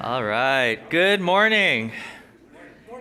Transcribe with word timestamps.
All 0.00 0.22
right. 0.22 0.78
Good 0.90 1.20
morning. 1.20 1.90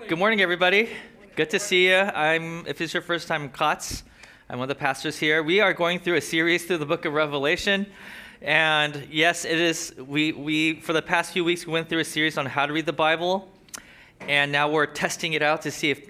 Good 0.07 0.17
morning, 0.17 0.41
everybody. 0.41 0.89
Good 1.35 1.51
to 1.51 1.59
see 1.59 1.89
you. 1.89 1.95
I'm, 1.95 2.65
if 2.65 2.81
it's 2.81 2.91
your 2.91 3.03
first 3.03 3.27
time 3.27 3.49
COTS, 3.49 4.01
I'm 4.49 4.57
one 4.57 4.63
of 4.63 4.75
the 4.75 4.81
pastors 4.81 5.15
here. 5.19 5.43
We 5.43 5.59
are 5.59 5.73
going 5.73 5.99
through 5.99 6.15
a 6.15 6.21
series 6.21 6.65
through 6.65 6.79
the 6.79 6.87
book 6.87 7.05
of 7.05 7.13
Revelation. 7.13 7.85
And 8.41 9.07
yes, 9.11 9.45
it 9.45 9.59
is, 9.59 9.93
we, 9.95 10.31
we, 10.31 10.81
for 10.81 10.91
the 10.91 11.03
past 11.03 11.33
few 11.33 11.43
weeks, 11.43 11.67
we 11.67 11.73
went 11.73 11.87
through 11.87 11.99
a 11.99 12.03
series 12.03 12.35
on 12.35 12.47
how 12.47 12.65
to 12.65 12.73
read 12.73 12.87
the 12.87 12.93
Bible. 12.93 13.47
And 14.21 14.51
now 14.51 14.67
we're 14.67 14.87
testing 14.87 15.33
it 15.33 15.43
out 15.43 15.61
to 15.61 15.71
see 15.71 15.91
if, 15.91 16.09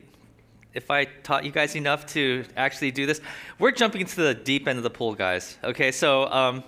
if 0.74 0.90
I 0.90 1.04
taught 1.04 1.44
you 1.44 1.52
guys 1.52 1.76
enough 1.76 2.06
to 2.14 2.46
actually 2.56 2.92
do 2.92 3.06
this. 3.06 3.20
We're 3.60 3.72
jumping 3.72 4.00
into 4.00 4.16
the 4.16 4.34
deep 4.34 4.70
end 4.70 4.78
of 4.78 4.84
the 4.84 4.90
pool, 4.90 5.16
guys. 5.16 5.58
Okay, 5.66 5.92
so, 5.92 6.32
um, 6.32 6.64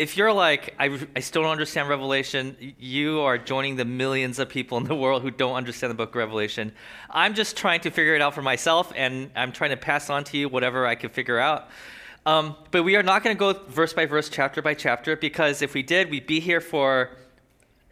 if 0.00 0.16
you're 0.16 0.32
like, 0.32 0.74
I, 0.78 0.98
I 1.14 1.20
still 1.20 1.42
don't 1.42 1.50
understand 1.50 1.90
Revelation, 1.90 2.56
you 2.78 3.20
are 3.20 3.36
joining 3.36 3.76
the 3.76 3.84
millions 3.84 4.38
of 4.38 4.48
people 4.48 4.78
in 4.78 4.84
the 4.84 4.94
world 4.94 5.20
who 5.20 5.30
don't 5.30 5.56
understand 5.56 5.90
the 5.90 5.94
book 5.94 6.08
of 6.08 6.14
Revelation. 6.14 6.72
I'm 7.10 7.34
just 7.34 7.54
trying 7.54 7.80
to 7.80 7.90
figure 7.90 8.14
it 8.14 8.22
out 8.22 8.32
for 8.32 8.40
myself, 8.40 8.94
and 8.96 9.30
I'm 9.36 9.52
trying 9.52 9.72
to 9.72 9.76
pass 9.76 10.08
on 10.08 10.24
to 10.24 10.38
you 10.38 10.48
whatever 10.48 10.86
I 10.86 10.94
can 10.94 11.10
figure 11.10 11.38
out. 11.38 11.68
Um, 12.24 12.56
but 12.70 12.82
we 12.82 12.96
are 12.96 13.02
not 13.02 13.22
going 13.22 13.36
to 13.36 13.38
go 13.38 13.52
verse 13.68 13.92
by 13.92 14.06
verse, 14.06 14.30
chapter 14.30 14.62
by 14.62 14.72
chapter, 14.72 15.16
because 15.16 15.60
if 15.60 15.74
we 15.74 15.82
did, 15.82 16.10
we'd 16.10 16.26
be 16.26 16.40
here 16.40 16.62
for 16.62 17.10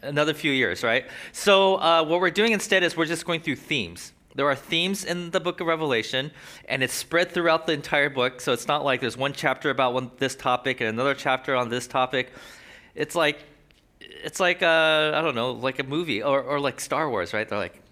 another 0.00 0.32
few 0.32 0.52
years, 0.52 0.82
right? 0.82 1.04
So, 1.32 1.74
uh, 1.74 2.04
what 2.06 2.22
we're 2.22 2.30
doing 2.30 2.52
instead 2.52 2.84
is 2.84 2.96
we're 2.96 3.04
just 3.04 3.26
going 3.26 3.42
through 3.42 3.56
themes. 3.56 4.14
There 4.38 4.48
are 4.48 4.54
themes 4.54 5.04
in 5.04 5.32
the 5.32 5.40
book 5.40 5.60
of 5.60 5.66
Revelation, 5.66 6.30
and 6.68 6.80
it's 6.84 6.94
spread 6.94 7.32
throughout 7.32 7.66
the 7.66 7.72
entire 7.72 8.08
book. 8.08 8.40
So 8.40 8.52
it's 8.52 8.68
not 8.68 8.84
like 8.84 9.00
there's 9.00 9.16
one 9.16 9.32
chapter 9.32 9.68
about 9.68 9.94
one, 9.94 10.12
this 10.18 10.36
topic 10.36 10.80
and 10.80 10.88
another 10.88 11.14
chapter 11.14 11.56
on 11.56 11.70
this 11.70 11.88
topic. 11.88 12.30
It's 12.94 13.16
like, 13.16 13.42
it's 14.00 14.38
like 14.38 14.62
uh, 14.62 15.10
I 15.12 15.22
don't 15.22 15.34
know, 15.34 15.50
like 15.50 15.80
a 15.80 15.82
movie 15.82 16.22
or, 16.22 16.40
or 16.40 16.60
like 16.60 16.78
Star 16.78 17.10
Wars, 17.10 17.34
right? 17.34 17.48
They're 17.48 17.58
like, 17.58 17.82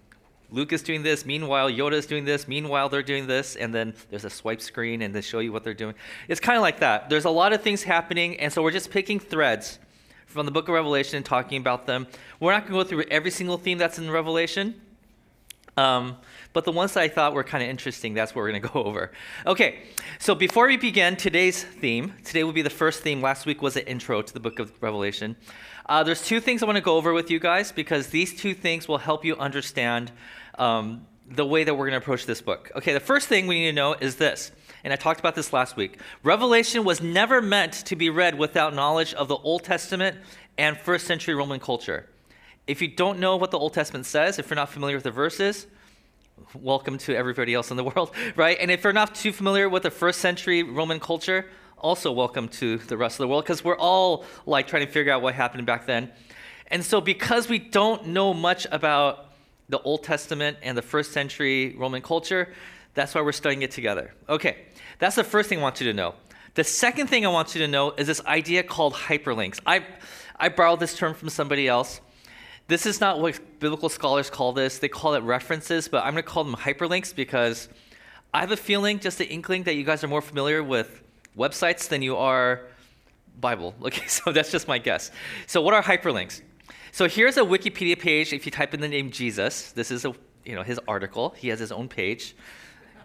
Luke 0.49 0.71
is 0.71 0.83
doing 0.83 1.03
this, 1.03 1.25
meanwhile 1.25 1.69
Yoda 1.69 1.95
is 1.95 2.05
doing 2.05 2.23
this, 2.23 2.47
meanwhile 2.47 2.87
they're 2.87 3.03
doing 3.03 3.27
this, 3.27 3.57
and 3.57 3.75
then 3.75 3.93
there's 4.09 4.23
a 4.23 4.29
swipe 4.29 4.61
screen 4.61 5.01
and 5.01 5.13
they 5.13 5.19
show 5.19 5.39
you 5.39 5.51
what 5.51 5.65
they're 5.65 5.73
doing. 5.73 5.95
It's 6.29 6.39
kind 6.39 6.55
of 6.55 6.61
like 6.61 6.79
that. 6.79 7.09
There's 7.09 7.25
a 7.25 7.29
lot 7.29 7.51
of 7.51 7.61
things 7.61 7.83
happening, 7.83 8.39
and 8.39 8.53
so 8.53 8.63
we're 8.63 8.71
just 8.71 8.89
picking 8.89 9.19
threads 9.19 9.79
from 10.27 10.45
the 10.45 10.53
book 10.53 10.69
of 10.69 10.75
Revelation 10.75 11.17
and 11.17 11.25
talking 11.25 11.59
about 11.59 11.87
them. 11.87 12.07
We're 12.39 12.53
not 12.53 12.61
going 12.61 12.79
to 12.79 12.83
go 12.85 12.87
through 12.87 13.03
every 13.11 13.31
single 13.31 13.57
theme 13.57 13.77
that's 13.77 13.99
in 13.99 14.09
Revelation. 14.09 14.79
Um, 15.77 16.17
but 16.53 16.65
the 16.65 16.71
ones 16.71 16.95
that 16.95 17.01
I 17.01 17.07
thought 17.07 17.33
were 17.33 17.43
kind 17.43 17.63
of 17.63 17.69
interesting, 17.69 18.15
that's 18.15 18.33
what 18.33 18.41
we're 18.41 18.49
going 18.49 18.61
to 18.63 18.67
go 18.67 18.83
over. 18.83 19.11
Okay, 19.45 19.83
so 20.19 20.33
before 20.35 20.67
we 20.67 20.75
begin 20.75 21.15
today's 21.15 21.63
theme, 21.63 22.13
today 22.25 22.43
will 22.43 22.53
be 22.53 22.63
the 22.63 22.69
first 22.69 23.03
theme. 23.03 23.21
Last 23.21 23.45
week 23.45 23.61
was 23.61 23.77
an 23.77 23.83
intro 23.83 24.21
to 24.21 24.33
the 24.33 24.39
book 24.39 24.59
of 24.59 24.71
Revelation. 24.81 25.35
Uh, 25.85 26.03
there's 26.03 26.25
two 26.25 26.39
things 26.39 26.63
I 26.63 26.65
want 26.65 26.77
to 26.77 26.81
go 26.81 26.97
over 26.97 27.13
with 27.13 27.31
you 27.31 27.39
guys 27.39 27.71
because 27.71 28.07
these 28.07 28.35
two 28.35 28.53
things 28.53 28.87
will 28.87 28.97
help 28.97 29.23
you 29.23 29.37
understand 29.37 30.11
um, 30.57 31.05
the 31.29 31.45
way 31.45 31.63
that 31.63 31.73
we're 31.73 31.85
going 31.85 31.99
to 31.99 32.03
approach 32.03 32.25
this 32.25 32.41
book. 32.41 32.71
Okay, 32.75 32.93
the 32.93 32.99
first 32.99 33.27
thing 33.27 33.47
we 33.47 33.59
need 33.59 33.67
to 33.67 33.73
know 33.73 33.93
is 33.93 34.15
this, 34.15 34.51
and 34.83 34.91
I 34.91 34.95
talked 34.95 35.19
about 35.19 35.35
this 35.35 35.53
last 35.53 35.77
week. 35.77 35.99
Revelation 36.23 36.83
was 36.83 37.01
never 37.01 37.41
meant 37.41 37.73
to 37.73 37.95
be 37.95 38.09
read 38.09 38.37
without 38.37 38.73
knowledge 38.73 39.13
of 39.13 39.27
the 39.27 39.37
Old 39.37 39.63
Testament 39.63 40.17
and 40.57 40.77
first 40.77 41.05
century 41.05 41.35
Roman 41.35 41.59
culture. 41.59 42.07
If 42.67 42.81
you 42.81 42.89
don't 42.89 43.19
know 43.19 43.37
what 43.37 43.51
the 43.51 43.57
Old 43.57 43.73
Testament 43.73 44.05
says, 44.05 44.39
if 44.39 44.49
you're 44.49 44.55
not 44.55 44.67
familiar 44.67 44.97
with 44.97 45.05
the 45.05 45.11
verses, 45.11 45.67
welcome 46.53 46.97
to 46.97 47.15
everybody 47.15 47.53
else 47.53 47.71
in 47.71 47.77
the 47.77 47.83
world, 47.95 48.11
right? 48.35 48.57
And 48.59 48.69
if 48.69 48.83
you're 48.83 48.91
not 48.91 49.15
too 49.15 49.31
familiar 49.31 49.69
with 49.69 49.83
the 49.83 49.89
first 49.89 50.19
century 50.19 50.63
Roman 50.63 50.99
culture, 50.99 51.45
also 51.77 52.11
welcome 52.11 52.49
to 52.49 52.77
the 52.79 52.97
rest 52.97 53.15
of 53.15 53.19
the 53.19 53.29
world 53.29 53.45
because 53.45 53.63
we're 53.63 53.77
all 53.77 54.25
like 54.45 54.67
trying 54.67 54.85
to 54.85 54.91
figure 54.91 55.13
out 55.13 55.21
what 55.21 55.33
happened 55.33 55.65
back 55.65 55.85
then. 55.85 56.11
And 56.67 56.83
so, 56.83 56.99
because 56.99 57.47
we 57.47 57.57
don't 57.57 58.07
know 58.07 58.33
much 58.33 58.67
about 58.69 59.27
the 59.69 59.79
Old 59.79 60.03
Testament 60.03 60.57
and 60.61 60.77
the 60.77 60.81
first 60.81 61.13
century 61.13 61.73
Roman 61.77 62.01
culture, 62.01 62.53
that's 62.95 63.15
why 63.15 63.21
we're 63.21 63.31
studying 63.31 63.61
it 63.61 63.71
together. 63.71 64.13
Okay, 64.27 64.57
that's 64.99 65.15
the 65.15 65.23
first 65.23 65.47
thing 65.47 65.59
I 65.59 65.61
want 65.61 65.79
you 65.79 65.87
to 65.87 65.93
know. 65.93 66.15
The 66.55 66.65
second 66.65 67.07
thing 67.07 67.25
I 67.25 67.29
want 67.29 67.55
you 67.55 67.61
to 67.61 67.67
know 67.69 67.91
is 67.91 68.07
this 68.07 68.25
idea 68.25 68.61
called 68.61 68.93
hyperlinks. 68.93 69.61
I, 69.65 69.85
I 70.35 70.49
borrowed 70.49 70.81
this 70.81 70.97
term 70.97 71.13
from 71.13 71.29
somebody 71.29 71.69
else. 71.69 72.01
This 72.67 72.85
is 72.85 72.99
not 72.99 73.21
what 73.21 73.39
biblical 73.59 73.87
scholars 73.87 74.29
call 74.29 74.51
this. 74.51 74.79
They 74.79 74.89
call 74.89 75.13
it 75.13 75.23
references, 75.23 75.87
but 75.87 76.03
I'm 76.03 76.13
going 76.13 76.23
to 76.23 76.29
call 76.29 76.43
them 76.43 76.55
hyperlinks 76.55 77.15
because 77.15 77.69
I 78.33 78.41
have 78.41 78.51
a 78.51 78.57
feeling, 78.57 78.99
just 78.99 79.21
an 79.21 79.27
inkling, 79.27 79.63
that 79.63 79.75
you 79.75 79.85
guys 79.85 80.03
are 80.03 80.07
more 80.09 80.21
familiar 80.21 80.61
with 80.61 81.01
websites 81.37 81.87
than 81.87 82.01
you 82.01 82.17
are 82.17 82.61
Bible. 83.39 83.73
Okay, 83.83 84.05
so 84.07 84.31
that's 84.31 84.51
just 84.51 84.67
my 84.67 84.79
guess. 84.79 85.11
So, 85.45 85.61
what 85.61 85.73
are 85.73 85.81
hyperlinks? 85.81 86.41
So, 86.91 87.07
here's 87.07 87.37
a 87.37 87.41
Wikipedia 87.41 87.97
page. 87.97 88.33
If 88.33 88.45
you 88.45 88.51
type 88.51 88.73
in 88.73 88.81
the 88.81 88.87
name 88.87 89.11
Jesus, 89.11 89.71
this 89.71 89.89
is 89.91 90.03
a 90.03 90.13
you 90.43 90.55
know 90.55 90.63
his 90.63 90.79
article. 90.87 91.35
He 91.37 91.47
has 91.49 91.59
his 91.59 91.71
own 91.71 91.87
page. 91.87 92.35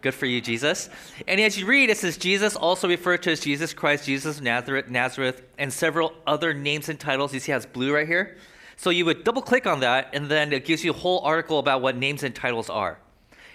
Good 0.00 0.14
for 0.14 0.26
you, 0.26 0.40
Jesus. 0.40 0.90
And 1.28 1.40
as 1.40 1.56
you 1.56 1.64
read, 1.64 1.88
it 1.88 1.96
says 1.96 2.16
Jesus, 2.16 2.56
also 2.56 2.88
referred 2.88 3.22
to 3.22 3.30
as 3.30 3.38
Jesus 3.38 3.72
Christ, 3.72 4.06
Jesus 4.06 4.38
of 4.38 4.42
Nazareth, 4.42 4.88
Nazareth, 4.88 5.42
and 5.58 5.72
several 5.72 6.12
other 6.26 6.52
names 6.52 6.88
and 6.88 6.98
titles. 6.98 7.32
You 7.32 7.38
see 7.38 7.52
it's 7.52 7.66
blue 7.66 7.94
right 7.94 8.08
here? 8.08 8.36
So 8.82 8.90
you 8.90 9.04
would 9.04 9.22
double 9.22 9.42
click 9.42 9.64
on 9.64 9.78
that, 9.78 10.08
and 10.12 10.28
then 10.28 10.52
it 10.52 10.64
gives 10.64 10.82
you 10.82 10.90
a 10.90 10.92
whole 10.92 11.20
article 11.20 11.60
about 11.60 11.82
what 11.82 11.96
names 11.96 12.24
and 12.24 12.34
titles 12.34 12.68
are. 12.68 12.98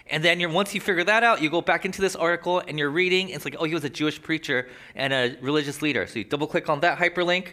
And 0.09 0.23
then 0.23 0.53
once 0.53 0.73
you 0.73 0.79
figure 0.79 1.03
that 1.03 1.21
out, 1.21 1.41
you 1.41 1.49
go 1.49 1.59
back 1.59 1.83
into 1.83 1.99
this 1.99 2.15
article 2.15 2.59
and 2.65 2.79
you're 2.79 2.89
reading. 2.89 3.27
It's 3.27 3.43
like, 3.43 3.57
oh, 3.59 3.65
he 3.65 3.73
was 3.73 3.83
a 3.83 3.89
Jewish 3.89 4.21
preacher 4.21 4.69
and 4.95 5.11
a 5.11 5.35
religious 5.41 5.81
leader. 5.81 6.07
So 6.07 6.19
you 6.19 6.23
double 6.23 6.47
click 6.47 6.69
on 6.69 6.79
that 6.79 6.97
hyperlink. 6.97 7.47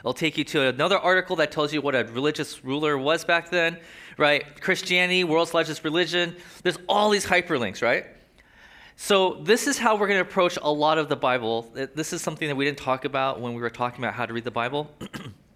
It'll 0.00 0.12
take 0.12 0.38
you 0.38 0.42
to 0.42 0.62
another 0.70 0.98
article 0.98 1.36
that 1.36 1.52
tells 1.52 1.72
you 1.72 1.80
what 1.80 1.94
a 1.94 2.02
religious 2.02 2.64
ruler 2.64 2.98
was 2.98 3.24
back 3.24 3.48
then, 3.48 3.78
right? 4.18 4.60
Christianity, 4.60 5.22
world's 5.22 5.54
largest 5.54 5.84
religion. 5.84 6.34
There's 6.64 6.78
all 6.88 7.10
these 7.10 7.26
hyperlinks, 7.26 7.80
right? 7.80 8.06
So 8.96 9.34
this 9.34 9.68
is 9.68 9.78
how 9.78 9.94
we're 9.94 10.08
going 10.08 10.18
to 10.18 10.28
approach 10.28 10.58
a 10.60 10.72
lot 10.72 10.98
of 10.98 11.08
the 11.08 11.14
Bible. 11.14 11.70
This 11.94 12.12
is 12.12 12.22
something 12.22 12.48
that 12.48 12.56
we 12.56 12.64
didn't 12.64 12.78
talk 12.78 13.04
about 13.04 13.40
when 13.40 13.54
we 13.54 13.60
were 13.60 13.70
talking 13.70 14.02
about 14.02 14.14
how 14.14 14.26
to 14.26 14.32
read 14.32 14.42
the 14.42 14.50
Bible. 14.50 14.90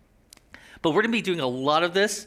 But 0.84 0.90
we're 0.90 1.00
going 1.00 1.12
to 1.12 1.16
be 1.16 1.22
doing 1.22 1.40
a 1.40 1.46
lot 1.46 1.82
of 1.82 1.94
this. 1.94 2.26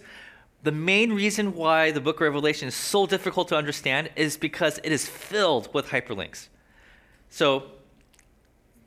The 0.63 0.72
main 0.72 1.13
reason 1.13 1.53
why 1.53 1.91
the 1.91 2.01
book 2.01 2.16
of 2.16 2.22
Revelation 2.22 2.68
is 2.68 2.73
so 2.73 3.06
difficult 3.06 3.50
to 3.50 3.56
understand 3.56 4.09
is 4.16 4.35
because 4.35 4.79
it 4.84 4.91
is 4.91 5.07
filled 5.07 5.72
with 5.75 5.90
hyperlinks. 5.90 6.47
So 7.29 7.66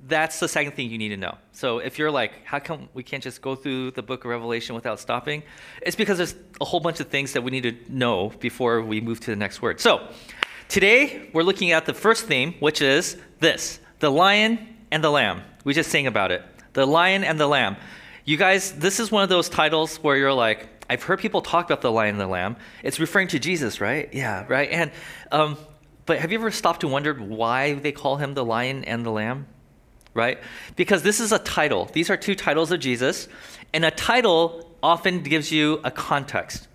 that's 0.08 0.40
the 0.40 0.48
second 0.48 0.72
thing 0.72 0.90
you 0.90 0.98
need 0.98 1.10
to 1.10 1.16
know. 1.16 1.38
So 1.52 1.78
if 1.78 2.00
you're 2.00 2.10
like, 2.10 2.44
how 2.44 2.58
come 2.58 2.88
we 2.94 3.04
can't 3.04 3.22
just 3.22 3.42
go 3.42 3.54
through 3.54 3.92
the 3.92 4.02
book 4.02 4.24
of 4.24 4.30
Revelation 4.32 4.74
without 4.74 4.98
stopping? 4.98 5.44
It's 5.82 5.94
because 5.94 6.16
there's 6.16 6.34
a 6.60 6.64
whole 6.64 6.80
bunch 6.80 6.98
of 6.98 7.06
things 7.06 7.32
that 7.34 7.42
we 7.44 7.52
need 7.52 7.62
to 7.62 7.76
know 7.88 8.30
before 8.40 8.82
we 8.82 9.00
move 9.00 9.20
to 9.20 9.30
the 9.30 9.36
next 9.36 9.62
word. 9.62 9.78
So 9.78 10.08
today 10.66 11.30
we're 11.32 11.44
looking 11.44 11.70
at 11.70 11.86
the 11.86 11.94
first 11.94 12.26
theme, 12.26 12.54
which 12.58 12.82
is 12.82 13.18
this 13.38 13.78
the 14.00 14.10
lion 14.10 14.58
and 14.90 15.04
the 15.04 15.10
lamb. 15.10 15.42
We 15.62 15.74
just 15.74 15.92
sang 15.92 16.08
about 16.08 16.32
it. 16.32 16.42
The 16.72 16.88
lion 16.88 17.22
and 17.22 17.38
the 17.38 17.46
lamb. 17.46 17.76
You 18.30 18.36
guys, 18.36 18.70
this 18.70 19.00
is 19.00 19.10
one 19.10 19.24
of 19.24 19.28
those 19.28 19.48
titles 19.48 19.96
where 20.04 20.16
you're 20.16 20.32
like, 20.32 20.68
I've 20.88 21.02
heard 21.02 21.18
people 21.18 21.42
talk 21.42 21.66
about 21.66 21.80
the 21.80 21.90
lion 21.90 22.10
and 22.10 22.20
the 22.20 22.28
lamb. 22.28 22.54
It's 22.84 23.00
referring 23.00 23.26
to 23.26 23.40
Jesus, 23.40 23.80
right? 23.80 24.08
Yeah, 24.12 24.44
right. 24.46 24.70
And 24.70 24.92
um, 25.32 25.56
but 26.06 26.20
have 26.20 26.30
you 26.30 26.38
ever 26.38 26.52
stopped 26.52 26.82
to 26.82 26.86
wonder 26.86 27.12
why 27.12 27.74
they 27.74 27.90
call 27.90 28.18
him 28.18 28.34
the 28.34 28.44
lion 28.44 28.84
and 28.84 29.04
the 29.04 29.10
lamb? 29.10 29.48
Right? 30.14 30.38
Because 30.76 31.02
this 31.02 31.18
is 31.18 31.32
a 31.32 31.40
title. 31.40 31.86
These 31.86 32.08
are 32.08 32.16
two 32.16 32.36
titles 32.36 32.70
of 32.70 32.78
Jesus, 32.78 33.26
and 33.74 33.84
a 33.84 33.90
title 33.90 34.70
often 34.80 35.24
gives 35.24 35.50
you 35.50 35.80
a 35.82 35.90
context. 35.90 36.68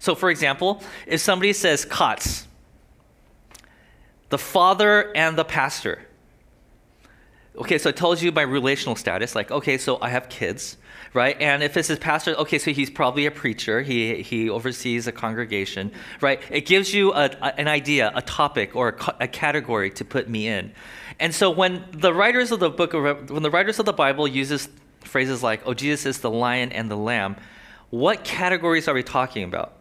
So, 0.00 0.16
for 0.16 0.28
example, 0.28 0.82
if 1.06 1.20
somebody 1.20 1.52
says 1.52 1.84
COTS, 1.84 2.48
the 4.30 4.38
father 4.38 5.12
and 5.14 5.38
the 5.38 5.44
pastor. 5.44 6.02
Okay, 7.58 7.78
so 7.78 7.90
it 7.90 7.96
tells 7.96 8.24
you 8.24 8.32
my 8.32 8.42
relational 8.42 8.96
status. 8.96 9.36
Like, 9.36 9.52
okay, 9.52 9.78
so 9.78 9.98
I 10.02 10.08
have 10.08 10.28
kids 10.28 10.78
right? 11.16 11.40
And 11.40 11.62
if 11.62 11.76
it's 11.76 11.88
his 11.88 11.98
pastor, 11.98 12.34
okay, 12.34 12.58
so 12.58 12.70
he's 12.70 12.90
probably 12.90 13.24
a 13.24 13.30
preacher. 13.30 13.82
He, 13.82 14.22
he 14.22 14.50
oversees 14.50 15.06
a 15.06 15.12
congregation, 15.12 15.90
right? 16.20 16.40
It 16.50 16.66
gives 16.66 16.92
you 16.94 17.12
a, 17.14 17.30
a, 17.40 17.58
an 17.58 17.66
idea, 17.66 18.12
a 18.14 18.22
topic, 18.22 18.76
or 18.76 18.90
a, 18.90 19.14
a, 19.20 19.28
category 19.28 19.90
to 19.92 20.04
put 20.04 20.28
me 20.28 20.46
in. 20.46 20.72
And 21.18 21.34
so 21.34 21.50
when 21.50 21.84
the 21.92 22.12
writers 22.12 22.52
of 22.52 22.60
the 22.60 22.70
book 22.70 22.92
of, 22.92 23.30
when 23.30 23.42
the 23.42 23.50
writers 23.50 23.78
of 23.78 23.86
the 23.86 23.94
Bible 23.94 24.28
uses 24.28 24.68
phrases 25.00 25.42
like, 25.42 25.62
"Oh, 25.64 25.72
Jesus 25.72 26.04
is 26.04 26.18
the 26.18 26.30
lion 26.30 26.70
and 26.72 26.90
the 26.90 26.96
lamb," 26.96 27.36
what 27.90 28.22
categories 28.22 28.86
are 28.86 28.94
we 28.94 29.02
talking 29.02 29.44
about? 29.44 29.72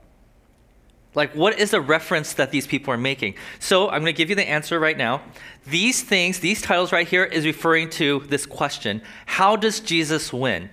Like, 1.16 1.34
what 1.36 1.60
is 1.60 1.72
the 1.72 1.82
reference 1.82 2.34
that 2.34 2.52
these 2.52 2.68
people 2.68 2.94
are 2.94 2.98
making? 2.98 3.36
So, 3.60 3.90
I'm 3.90 4.02
going 4.02 4.14
to 4.14 4.18
give 4.18 4.30
you 4.30 4.36
the 4.36 4.48
answer 4.48 4.80
right 4.80 4.98
now. 4.98 5.22
These 5.66 6.04
things, 6.04 6.40
these 6.40 6.62
titles 6.62 6.92
right 6.92 7.08
here, 7.08 7.24
is 7.24 7.46
referring 7.46 7.90
to 7.92 8.24
this 8.30 8.46
question 8.46 9.02
How 9.26 9.56
does 9.58 9.82
Jesus 9.82 10.32
win? 10.32 10.70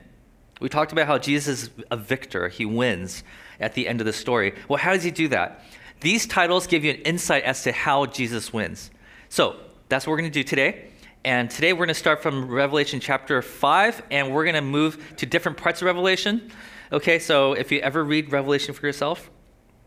We 0.62 0.69
talked 0.69 0.93
about 0.93 1.06
how 1.06 1.19
Jesus 1.19 1.64
is 1.64 1.70
a 1.91 1.97
victor, 1.97 2.49
he 2.49 2.64
wins 2.64 3.25
at 3.59 3.75
the 3.75 3.88
end 3.88 4.00
of 4.00 4.06
the 4.06 4.12
story. 4.12 4.55
Well, 4.69 4.79
how 4.79 4.93
does 4.93 5.03
he 5.03 5.11
do 5.11 5.29
that? 5.29 5.64
These 6.00 6.26
titles 6.26 6.67
give 6.67 6.85
you 6.85 6.93
an 6.93 7.03
insight 7.03 7.44
as 7.44 7.62
to 7.64 7.73
how 7.73 8.06
Jesus 8.06 8.53
wins. 8.53 8.91
So, 9.29 9.56
that's 9.88 10.06
what 10.06 10.12
we're 10.12 10.19
going 10.19 10.31
to 10.32 10.38
do 10.38 10.44
today. 10.44 10.88
And 11.25 11.50
today 11.50 11.73
we're 11.73 11.79
going 11.79 11.88
to 11.88 11.94
start 11.94 12.23
from 12.23 12.49
Revelation 12.49 12.99
chapter 12.99 13.43
5, 13.43 14.03
and 14.11 14.32
we're 14.32 14.44
going 14.44 14.55
to 14.55 14.61
move 14.61 15.14
to 15.19 15.26
different 15.26 15.59
parts 15.59 15.82
of 15.82 15.87
Revelation. 15.87 16.50
Okay, 16.93 17.19
so 17.19 17.53
if 17.53 17.70
you 17.70 17.81
ever 17.81 18.03
read 18.03 18.32
Revelation 18.32 18.75
for 18.75 18.87
yourself, 18.87 19.31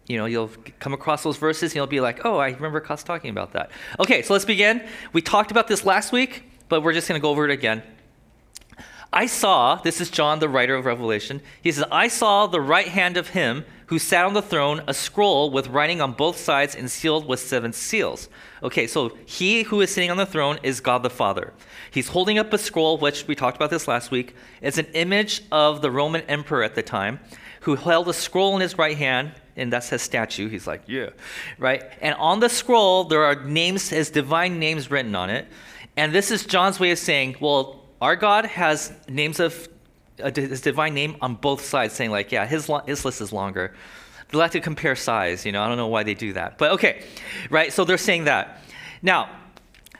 you 0.08 0.18
know, 0.18 0.26
you'll 0.26 0.52
come 0.80 0.94
across 0.94 1.24
those 1.24 1.38
verses 1.38 1.72
and 1.72 1.76
you'll 1.76 1.88
be 1.88 2.00
like, 2.00 2.26
oh, 2.26 2.38
I 2.38 2.50
remember 2.50 2.80
Kotz 2.80 3.04
talking 3.04 3.30
about 3.30 3.54
that. 3.54 3.72
Okay, 4.00 4.22
so 4.22 4.34
let's 4.34 4.46
begin. 4.46 4.86
We 5.14 5.22
talked 5.22 5.52
about 5.52 5.68
this 5.68 5.86
last 5.86 6.12
week, 6.12 6.44
but 6.70 6.84
we're 6.84 6.94
just 6.94 7.08
going 7.08 7.20
to 7.20 7.22
go 7.22 7.30
over 7.30 7.46
it 7.46 7.52
again. 7.52 7.82
I 9.16 9.28
saw, 9.28 9.76
this 9.76 10.02
is 10.02 10.10
John, 10.10 10.40
the 10.40 10.50
writer 10.50 10.76
of 10.76 10.86
Revelation. 10.86 11.42
He 11.62 11.72
says, 11.72 11.86
I 11.90 12.10
saw 12.10 12.48
the 12.48 12.60
right 12.60 12.90
hand 12.90 13.16
of 13.16 13.30
him 13.30 13.64
who 13.86 13.98
sat 13.98 14.26
on 14.26 14.34
the 14.34 14.42
throne, 14.42 14.82
a 14.88 14.94
scroll 14.94 15.52
with 15.52 15.70
writing 15.70 16.02
on 16.02 16.12
both 16.12 16.38
sides 16.38 16.76
and 16.76 16.92
sealed 16.92 17.26
with 17.26 17.40
seven 17.40 17.72
seals. 17.72 18.28
Okay, 18.62 18.88
so 18.88 19.16
he 19.26 19.64
who 19.64 19.80
is 19.80 19.94
sitting 19.94 20.12
on 20.12 20.18
the 20.18 20.26
throne 20.26 20.60
is 20.64 20.82
God 20.82 21.02
the 21.02 21.10
Father. 21.10 21.54
He's 21.92 22.10
holding 22.10 22.38
up 22.38 22.52
a 22.52 22.58
scroll, 22.58 22.98
which 22.98 23.26
we 23.26 23.36
talked 23.36 23.56
about 23.56 23.70
this 23.70 23.88
last 23.88 24.12
week. 24.12 24.36
It's 24.62 24.78
an 24.78 24.88
image 24.88 25.44
of 25.50 25.82
the 25.82 25.92
Roman 25.92 26.22
emperor 26.24 26.64
at 26.64 26.76
the 26.76 26.84
time 26.84 27.22
who 27.62 27.76
held 27.76 28.10
a 28.10 28.14
scroll 28.14 28.56
in 28.56 28.62
his 28.62 28.78
right 28.78 28.98
hand, 28.98 29.32
and 29.56 29.72
that's 29.72 29.90
his 29.90 30.02
statue. 30.02 30.50
He's 30.50 30.68
like, 30.68 30.82
yeah, 30.88 31.12
right? 31.58 31.84
And 32.02 32.16
on 32.16 32.42
the 32.42 32.50
scroll, 32.50 33.06
there 33.06 33.24
are 33.24 33.36
names, 33.36 33.90
his 33.90 34.10
divine 34.10 34.60
names 34.60 34.92
written 34.92 35.16
on 35.16 35.30
it. 35.30 35.48
And 35.96 36.12
this 36.12 36.32
is 36.32 36.46
John's 36.46 36.82
way 36.82 36.92
of 36.92 37.00
saying, 37.00 37.38
well, 37.40 37.85
our 38.02 38.16
God 38.16 38.46
has 38.46 38.94
names 39.08 39.40
of 39.40 39.70
uh, 40.22 40.32
his 40.34 40.62
divine 40.62 40.94
name 40.94 41.18
on 41.22 41.36
both 41.36 41.64
sides, 41.64 41.94
saying 41.94 42.12
like, 42.12 42.32
yeah, 42.32 42.46
his 42.46 42.70
his 42.86 43.06
list 43.06 43.22
is 43.22 43.32
longer. 43.34 43.74
They 44.30 44.38
like 44.38 44.52
to 44.52 44.62
compare 44.62 44.96
size, 44.96 45.46
you 45.46 45.52
know. 45.52 45.62
I 45.62 45.68
don't 45.68 45.78
know 45.78 45.88
why 45.88 46.04
they 46.04 46.14
do 46.14 46.34
that, 46.34 46.58
but 46.58 46.72
okay, 46.72 47.04
right? 47.50 47.72
So 47.72 47.86
they're 47.86 47.98
saying 47.98 48.26
that. 48.26 48.62
Now, 49.02 49.30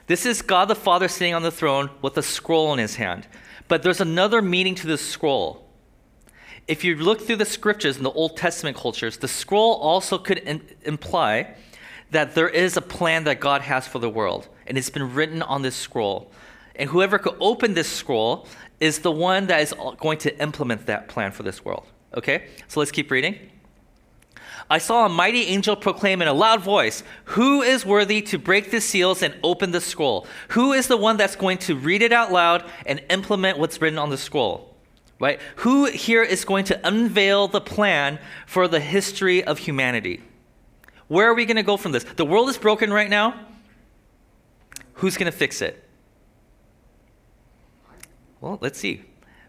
this 0.06 0.26
is 0.26 0.42
God 0.42 0.66
the 0.66 0.74
Father 0.74 1.08
sitting 1.08 1.34
on 1.34 1.42
the 1.42 1.50
throne 1.50 1.90
with 2.02 2.16
a 2.16 2.22
scroll 2.22 2.72
in 2.72 2.78
his 2.78 2.96
hand. 2.96 3.26
But 3.68 3.82
there's 3.82 4.00
another 4.00 4.40
meaning 4.40 4.74
to 4.76 4.86
this 4.86 5.06
scroll. 5.06 5.66
If 6.68 6.84
you 6.84 6.96
look 6.96 7.20
through 7.20 7.36
the 7.36 7.44
scriptures 7.44 7.96
in 7.96 8.02
the 8.02 8.12
Old 8.12 8.36
Testament 8.36 8.76
cultures, 8.76 9.18
the 9.18 9.28
scroll 9.28 9.74
also 9.74 10.18
could 10.18 10.38
in- 10.38 10.62
imply 10.82 11.54
that 12.10 12.34
there 12.34 12.48
is 12.48 12.76
a 12.76 12.80
plan 12.80 13.24
that 13.24 13.40
God 13.40 13.62
has 13.62 13.86
for 13.86 13.98
the 13.98 14.08
world, 14.08 14.48
and 14.66 14.78
it's 14.78 14.90
been 14.90 15.14
written 15.14 15.42
on 15.42 15.62
this 15.62 15.74
scroll. 15.74 16.30
And 16.78 16.90
whoever 16.90 17.18
could 17.18 17.36
open 17.40 17.74
this 17.74 17.88
scroll 17.88 18.46
is 18.80 19.00
the 19.00 19.10
one 19.10 19.46
that 19.46 19.60
is 19.60 19.74
going 19.98 20.18
to 20.18 20.40
implement 20.40 20.86
that 20.86 21.08
plan 21.08 21.32
for 21.32 21.42
this 21.42 21.64
world. 21.64 21.86
Okay? 22.14 22.48
So 22.68 22.80
let's 22.80 22.92
keep 22.92 23.10
reading. 23.10 23.38
I 24.68 24.78
saw 24.78 25.06
a 25.06 25.08
mighty 25.08 25.42
angel 25.44 25.76
proclaim 25.76 26.20
in 26.20 26.28
a 26.28 26.32
loud 26.32 26.60
voice, 26.60 27.04
Who 27.26 27.62
is 27.62 27.86
worthy 27.86 28.20
to 28.22 28.38
break 28.38 28.70
the 28.70 28.80
seals 28.80 29.22
and 29.22 29.34
open 29.42 29.70
the 29.70 29.80
scroll? 29.80 30.26
Who 30.50 30.72
is 30.72 30.88
the 30.88 30.96
one 30.96 31.16
that's 31.16 31.36
going 31.36 31.58
to 31.58 31.76
read 31.76 32.02
it 32.02 32.12
out 32.12 32.32
loud 32.32 32.64
and 32.84 33.00
implement 33.10 33.58
what's 33.58 33.80
written 33.80 33.98
on 33.98 34.10
the 34.10 34.18
scroll? 34.18 34.74
Right? 35.20 35.40
Who 35.56 35.86
here 35.86 36.22
is 36.22 36.44
going 36.44 36.64
to 36.66 36.86
unveil 36.86 37.48
the 37.48 37.60
plan 37.60 38.18
for 38.46 38.66
the 38.68 38.80
history 38.80 39.42
of 39.42 39.58
humanity? 39.58 40.22
Where 41.08 41.28
are 41.30 41.34
we 41.34 41.46
going 41.46 41.56
to 41.56 41.62
go 41.62 41.76
from 41.76 41.92
this? 41.92 42.04
The 42.04 42.24
world 42.24 42.48
is 42.48 42.58
broken 42.58 42.92
right 42.92 43.08
now. 43.08 43.40
Who's 44.94 45.16
going 45.16 45.30
to 45.30 45.36
fix 45.36 45.62
it? 45.62 45.85
Well, 48.40 48.58
let's 48.60 48.78
see. 48.78 49.02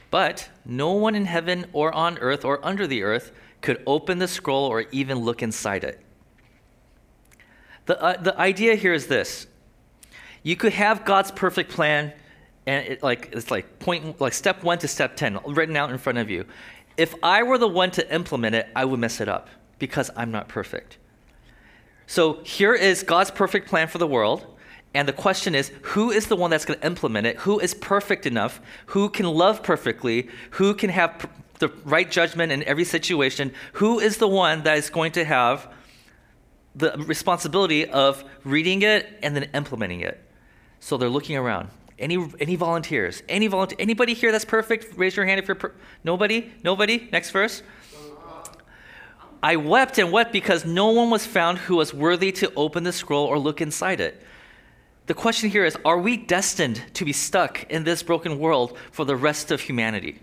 But 0.09 0.49
no 0.65 0.91
one 0.91 1.15
in 1.15 1.25
heaven 1.25 1.65
or 1.73 1.93
on 1.93 2.17
earth 2.19 2.45
or 2.45 2.65
under 2.65 2.87
the 2.87 3.03
earth 3.03 3.31
could 3.61 3.83
open 3.85 4.19
the 4.19 4.27
scroll 4.27 4.65
or 4.65 4.85
even 4.91 5.19
look 5.19 5.43
inside 5.43 5.83
it. 5.83 6.01
The, 7.85 8.01
uh, 8.01 8.21
the 8.21 8.37
idea 8.39 8.75
here 8.75 8.93
is 8.93 9.07
this 9.07 9.47
you 10.43 10.55
could 10.55 10.73
have 10.73 11.03
God's 11.03 11.31
perfect 11.31 11.71
plan, 11.71 12.13
and 12.65 12.85
it, 12.85 13.03
like, 13.03 13.29
it's 13.33 13.51
like 13.51 13.79
point, 13.79 14.21
like 14.21 14.33
step 14.33 14.63
one 14.63 14.77
to 14.79 14.87
step 14.87 15.15
10 15.15 15.39
written 15.47 15.75
out 15.75 15.89
in 15.89 15.97
front 15.97 16.17
of 16.19 16.29
you. 16.29 16.45
If 16.95 17.15
I 17.21 17.43
were 17.43 17.57
the 17.57 17.67
one 17.67 17.91
to 17.91 18.13
implement 18.13 18.55
it, 18.55 18.67
I 18.75 18.85
would 18.85 18.99
mess 18.99 19.19
it 19.19 19.27
up 19.27 19.49
because 19.79 20.09
I'm 20.15 20.31
not 20.31 20.47
perfect. 20.47 20.97
So 22.07 22.41
here 22.43 22.73
is 22.73 23.03
God's 23.03 23.31
perfect 23.31 23.67
plan 23.67 23.87
for 23.87 23.97
the 23.97 24.07
world. 24.07 24.56
And 24.97 25.07
the 25.07 25.13
question 25.13 25.53
is 25.53 25.71
who 25.83 26.09
is 26.09 26.25
the 26.25 26.35
one 26.35 26.49
that's 26.49 26.65
going 26.65 26.79
to 26.79 26.85
implement 26.85 27.27
it? 27.27 27.37
Who 27.37 27.59
is 27.59 27.75
perfect 27.75 28.25
enough? 28.25 28.59
Who 28.87 29.09
can 29.09 29.27
love 29.27 29.61
perfectly? 29.61 30.27
Who 30.51 30.73
can 30.73 30.89
have 30.89 31.19
pr- 31.19 31.27
the 31.59 31.67
right 31.85 32.09
judgment 32.09 32.51
in 32.51 32.63
every 32.63 32.83
situation? 32.83 33.53
Who 33.73 33.99
is 33.99 34.17
the 34.17 34.27
one 34.27 34.63
that 34.63 34.75
is 34.75 34.89
going 34.89 35.11
to 35.11 35.23
have 35.23 35.71
the 36.73 36.93
responsibility 37.05 37.87
of 37.87 38.23
reading 38.43 38.81
it 38.81 39.05
and 39.21 39.35
then 39.35 39.43
implementing 39.53 40.01
it? 40.01 40.19
So 40.79 40.97
they're 40.97 41.09
looking 41.09 41.37
around. 41.37 41.69
Any 41.99 42.17
any 42.39 42.55
volunteers? 42.55 43.21
Any 43.29 43.45
volunteer? 43.45 43.77
Anybody 43.79 44.15
here 44.15 44.31
that's 44.31 44.45
perfect? 44.45 44.97
Raise 44.97 45.15
your 45.15 45.27
hand 45.27 45.39
if 45.39 45.47
you're 45.47 45.53
per- 45.53 45.75
nobody. 46.03 46.51
Nobody. 46.63 47.07
Next 47.11 47.29
verse. 47.29 47.61
I 49.43 49.57
wept 49.57 49.99
and 49.99 50.11
wept 50.11 50.31
because 50.33 50.65
no 50.65 50.89
one 50.89 51.11
was 51.11 51.23
found 51.23 51.59
who 51.59 51.75
was 51.75 51.93
worthy 51.93 52.31
to 52.31 52.51
open 52.55 52.83
the 52.83 52.91
scroll 52.91 53.27
or 53.27 53.37
look 53.37 53.61
inside 53.61 53.99
it. 53.99 54.23
The 55.07 55.13
question 55.13 55.49
here 55.49 55.65
is 55.65 55.75
Are 55.83 55.97
we 55.97 56.17
destined 56.17 56.83
to 56.93 57.05
be 57.05 57.13
stuck 57.13 57.63
in 57.71 57.83
this 57.83 58.03
broken 58.03 58.37
world 58.39 58.77
for 58.91 59.05
the 59.05 59.15
rest 59.15 59.51
of 59.51 59.61
humanity? 59.61 60.19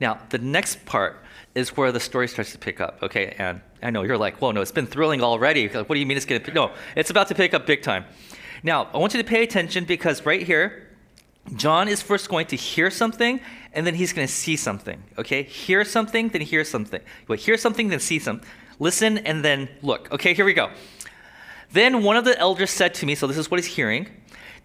Now, 0.00 0.20
the 0.30 0.38
next 0.38 0.84
part 0.86 1.22
is 1.54 1.76
where 1.76 1.90
the 1.90 2.00
story 2.00 2.28
starts 2.28 2.52
to 2.52 2.58
pick 2.58 2.80
up, 2.80 2.98
okay? 3.02 3.34
And 3.38 3.60
I 3.82 3.90
know 3.90 4.02
you're 4.02 4.18
like, 4.18 4.36
whoa, 4.36 4.52
no, 4.52 4.60
it's 4.60 4.72
been 4.72 4.86
thrilling 4.86 5.22
already. 5.22 5.68
Like, 5.68 5.88
what 5.88 5.94
do 5.94 6.00
you 6.00 6.06
mean 6.06 6.16
it's 6.16 6.26
going 6.26 6.42
to? 6.42 6.52
No, 6.52 6.72
it's 6.94 7.10
about 7.10 7.28
to 7.28 7.34
pick 7.34 7.54
up 7.54 7.66
big 7.66 7.82
time. 7.82 8.04
Now, 8.62 8.88
I 8.92 8.98
want 8.98 9.14
you 9.14 9.22
to 9.22 9.28
pay 9.28 9.42
attention 9.42 9.84
because 9.84 10.26
right 10.26 10.42
here, 10.42 10.88
John 11.54 11.88
is 11.88 12.02
first 12.02 12.28
going 12.28 12.46
to 12.48 12.56
hear 12.56 12.90
something 12.90 13.40
and 13.72 13.86
then 13.86 13.94
he's 13.94 14.12
going 14.12 14.26
to 14.26 14.32
see 14.32 14.56
something, 14.56 15.02
okay? 15.16 15.44
Hear 15.44 15.84
something, 15.84 16.28
then 16.28 16.42
hear 16.42 16.64
something. 16.64 17.00
Wait, 17.26 17.40
hear 17.40 17.56
something, 17.56 17.88
then 17.88 18.00
see 18.00 18.18
something. 18.18 18.46
Listen 18.78 19.18
and 19.18 19.42
then 19.42 19.68
look. 19.82 20.12
Okay, 20.12 20.34
here 20.34 20.44
we 20.44 20.52
go. 20.52 20.70
Then 21.76 22.02
one 22.02 22.16
of 22.16 22.24
the 22.24 22.38
elders 22.38 22.70
said 22.70 22.94
to 22.94 23.06
me, 23.06 23.14
so 23.14 23.26
this 23.26 23.36
is 23.36 23.50
what 23.50 23.60
he's 23.60 23.74
hearing 23.74 24.08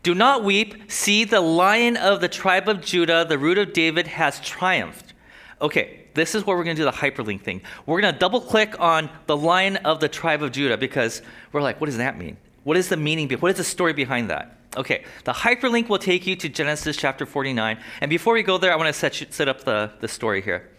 Do 0.02 0.16
not 0.16 0.46
weep. 0.46 0.90
See, 0.90 1.26
the 1.26 1.42
lion 1.42 1.98
of 1.98 2.22
the 2.22 2.30
tribe 2.30 2.70
of 2.70 2.80
Judah, 2.80 3.26
the 3.28 3.38
root 3.38 3.58
of 3.58 3.74
David, 3.74 4.08
has 4.08 4.40
triumphed. 4.40 5.14
Okay, 5.62 6.06
this 6.14 6.34
is 6.36 6.46
where 6.46 6.56
we're 6.56 6.64
going 6.64 6.78
to 6.78 6.82
do 6.82 6.86
the 6.86 6.92
hyperlink 6.92 7.42
thing. 7.42 7.64
We're 7.86 8.00
going 8.00 8.14
to 8.14 8.20
double 8.20 8.40
click 8.40 8.80
on 8.80 9.10
the 9.26 9.36
lion 9.36 9.76
of 9.76 10.00
the 10.00 10.08
tribe 10.08 10.42
of 10.42 10.54
Judah 10.54 10.78
because 10.78 11.22
we're 11.52 11.62
like, 11.62 11.82
what 11.82 11.88
does 11.88 11.98
that 11.98 12.18
mean? 12.18 12.38
What 12.64 12.78
is 12.78 12.88
the 12.88 12.96
meaning? 12.96 13.30
What 13.30 13.52
is 13.52 13.58
the 13.58 13.66
story 13.66 13.92
behind 13.92 14.30
that? 14.30 14.58
Okay, 14.78 15.04
the 15.26 15.34
hyperlink 15.34 15.90
will 15.90 16.00
take 16.00 16.26
you 16.26 16.38
to 16.38 16.48
Genesis 16.48 16.96
chapter 16.96 17.26
49. 17.26 17.78
And 18.00 18.10
before 18.10 18.36
we 18.36 18.42
go 18.42 18.58
there, 18.58 18.72
I 18.72 18.78
want 18.78 18.88
to 18.88 18.94
set, 18.94 19.34
set 19.34 19.50
up 19.50 19.66
the, 19.66 19.92
the 20.00 20.08
story 20.08 20.42
here. 20.42 20.70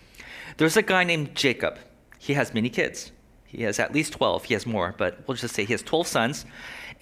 There's 0.57 0.79
a 0.79 0.83
guy 0.83 1.05
named 1.05 1.35
Jacob. 1.35 1.79
He 2.19 2.33
has 2.33 2.55
many 2.55 2.71
kids. 2.71 3.13
He 3.53 3.65
has 3.65 3.79
at 3.79 3.93
least 3.93 4.15
12. 4.15 4.45
He 4.45 4.55
has 4.55 4.67
more, 4.67 4.95
but 4.97 5.21
we'll 5.27 5.37
just 5.37 5.55
say 5.55 5.65
he 5.67 5.75
has 5.75 5.83
12 5.83 6.07
sons. 6.07 6.47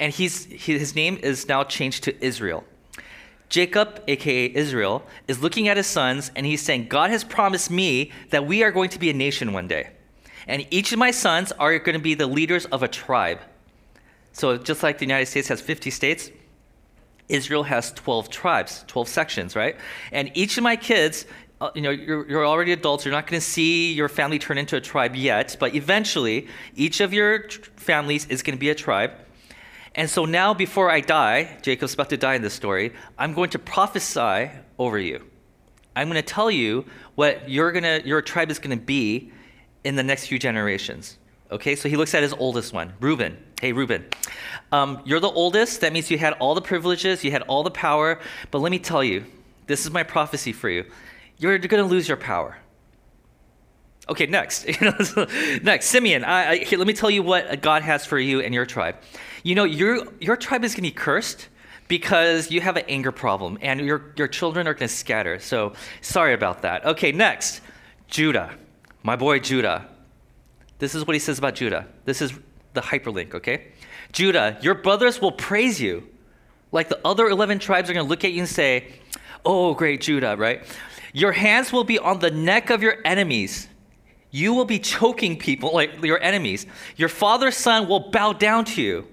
And 0.01 0.13
he's, 0.13 0.47
he, 0.47 0.77
his 0.77 0.97
name 0.97 1.17
is 1.23 1.49
now 1.49 1.63
changed 1.63 2.03
to 2.05 2.25
Israel. 2.25 2.65
Jacob, 3.49 4.03
aka 4.09 4.47
Israel, 4.47 5.05
is 5.29 5.41
looking 5.41 5.69
at 5.69 5.77
his 5.77 5.87
sons 5.87 6.31
and 6.35 6.45
he's 6.45 6.61
saying, 6.61 6.89
God 6.89 7.11
has 7.11 7.23
promised 7.23 7.71
me 7.71 8.11
that 8.31 8.47
we 8.47 8.65
are 8.65 8.73
going 8.73 8.91
to 8.91 8.99
be 8.99 9.11
a 9.11 9.13
nation 9.13 9.53
one 9.53 9.69
day. 9.69 9.91
And 10.49 10.67
each 10.71 10.93
of 10.93 10.99
my 10.99 11.13
sons 11.13 11.53
are 11.53 11.79
going 11.79 11.97
to 11.97 12.03
be 12.03 12.15
the 12.15 12.27
leaders 12.27 12.67
of 12.67 12.83
a 12.83 12.89
tribe. 12.89 13.39
So 14.33 14.57
just 14.57 14.83
like 14.83 14.99
the 14.99 15.05
United 15.05 15.27
States 15.27 15.49
has 15.49 15.61
50 15.61 15.91
states, 15.91 16.31
Israel 17.29 17.63
has 17.63 17.93
12 17.93 18.29
tribes, 18.29 18.85
12 18.89 19.09
sections, 19.09 19.55
right? 19.55 19.77
And 20.11 20.31
each 20.35 20.57
of 20.57 20.65
my 20.65 20.75
kids 20.75 21.27
uh, 21.61 21.71
you 21.75 21.83
know, 21.83 21.91
you're, 21.91 22.27
you're 22.29 22.47
already 22.47 22.73
adults. 22.73 23.05
You're 23.05 23.13
not 23.13 23.27
going 23.27 23.39
to 23.39 23.47
see 23.47 23.93
your 23.93 24.09
family 24.09 24.39
turn 24.39 24.57
into 24.57 24.77
a 24.77 24.81
tribe 24.81 25.15
yet, 25.15 25.57
but 25.61 25.75
eventually, 25.75 26.49
each 26.75 27.01
of 27.01 27.13
your 27.13 27.49
families 27.77 28.27
is 28.27 28.43
going 28.43 28.57
to 28.57 28.61
be 28.61 28.71
a 28.71 28.75
tribe. 28.75 29.13
And 29.95 30.09
so 30.09 30.25
now, 30.25 30.55
before 30.55 30.91
I 30.91 31.01
die, 31.01 31.59
Jacob's 31.63 31.95
about 31.95 32.09
to 32.11 32.17
die 32.17 32.35
in 32.35 32.43
this 32.43 32.55
story, 32.55 32.93
I'm 33.19 33.35
going 33.35 33.51
to 33.51 33.59
prophesy 33.59 34.51
over 34.79 34.99
you. 34.99 35.27
I'm 35.95 36.09
going 36.09 36.23
to 36.23 36.27
tell 36.27 36.51
you 36.51 36.87
what 37.17 37.51
you're 37.51 37.73
gonna, 37.73 38.01
your 38.05 38.23
tribe 38.23 38.51
is 38.51 38.59
going 38.59 38.79
to 38.79 38.83
be 38.83 39.33
in 39.85 39.97
the 39.97 40.03
next 40.03 40.27
few 40.27 40.39
generations. 40.39 41.19
Okay, 41.51 41.75
so 41.75 41.89
he 41.89 41.97
looks 41.97 42.15
at 42.15 42.23
his 42.23 42.33
oldest 42.33 42.73
one, 42.73 42.95
Reuben. 43.01 43.37
Hey, 43.61 43.73
Reuben, 43.73 44.07
um, 44.73 45.03
you're 45.05 45.21
the 45.21 45.29
oldest. 45.29 45.81
That 45.81 45.93
means 45.93 46.11
you 46.11 46.17
had 46.17 46.35
all 46.35 46.55
the 46.55 46.63
privileges, 46.63 47.25
you 47.25 47.33
had 47.33 47.43
all 47.43 47.65
the 47.65 47.73
power. 47.73 48.21
But 48.51 48.61
let 48.61 48.71
me 48.71 48.79
tell 48.79 49.03
you, 49.03 49.27
this 49.67 49.85
is 49.85 49.91
my 49.91 50.05
prophecy 50.05 50.53
for 50.53 50.71
you 50.71 50.85
you're 51.41 51.59
going 51.59 51.83
to 51.83 51.89
lose 51.89 52.07
your 52.07 52.17
power. 52.17 52.57
Okay, 54.09 54.27
next. 54.27 54.67
next, 55.63 55.87
Simeon. 55.87 56.25
I, 56.25 56.51
I, 56.51 56.57
here, 56.59 56.79
let 56.79 56.87
me 56.87 56.93
tell 56.93 57.11
you 57.11 57.23
what 57.23 57.63
God 57.63 57.83
has 57.83 58.05
for 58.05 58.19
you 58.19 58.41
and 58.41 58.53
your 58.53 58.67
tribe. 58.67 58.97
You 59.43 59.55
know, 59.55 59.65
your, 59.65 60.07
your 60.21 60.37
tribe 60.37 60.65
is 60.65 60.73
going 60.73 60.83
to 60.85 60.91
be 60.91 60.91
cursed 60.91 61.49
because 61.89 62.51
you 62.51 62.61
have 62.61 62.77
an 62.77 62.85
anger 62.89 63.13
problem 63.13 63.59
and 63.63 63.81
your, 63.81 64.13
your 64.17 64.29
children 64.29 64.69
are 64.69 64.75
going 64.75 64.89
to 64.89 64.95
scatter. 64.95 65.39
So 65.39 65.73
sorry 66.01 66.35
about 66.35 66.63
that. 66.63 66.85
Okay, 66.85 67.13
next. 67.13 67.61
Judah. 68.09 68.55
My 69.03 69.17
boy 69.17 69.39
Judah. 69.39 69.89
This 70.79 70.95
is 70.95 71.07
what 71.07 71.15
he 71.15 71.21
says 71.21 71.39
about 71.39 71.55
Judah. 71.55 71.87
This 72.05 72.21
is 72.21 72.33
the 72.75 72.81
hyperlink, 72.81 73.35
okay? 73.35 73.69
Judah, 74.13 74.59
your 74.61 74.75
brothers 74.75 75.21
will 75.21 75.33
praise 75.33 75.81
you. 75.81 76.07
Like 76.73 76.89
the 76.89 77.01
other 77.05 77.29
11 77.29 77.59
tribes 77.61 77.89
are 77.89 77.93
going 77.93 78.05
to 78.05 78.11
look 78.11 78.25
at 78.25 78.33
you 78.33 78.41
and 78.41 78.49
say, 78.49 78.93
Oh, 79.45 79.73
great 79.73 80.03
Judah, 80.03 80.37
right? 80.37 80.63
Your 81.13 81.33
hands 81.33 81.73
will 81.73 81.85
be 81.85 81.99
on 81.99 82.21
the 82.21 82.31
neck 82.31 82.71
of 82.71 82.83
your 82.83 82.97
enemies. 83.05 83.69
You 84.31 84.55
will 84.55 84.65
be 84.65 84.79
choking 84.79 85.37
people 85.37 85.73
like 85.73 86.03
your 86.05 86.23
enemies. 86.23 86.67
Your 86.97 87.09
father's 87.09 87.57
son 87.57 87.89
will 87.89 88.11
bow 88.11 88.33
down 88.33 88.65
to 88.67 88.83
you. 88.83 89.09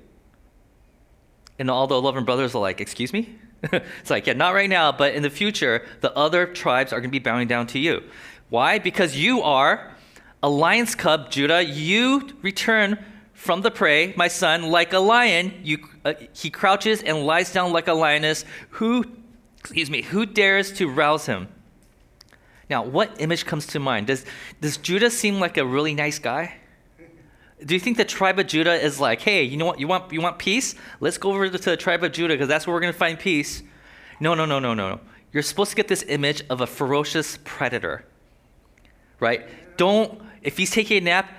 And 1.60 1.72
all 1.72 1.88
the 1.88 1.96
11 1.96 2.24
brothers 2.24 2.54
are 2.54 2.62
like, 2.62 2.80
Excuse 2.80 3.14
me? 3.14 3.36
it's 3.74 4.12
like, 4.12 4.28
Yeah, 4.28 4.34
not 4.34 4.54
right 4.54 4.70
now, 4.70 4.92
but 4.92 5.16
in 5.16 5.24
the 5.24 5.30
future, 5.30 5.86
the 6.02 6.16
other 6.16 6.46
tribes 6.46 6.94
are 6.94 7.00
going 7.00 7.10
to 7.10 7.20
be 7.20 7.20
bowing 7.20 7.48
down 7.48 7.66
to 7.68 7.80
you. 7.80 8.04
Why? 8.50 8.78
Because 8.80 9.18
you 9.18 9.42
are 9.42 9.96
a 10.44 10.50
lion's 10.50 10.94
cub, 10.94 11.32
Judah. 11.32 11.64
You 11.64 12.30
return 12.44 13.04
from 13.34 13.62
the 13.62 13.72
prey, 13.72 14.14
my 14.16 14.28
son, 14.28 14.64
like 14.64 14.94
a 14.94 15.00
lion. 15.00 15.54
You, 15.64 15.80
uh, 16.06 16.14
he 16.34 16.50
crouches 16.50 17.02
and 17.02 17.26
lies 17.26 17.52
down 17.52 17.74
like 17.74 17.88
a 17.88 17.94
lioness. 17.94 18.46
Who, 18.72 19.04
excuse 19.58 19.90
me, 19.90 20.04
who 20.04 20.26
dares 20.26 20.72
to 20.74 20.88
rouse 20.88 21.26
him? 21.26 21.48
Now, 22.70 22.84
what 22.84 23.20
image 23.20 23.46
comes 23.46 23.66
to 23.68 23.80
mind? 23.80 24.08
Does, 24.08 24.26
does 24.60 24.78
Judah 24.78 25.10
seem 25.10 25.40
like 25.40 25.58
a 25.58 25.66
really 25.66 25.94
nice 25.94 26.20
guy? 26.20 26.56
Do 27.66 27.74
you 27.74 27.80
think 27.80 27.98
the 27.98 28.06
tribe 28.06 28.38
of 28.38 28.48
Judah 28.48 28.74
is 28.74 29.00
like, 29.00 29.22
hey, 29.22 29.44
you 29.44 29.58
know 29.58 29.66
what? 29.66 29.80
You 29.80 29.88
want, 29.88 30.12
you 30.12 30.22
want 30.22 30.38
peace? 30.38 30.76
Let's 31.00 31.18
go 31.18 31.32
over 31.32 31.50
to 31.50 31.58
the 31.58 31.78
tribe 31.78 32.04
of 32.04 32.12
Judah 32.12 32.34
because 32.34 32.48
that's 32.48 32.68
where 32.68 32.74
we're 32.74 32.82
going 32.82 32.94
to 32.94 33.00
find 33.00 33.18
peace. 33.18 33.64
No, 34.20 34.34
no, 34.34 34.46
no, 34.46 34.60
no, 34.60 34.74
no. 34.74 35.00
You're 35.34 35.44
supposed 35.44 35.72
to 35.72 35.76
get 35.76 35.88
this 35.88 36.04
image 36.04 36.44
of 36.50 36.62
a 36.62 36.68
ferocious 36.68 37.40
predator, 37.44 38.06
right? 39.20 39.48
Don't, 39.78 40.22
if 40.42 40.58
he's 40.58 40.72
taking 40.72 40.98
a 40.98 41.02
nap, 41.02 41.32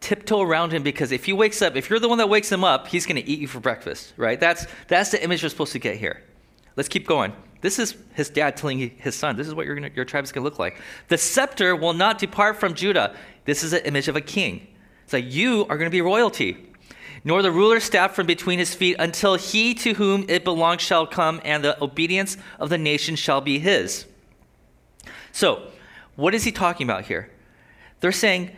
tiptoe 0.00 0.40
around 0.40 0.72
him 0.72 0.82
because 0.82 1.12
if 1.12 1.24
he 1.24 1.32
wakes 1.32 1.62
up, 1.62 1.76
if 1.76 1.90
you're 1.90 1.98
the 1.98 2.08
one 2.08 2.18
that 2.18 2.28
wakes 2.28 2.50
him 2.50 2.64
up, 2.64 2.88
he's 2.88 3.06
going 3.06 3.22
to 3.22 3.28
eat 3.28 3.38
you 3.38 3.46
for 3.46 3.60
breakfast, 3.60 4.12
right? 4.16 4.40
That's, 4.40 4.66
that's 4.88 5.10
the 5.10 5.22
image 5.22 5.42
you're 5.42 5.50
supposed 5.50 5.72
to 5.72 5.78
get 5.78 5.96
here. 5.96 6.22
Let's 6.76 6.88
keep 6.88 7.06
going. 7.06 7.32
This 7.60 7.78
is 7.78 7.96
his 8.14 8.30
dad 8.30 8.56
telling 8.56 8.78
his 8.78 9.14
son, 9.14 9.36
this 9.36 9.46
is 9.46 9.54
what 9.54 9.66
gonna, 9.66 9.90
your 9.94 10.04
tribe 10.04 10.24
is 10.24 10.32
going 10.32 10.42
to 10.42 10.48
look 10.48 10.58
like. 10.58 10.80
The 11.08 11.18
scepter 11.18 11.76
will 11.76 11.92
not 11.92 12.18
depart 12.18 12.58
from 12.58 12.74
Judah. 12.74 13.14
This 13.44 13.62
is 13.62 13.72
an 13.72 13.82
image 13.84 14.08
of 14.08 14.16
a 14.16 14.20
king. 14.20 14.66
It's 15.04 15.12
like, 15.12 15.32
you 15.32 15.62
are 15.68 15.76
going 15.76 15.90
to 15.90 15.94
be 15.94 16.00
royalty. 16.00 16.68
Nor 17.22 17.42
the 17.42 17.50
ruler's 17.50 17.84
staff 17.84 18.14
from 18.14 18.26
between 18.26 18.58
his 18.58 18.74
feet 18.74 18.96
until 18.98 19.34
he 19.34 19.74
to 19.74 19.92
whom 19.94 20.24
it 20.28 20.42
belongs 20.42 20.80
shall 20.80 21.06
come, 21.06 21.40
and 21.44 21.62
the 21.62 21.82
obedience 21.82 22.38
of 22.58 22.70
the 22.70 22.78
nation 22.78 23.14
shall 23.14 23.42
be 23.42 23.58
his. 23.58 24.06
So, 25.32 25.68
what 26.16 26.34
is 26.34 26.44
he 26.44 26.52
talking 26.52 26.86
about 26.86 27.04
here? 27.04 27.30
They're 28.00 28.12
saying, 28.12 28.56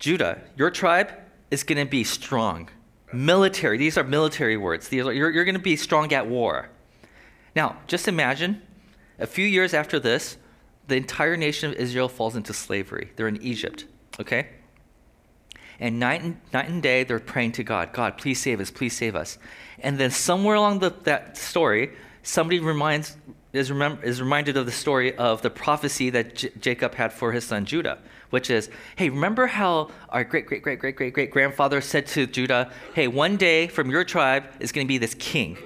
Judah, 0.00 0.40
your 0.56 0.70
tribe 0.70 1.12
is 1.52 1.62
going 1.62 1.78
to 1.78 1.88
be 1.88 2.02
strong. 2.02 2.68
Military, 3.12 3.78
these 3.78 3.96
are 3.96 4.04
military 4.04 4.56
words. 4.56 4.88
These 4.88 5.06
are, 5.06 5.12
you're, 5.12 5.30
you're 5.30 5.44
going 5.44 5.54
to 5.54 5.60
be 5.60 5.76
strong 5.76 6.12
at 6.12 6.26
war. 6.26 6.68
Now, 7.54 7.76
just 7.86 8.08
imagine 8.08 8.62
a 9.18 9.26
few 9.26 9.46
years 9.46 9.74
after 9.74 10.00
this, 10.00 10.36
the 10.88 10.96
entire 10.96 11.36
nation 11.36 11.70
of 11.70 11.76
Israel 11.76 12.08
falls 12.08 12.36
into 12.36 12.52
slavery. 12.52 13.12
They're 13.16 13.28
in 13.28 13.40
Egypt, 13.42 13.86
okay? 14.20 14.48
And 15.78 15.98
night 15.98 16.22
and, 16.22 16.38
night 16.52 16.68
and 16.68 16.82
day, 16.82 17.04
they're 17.04 17.18
praying 17.18 17.52
to 17.52 17.64
God 17.64 17.92
God, 17.92 18.18
please 18.18 18.40
save 18.40 18.60
us, 18.60 18.70
please 18.70 18.96
save 18.96 19.14
us. 19.14 19.38
And 19.80 19.98
then 19.98 20.10
somewhere 20.10 20.54
along 20.54 20.80
the, 20.80 20.90
that 21.04 21.36
story, 21.36 21.92
somebody 22.22 22.60
reminds, 22.60 23.16
is, 23.52 23.70
remem- 23.70 24.02
is 24.02 24.20
reminded 24.20 24.56
of 24.56 24.66
the 24.66 24.72
story 24.72 25.16
of 25.16 25.42
the 25.42 25.50
prophecy 25.50 26.10
that 26.10 26.36
J- 26.36 26.50
Jacob 26.60 26.94
had 26.94 27.12
for 27.12 27.32
his 27.32 27.44
son 27.44 27.64
Judah, 27.64 27.98
which 28.30 28.50
is, 28.50 28.70
hey, 28.96 29.10
remember 29.10 29.46
how 29.46 29.90
our 30.08 30.24
great, 30.24 30.46
great, 30.46 30.62
great, 30.62 30.78
great, 30.78 30.96
great, 30.96 31.12
great 31.12 31.30
grandfather 31.30 31.80
said 31.80 32.06
to 32.08 32.26
Judah, 32.26 32.70
hey, 32.94 33.08
one 33.08 33.36
day 33.36 33.66
from 33.66 33.90
your 33.90 34.04
tribe 34.04 34.44
is 34.60 34.72
going 34.72 34.86
to 34.86 34.88
be 34.88 34.98
this 34.98 35.14
king 35.14 35.56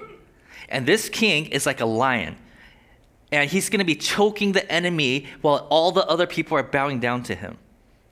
and 0.69 0.85
this 0.85 1.09
king 1.09 1.45
is 1.47 1.65
like 1.65 1.81
a 1.81 1.85
lion. 1.85 2.37
And 3.31 3.49
he's 3.49 3.69
going 3.69 3.79
to 3.79 3.85
be 3.85 3.95
choking 3.95 4.53
the 4.53 4.69
enemy 4.71 5.27
while 5.41 5.67
all 5.69 5.91
the 5.91 6.05
other 6.07 6.27
people 6.27 6.57
are 6.57 6.63
bowing 6.63 6.99
down 6.99 7.23
to 7.23 7.35
him. 7.35 7.57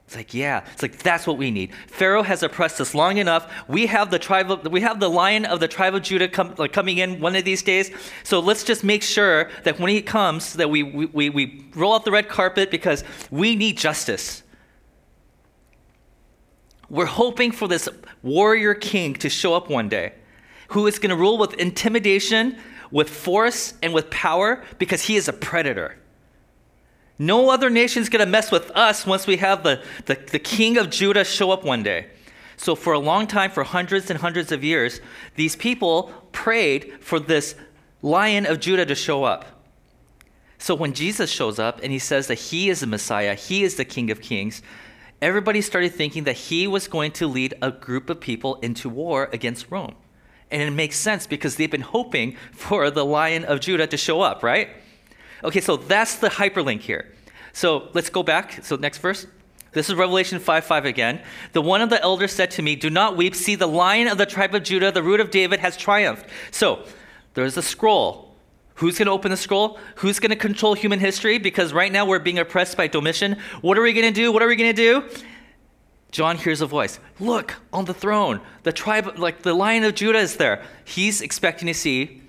It's 0.06 0.16
like, 0.16 0.34
yeah, 0.36 0.64
it's 0.72 0.84
like 0.84 1.00
that's 1.00 1.26
what 1.26 1.38
we 1.38 1.50
need. 1.50 1.74
Pharaoh 1.88 2.22
has 2.22 2.44
oppressed 2.44 2.80
us 2.80 2.94
long 2.94 3.18
enough. 3.18 3.52
We 3.68 3.88
have 3.88 4.12
the 4.12 4.20
tribe 4.20 4.52
of, 4.52 4.72
we 4.72 4.82
have 4.82 5.00
the 5.00 5.10
lion 5.10 5.46
of 5.46 5.60
the 5.60 5.68
tribe 5.68 5.96
of 5.96 6.04
Judah 6.04 6.28
come, 6.28 6.54
like, 6.58 6.74
coming 6.74 7.00
in 7.00 7.20
one 7.20 7.36
of 7.36 7.44
these 7.44 7.64
days. 7.64 7.90
So 8.24 8.40
let's 8.40 8.64
just 8.64 8.84
make 8.84 9.02
sure 9.02 9.50
that 9.64 9.80
when 9.80 9.90
he 9.90 10.04
comes, 10.04 10.54
that 10.54 10.70
we, 10.70 10.84
we, 10.84 11.30
we 11.30 11.66
roll 11.74 11.96
out 11.96 12.06
the 12.06 12.12
red 12.12 12.30
carpet 12.30 12.70
because 12.70 13.04
we 13.32 13.56
need 13.56 13.78
justice. 13.78 14.44
We're 16.88 17.06
hoping 17.06 17.52
for 17.52 17.68
this 17.68 17.90
warrior 18.22 18.76
king 18.76 19.16
to 19.16 19.30
show 19.30 19.56
up 19.56 19.72
one 19.72 19.90
day 19.90 20.14
who 20.70 20.88
is 20.88 21.00
going 21.00 21.10
to 21.10 21.16
rule 21.16 21.38
with 21.38 21.54
intimidation, 21.56 22.58
with 22.92 23.10
force, 23.10 23.74
and 23.82 23.94
with 23.94 24.10
power 24.10 24.64
because 24.80 25.04
he 25.04 25.16
is 25.16 25.28
a 25.28 25.34
predator. 25.34 25.98
No 27.18 27.50
other 27.50 27.70
nation 27.70 28.02
is 28.02 28.10
going 28.10 28.26
to 28.26 28.30
mess 28.30 28.52
with 28.52 28.72
us 28.72 29.06
once 29.06 29.26
we 29.26 29.38
have 29.38 29.64
the, 29.64 29.82
the, 30.06 30.16
the 30.32 30.40
king 30.40 30.78
of 30.78 30.90
Judah 30.90 31.24
show 31.24 31.52
up 31.52 31.64
one 31.64 31.82
day. 31.82 32.08
So, 32.58 32.76
for 32.76 32.94
a 32.94 33.00
long 33.00 33.28
time, 33.28 33.52
for 33.52 33.64
hundreds 33.64 34.10
and 34.10 34.20
hundreds 34.20 34.52
of 34.52 34.64
years, 34.64 35.02
these 35.36 35.56
people 35.56 36.12
prayed 36.32 36.94
for 37.02 37.20
this 37.20 37.56
lion 38.02 38.46
of 38.46 38.60
Judah 38.60 38.86
to 38.86 38.96
show 38.96 39.24
up. 39.24 39.46
So, 40.58 40.74
when 40.74 40.94
Jesus 40.94 41.30
shows 41.30 41.60
up 41.60 41.82
and 41.84 41.92
he 41.92 42.00
says 42.00 42.28
that 42.28 42.36
he 42.36 42.70
is 42.70 42.80
the 42.80 42.88
Messiah, 42.88 43.36
he 43.36 43.64
is 43.64 43.76
the 43.76 43.86
King 43.86 44.10
of 44.10 44.22
Kings, 44.22 44.62
everybody 45.22 45.62
started 45.62 45.94
thinking 45.94 46.24
that 46.26 46.34
he 46.34 46.66
was 46.66 46.88
going 46.88 47.12
to 47.14 47.28
lead 47.28 47.54
a 47.62 47.72
group 47.72 48.10
of 48.10 48.22
people 48.22 48.56
into 48.56 48.88
war 48.88 49.30
against 49.34 49.70
Rome. 49.70 49.96
And 50.56 50.64
it 50.64 50.72
makes 50.72 50.96
sense 50.96 51.28
because 51.28 51.58
they've 51.58 51.70
been 51.70 51.82
hoping 51.82 52.38
for 52.54 52.90
the 52.90 53.04
lion 53.04 53.44
of 53.44 53.60
Judah 53.60 53.88
to 53.88 53.98
show 53.98 54.22
up, 54.22 54.42
right? 54.42 54.70
Okay, 55.44 55.60
so 55.60 55.76
that's 55.76 56.16
the 56.16 56.30
hyperlink 56.30 56.80
here. 56.80 57.12
So 57.52 57.90
let's 57.94 58.10
go 58.10 58.24
back. 58.24 58.64
So 58.64 58.78
next 58.78 59.00
verse. 59.00 59.28
This 59.74 59.90
is 59.90 59.96
Revelation 59.96 60.40
5 60.40 60.64
5 60.64 60.86
again. 60.86 61.22
The 61.52 61.62
one 61.62 61.82
of 61.82 61.90
the 61.90 62.02
elders 62.02 62.32
said 62.32 62.52
to 62.52 62.62
me, 62.62 62.78
Do 62.78 62.90
not 62.90 63.18
weep. 63.18 63.36
See, 63.36 63.56
the 63.56 63.68
lion 63.68 64.08
of 64.08 64.18
the 64.18 64.26
tribe 64.26 64.56
of 64.56 64.64
Judah, 64.64 64.94
the 64.94 65.04
root 65.04 65.20
of 65.20 65.30
David, 65.30 65.60
has 65.60 65.76
triumphed. 65.76 66.26
So 66.52 66.86
there's 67.34 67.58
a 67.58 67.62
scroll. 67.62 68.34
Who's 68.76 68.98
going 68.98 69.08
to 69.08 69.12
open 69.12 69.32
the 69.32 69.38
scroll? 69.38 69.78
Who's 69.96 70.20
going 70.20 70.30
to 70.30 70.38
control 70.38 70.74
human 70.74 71.00
history? 71.00 71.38
Because 71.38 71.74
right 71.74 71.92
now 71.92 72.06
we're 72.06 72.20
being 72.20 72.40
oppressed 72.40 72.78
by 72.78 72.88
Domitian. 72.88 73.40
What 73.60 73.78
are 73.78 73.82
we 73.82 73.92
going 73.92 74.08
to 74.08 74.18
do? 74.18 74.32
What 74.32 74.42
are 74.42 74.48
we 74.48 74.56
going 74.56 74.74
to 74.74 74.82
do? 74.82 75.10
John 76.16 76.38
hears 76.38 76.62
a 76.62 76.66
voice. 76.66 76.98
Look 77.20 77.56
on 77.74 77.84
the 77.84 77.94
throne. 77.94 78.40
The 78.64 78.72
tribe, 78.72 79.20
like 79.20 79.42
the 79.42 79.54
lion 79.54 79.84
of 79.84 79.96
Judah 79.96 80.20
is 80.20 80.38
there. 80.38 80.64
He's 80.86 81.20
expecting 81.20 81.68
to 81.68 81.74
see 81.74 82.22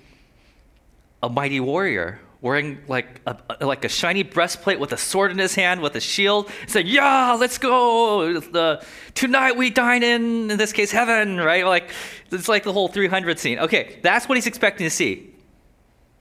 a 1.23 1.29
mighty 1.29 1.61
warrior 1.61 2.19
wearing 2.41 2.79
like 2.89 3.21
a, 3.25 3.37
like 3.61 3.85
a 3.85 3.87
shiny 3.87 4.23
breastplate 4.23 4.77
with 4.77 4.91
a 4.91 4.97
sword 4.97 5.31
in 5.31 5.37
his 5.37 5.55
hand 5.55 5.79
with 5.79 5.95
a 5.95 6.01
shield. 6.01 6.51
He's 6.65 6.75
like, 6.75 6.85
yeah, 6.85 7.37
let's 7.39 7.57
go. 7.57 8.41
The, 8.41 8.85
tonight 9.13 9.55
we 9.55 9.69
dine 9.69 10.03
in, 10.03 10.51
in 10.51 10.57
this 10.57 10.73
case, 10.73 10.91
heaven, 10.91 11.37
right? 11.37 11.65
Like, 11.65 11.89
it's 12.29 12.49
like 12.49 12.63
the 12.63 12.73
whole 12.73 12.89
300 12.89 13.39
scene. 13.39 13.57
Okay, 13.57 13.99
that's 14.03 14.27
what 14.27 14.35
he's 14.35 14.47
expecting 14.47 14.85
to 14.85 14.91
see. 14.91 15.33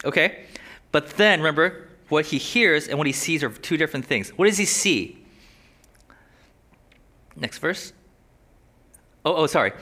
Okay? 0.04 0.44
But 0.92 1.10
then, 1.16 1.40
remember, 1.40 1.88
what 2.10 2.26
he 2.26 2.38
hears 2.38 2.86
and 2.86 2.96
what 2.96 3.08
he 3.08 3.12
sees 3.12 3.42
are 3.42 3.50
two 3.50 3.76
different 3.76 4.06
things. 4.06 4.28
What 4.38 4.46
does 4.46 4.56
he 4.56 4.66
see? 4.66 5.25
Next 7.36 7.58
verse. 7.58 7.92
Oh, 9.24 9.34
oh, 9.34 9.46
sorry. 9.46 9.72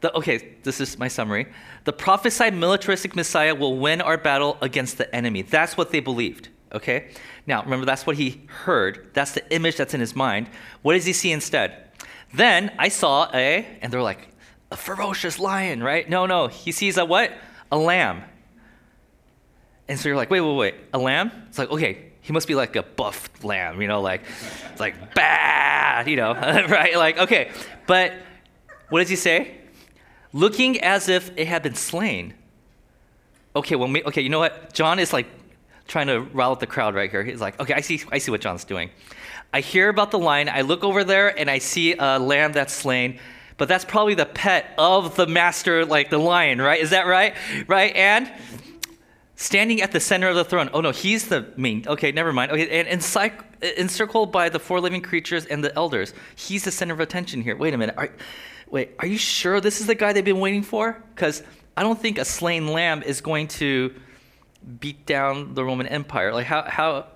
The, 0.00 0.12
okay, 0.14 0.56
this 0.62 0.80
is 0.80 0.98
my 0.98 1.08
summary. 1.08 1.46
The 1.84 1.92
prophesied 1.92 2.54
militaristic 2.54 3.14
Messiah 3.14 3.54
will 3.54 3.78
win 3.78 4.00
our 4.00 4.18
battle 4.18 4.58
against 4.60 4.98
the 4.98 5.14
enemy. 5.14 5.42
That's 5.42 5.76
what 5.76 5.92
they 5.92 6.00
believed. 6.00 6.48
Okay? 6.72 7.10
Now, 7.46 7.62
remember, 7.62 7.86
that's 7.86 8.06
what 8.06 8.16
he 8.16 8.42
heard. 8.48 9.10
That's 9.14 9.32
the 9.32 9.50
image 9.52 9.76
that's 9.76 9.94
in 9.94 10.00
his 10.00 10.16
mind. 10.16 10.48
What 10.82 10.94
does 10.94 11.06
he 11.06 11.12
see 11.12 11.30
instead? 11.30 11.90
Then 12.32 12.72
I 12.78 12.88
saw 12.88 13.30
a, 13.32 13.66
and 13.80 13.92
they're 13.92 14.02
like, 14.02 14.28
a 14.70 14.76
ferocious 14.76 15.38
lion, 15.38 15.82
right? 15.82 16.08
No, 16.08 16.26
no. 16.26 16.48
He 16.48 16.72
sees 16.72 16.96
a 16.96 17.04
what? 17.04 17.32
A 17.70 17.78
lamb. 17.78 18.24
And 19.86 20.00
so 20.00 20.08
you're 20.08 20.16
like, 20.16 20.30
wait, 20.30 20.40
wait, 20.40 20.56
wait. 20.56 20.74
A 20.92 20.98
lamb? 20.98 21.30
It's 21.48 21.58
like, 21.58 21.70
okay, 21.70 22.12
he 22.24 22.32
must 22.32 22.48
be 22.48 22.54
like 22.54 22.74
a 22.74 22.82
buff 22.82 23.28
lamb, 23.44 23.82
you 23.82 23.86
know, 23.86 24.00
like, 24.00 24.22
like 24.78 25.14
bad, 25.14 26.08
you 26.08 26.16
know, 26.16 26.32
right? 26.34 26.96
Like, 26.96 27.18
okay. 27.18 27.50
But 27.86 28.14
what 28.88 29.00
does 29.00 29.10
he 29.10 29.16
say? 29.16 29.54
Looking 30.32 30.80
as 30.80 31.10
if 31.10 31.30
it 31.36 31.46
had 31.46 31.62
been 31.62 31.74
slain. 31.74 32.32
Okay, 33.54 33.76
well, 33.76 33.94
okay, 34.06 34.22
you 34.22 34.30
know 34.30 34.38
what? 34.38 34.72
John 34.72 34.98
is 34.98 35.12
like 35.12 35.26
trying 35.86 36.06
to 36.06 36.20
rile 36.20 36.52
up 36.52 36.60
the 36.60 36.66
crowd 36.66 36.94
right 36.94 37.10
here. 37.10 37.22
He's 37.22 37.42
like, 37.42 37.60
okay, 37.60 37.74
I 37.74 37.82
see, 37.82 38.02
I 38.10 38.16
see 38.16 38.30
what 38.30 38.40
John's 38.40 38.64
doing. 38.64 38.88
I 39.52 39.60
hear 39.60 39.90
about 39.90 40.10
the 40.10 40.18
lion. 40.18 40.48
I 40.48 40.62
look 40.62 40.82
over 40.82 41.04
there 41.04 41.38
and 41.38 41.50
I 41.50 41.58
see 41.58 41.94
a 41.94 42.18
lamb 42.18 42.52
that's 42.52 42.72
slain 42.72 43.20
but 43.56 43.68
that's 43.68 43.84
probably 43.84 44.14
the 44.14 44.26
pet 44.26 44.74
of 44.78 45.14
the 45.14 45.26
master, 45.26 45.84
like 45.84 46.10
the 46.10 46.18
lion, 46.18 46.60
right? 46.60 46.80
Is 46.80 46.90
that 46.90 47.06
right? 47.06 47.34
Right? 47.68 47.94
And 47.94 48.28
standing 49.36 49.82
at 49.82 49.92
the 49.92 50.00
center 50.00 50.28
of 50.28 50.36
the 50.36 50.44
throne. 50.44 50.70
Oh 50.72 50.80
no, 50.80 50.90
he's 50.90 51.28
the 51.28 51.52
main. 51.56 51.84
Okay, 51.86 52.12
never 52.12 52.32
mind. 52.32 52.52
Okay, 52.52 52.80
and 52.80 52.88
encircled 53.76 54.32
by 54.32 54.48
the 54.48 54.58
four 54.58 54.80
living 54.80 55.00
creatures 55.00 55.46
and 55.46 55.64
the 55.64 55.74
elders. 55.76 56.14
He's 56.36 56.64
the 56.64 56.70
center 56.70 56.94
of 56.94 57.00
attention 57.00 57.42
here. 57.42 57.56
Wait 57.56 57.74
a 57.74 57.78
minute. 57.78 57.94
Are, 57.98 58.10
wait, 58.68 58.92
are 58.98 59.06
you 59.06 59.18
sure 59.18 59.60
this 59.60 59.80
is 59.80 59.86
the 59.86 59.94
guy 59.94 60.12
they've 60.12 60.24
been 60.24 60.40
waiting 60.40 60.62
for? 60.62 61.02
Because 61.14 61.42
I 61.76 61.82
don't 61.82 62.00
think 62.00 62.18
a 62.18 62.24
slain 62.24 62.68
lamb 62.68 63.02
is 63.02 63.20
going 63.20 63.48
to 63.48 63.94
beat 64.80 65.04
down 65.06 65.54
the 65.54 65.64
Roman 65.64 65.86
Empire. 65.86 66.32
Like 66.32 66.46
how 66.46 66.62
how 66.62 67.06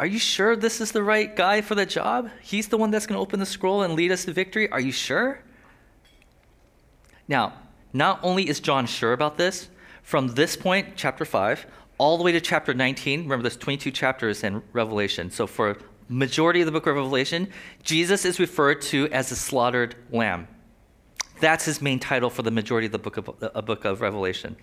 Are 0.00 0.06
you 0.06 0.18
sure 0.18 0.56
this 0.56 0.80
is 0.80 0.92
the 0.92 1.02
right 1.02 1.34
guy 1.34 1.60
for 1.60 1.74
the 1.74 1.86
job? 1.86 2.30
He's 2.42 2.68
the 2.68 2.78
one 2.78 2.90
that's 2.90 3.06
going 3.06 3.16
to 3.16 3.22
open 3.22 3.38
the 3.38 3.46
scroll 3.46 3.82
and 3.82 3.94
lead 3.94 4.10
us 4.10 4.24
to 4.24 4.32
victory? 4.32 4.70
Are 4.70 4.80
you 4.80 4.92
sure? 4.92 5.40
Now, 7.28 7.52
not 7.92 8.18
only 8.22 8.48
is 8.48 8.60
John 8.60 8.86
sure 8.86 9.12
about 9.12 9.36
this, 9.36 9.68
from 10.02 10.28
this 10.28 10.56
point, 10.56 10.96
chapter 10.96 11.24
5, 11.24 11.66
all 11.98 12.16
the 12.16 12.24
way 12.24 12.32
to 12.32 12.40
chapter 12.40 12.72
19, 12.72 13.24
remember 13.24 13.42
there's 13.42 13.56
22 13.56 13.90
chapters 13.90 14.42
in 14.42 14.62
Revelation. 14.72 15.30
So 15.30 15.46
for 15.46 15.76
majority 16.08 16.60
of 16.60 16.66
the 16.66 16.72
book 16.72 16.86
of 16.86 16.96
Revelation, 16.96 17.48
Jesus 17.82 18.24
is 18.24 18.40
referred 18.40 18.80
to 18.82 19.08
as 19.12 19.28
the 19.28 19.36
slaughtered 19.36 19.94
lamb. 20.10 20.48
That's 21.40 21.64
his 21.64 21.80
main 21.80 22.00
title 22.00 22.30
for 22.30 22.42
the 22.42 22.50
majority 22.50 22.86
of 22.86 22.92
the 22.92 22.98
book 22.98 23.16
of, 23.16 23.30
uh, 23.42 23.62
book 23.62 23.84
of 23.84 24.00
Revelation. 24.00 24.56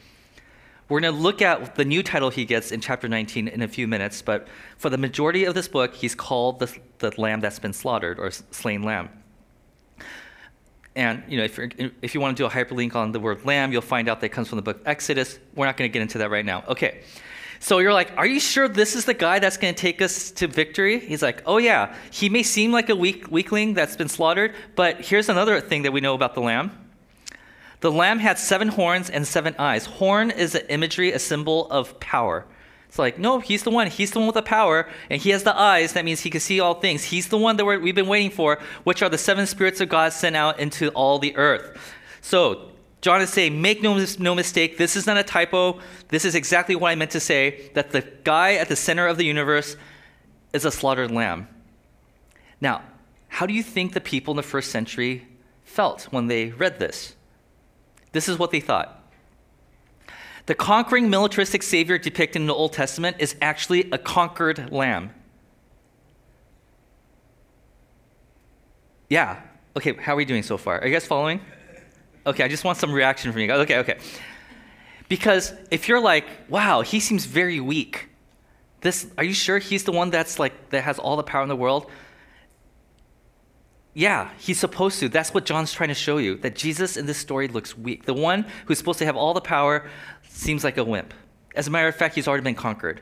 We're 0.90 1.02
going 1.02 1.14
to 1.14 1.20
look 1.20 1.42
at 1.42 1.76
the 1.76 1.84
new 1.84 2.02
title 2.02 2.30
he 2.30 2.46
gets 2.46 2.72
in 2.72 2.80
chapter 2.80 3.10
19 3.10 3.50
in 3.50 3.62
a 3.62 3.68
few 3.68 3.88
minutes, 3.88 4.22
but 4.22 4.48
for 4.78 4.90
the 4.90 4.98
majority 4.98 5.44
of 5.44 5.54
this 5.54 5.68
book, 5.68 5.94
he's 5.94 6.16
called 6.16 6.60
the, 6.60 6.74
the 7.00 7.14
lamb 7.20 7.42
that's 7.42 7.60
been 7.60 7.74
slaughtered 7.74 8.20
or 8.20 8.32
slain 8.32 8.84
lamb. 8.84 9.10
And 10.98 11.22
you 11.28 11.38
know, 11.38 11.44
if, 11.44 11.60
if 12.02 12.16
you 12.16 12.20
want 12.20 12.36
to 12.36 12.42
do 12.42 12.48
a 12.48 12.50
hyperlink 12.50 12.96
on 12.96 13.12
the 13.12 13.20
word 13.20 13.46
lamb, 13.46 13.72
you'll 13.72 13.84
find 13.84 14.10
out 14.10 14.20
that 14.22 14.30
comes 14.30 14.48
from 14.50 14.56
the 14.56 14.64
book 14.64 14.82
Exodus. 14.84 15.38
We're 15.56 15.68
not 15.68 15.78
going 15.78 15.88
to 15.88 15.94
get 15.94 16.02
into 16.02 16.18
that 16.18 16.32
right 16.32 16.44
now. 16.44 16.64
Okay. 16.68 17.04
So 17.60 17.78
you're 17.78 17.94
like, 17.94 18.12
are 18.18 18.26
you 18.26 18.40
sure 18.40 18.68
this 18.68 18.96
is 18.96 19.06
the 19.06 19.14
guy 19.14 19.38
that's 19.38 19.58
going 19.58 19.76
to 19.76 19.80
take 19.80 20.02
us 20.02 20.32
to 20.32 20.48
victory? 20.48 21.00
He's 21.00 21.22
like, 21.22 21.44
oh 21.46 21.60
yeah. 21.60 21.96
He 22.10 22.30
may 22.30 22.42
seem 22.42 22.72
like 22.72 22.90
a 22.90 22.96
weak, 22.96 23.30
weakling 23.30 23.76
that's 23.76 23.96
been 23.96 24.10
slaughtered, 24.10 24.56
but 24.76 25.02
here's 25.02 25.30
another 25.30 25.62
thing 25.62 25.84
that 25.84 25.94
we 25.94 26.02
know 26.02 26.16
about 26.16 26.34
the 26.34 26.42
lamb. 26.42 26.72
The 27.82 27.92
lamb 27.92 28.18
had 28.18 28.40
seven 28.40 28.68
horns 28.68 29.12
and 29.12 29.28
seven 29.28 29.56
eyes. 29.60 29.86
Horn 29.86 30.32
is 30.32 30.56
an 30.56 30.66
imagery, 30.70 31.12
a 31.12 31.20
symbol 31.20 31.70
of 31.70 32.00
power. 32.00 32.46
It's 32.88 32.98
like, 32.98 33.20
no, 33.20 33.40
he's 33.40 33.64
the 33.64 33.70
one. 33.70 33.88
He's 33.88 34.12
the 34.12 34.20
one 34.20 34.28
with 34.28 34.36
the 34.36 34.42
power, 34.42 34.88
and 35.10 35.22
he 35.22 35.32
has 35.32 35.44
the 35.44 35.58
eyes. 35.58 35.94
That 35.94 36.06
means 36.06 36.22
he 36.22 36.30
can 36.30 36.40
see 36.40 36.60
all 36.60 36.76
things. 36.76 37.04
He's 37.04 37.28
the 37.28 37.38
one 37.38 37.58
that 37.58 37.66
we've 37.66 37.94
been 37.94 38.08
waiting 38.08 38.32
for, 38.32 38.60
which 38.86 39.02
are 39.02 39.10
the 39.10 39.18
seven 39.18 39.46
spirits 39.46 39.82
of 39.82 39.90
God 39.90 40.14
sent 40.14 40.36
out 40.36 40.60
into 40.60 40.90
all 40.90 41.20
the 41.20 41.36
earth. 41.36 41.78
So, 42.22 42.72
John 43.02 43.22
is 43.22 43.30
saying, 43.30 43.62
make 43.62 43.84
no, 43.84 44.04
no 44.20 44.34
mistake, 44.34 44.78
this 44.78 44.96
is 44.96 45.06
not 45.06 45.18
a 45.18 45.24
typo. 45.24 45.80
This 46.08 46.26
is 46.26 46.34
exactly 46.34 46.76
what 46.76 46.90
I 46.90 46.96
meant 46.96 47.12
to 47.12 47.20
say 47.20 47.70
that 47.74 47.92
the 47.92 48.02
guy 48.24 48.54
at 48.56 48.70
the 48.70 48.76
center 48.76 49.08
of 49.08 49.18
the 49.18 49.26
universe 49.26 49.78
is 50.54 50.66
a 50.66 50.72
slaughtered 50.72 51.12
lamb. 51.12 51.48
Now, 52.60 52.82
how 53.28 53.46
do 53.46 53.54
you 53.54 53.62
think 53.62 53.94
the 53.94 54.02
people 54.02 54.32
in 54.32 54.38
the 54.38 54.44
first 54.44 54.72
century 54.72 55.28
felt 55.64 56.04
when 56.12 56.28
they 56.28 56.50
read 56.50 56.80
this? 56.80 57.16
This 58.14 58.28
is 58.28 58.40
what 58.40 58.52
they 58.52 58.60
thought. 58.60 58.97
The 60.48 60.56
conquering 60.56 61.10
militaristic 61.10 61.62
Savior 61.62 61.98
depicted 61.98 62.42
in 62.42 62.48
the 62.48 62.54
Old 62.54 62.72
Testament 62.74 63.18
is 63.20 63.36
actually 63.42 63.90
a 63.92 63.98
conquered 63.98 64.72
lamb. 64.72 65.12
Yeah. 69.10 69.42
Okay, 69.76 69.94
how 69.94 70.14
are 70.14 70.16
we 70.16 70.26
doing 70.26 70.44
so 70.44 70.58
far? 70.58 70.80
Are 70.80 70.88
you 70.88 70.94
guys 70.94 71.06
following? 71.06 71.42
Okay, 72.26 72.44
I 72.44 72.48
just 72.48 72.64
want 72.64 72.78
some 72.78 72.94
reaction 72.94 73.32
from 73.32 73.42
you 73.42 73.48
guys. 73.48 73.60
Okay, 73.60 73.78
okay. 73.80 74.00
Because 75.10 75.54
if 75.70 75.90
you're 75.90 76.02
like, 76.02 76.26
wow, 76.50 76.82
he 76.82 77.02
seems 77.02 77.26
very 77.26 77.60
weak. 77.60 78.10
This, 78.80 79.08
are 79.18 79.24
you 79.26 79.34
sure 79.34 79.60
he's 79.60 79.84
the 79.84 79.92
one 79.92 80.12
that's 80.12 80.40
like 80.40 80.70
that 80.70 80.84
has 80.84 80.98
all 80.98 81.18
the 81.18 81.24
power 81.24 81.44
in 81.44 81.50
the 81.50 81.56
world? 81.56 81.92
Yeah, 83.98 84.30
he's 84.38 84.60
supposed 84.60 85.00
to. 85.00 85.10
That's 85.10 85.34
what 85.34 85.44
John's 85.44 85.74
trying 85.74 85.90
to 85.90 85.96
show 85.96 86.20
you 86.20 86.36
that 86.38 86.56
Jesus 86.56 86.98
in 86.98 87.08
this 87.08 87.18
story 87.18 87.48
looks 87.48 87.76
weak. 87.76 88.06
The 88.06 88.14
one 88.14 88.46
who's 88.68 88.78
supposed 88.78 89.00
to 89.00 89.06
have 89.06 89.16
all 89.16 89.34
the 89.34 89.42
power 89.42 89.90
seems 90.38 90.64
like 90.64 90.78
a 90.78 90.84
wimp. 90.84 91.14
As 91.56 91.68
a 91.68 91.72
matter 91.72 91.88
of 91.88 91.96
fact, 91.96 92.16
he's 92.16 92.28
already 92.28 92.44
been 92.44 92.56
conquered. 92.56 93.02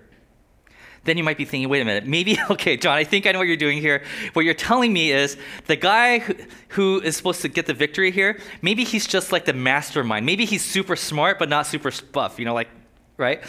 Then 1.04 1.18
you 1.18 1.24
might 1.24 1.38
be 1.38 1.46
thinking, 1.46 1.70
wait 1.70 1.82
a 1.82 1.86
minute, 1.86 2.08
maybe, 2.08 2.38
okay, 2.50 2.78
John, 2.78 2.98
I 2.98 3.04
think 3.04 3.28
I 3.28 3.32
know 3.32 3.40
what 3.40 3.48
you're 3.48 3.58
doing 3.58 3.80
here. 3.80 4.04
What 4.34 4.44
you're 4.44 4.54
telling 4.54 4.92
me 4.92 5.12
is 5.12 5.38
the 5.68 5.76
guy 5.76 6.20
who, 6.20 6.36
who 6.70 7.02
is 7.02 7.16
supposed 7.16 7.42
to 7.44 7.48
get 7.48 7.68
the 7.68 7.74
victory 7.74 8.12
here, 8.12 8.40
maybe 8.62 8.84
he's 8.84 9.06
just 9.06 9.32
like 9.32 9.46
the 9.46 9.54
mastermind. 9.54 10.26
Maybe 10.26 10.46
he's 10.46 10.64
super 10.64 10.96
smart, 10.96 11.38
but 11.38 11.50
not 11.50 11.68
super 11.68 11.92
buff, 12.12 12.40
you 12.40 12.46
know, 12.46 12.54
like, 12.54 12.70
right? 13.18 13.44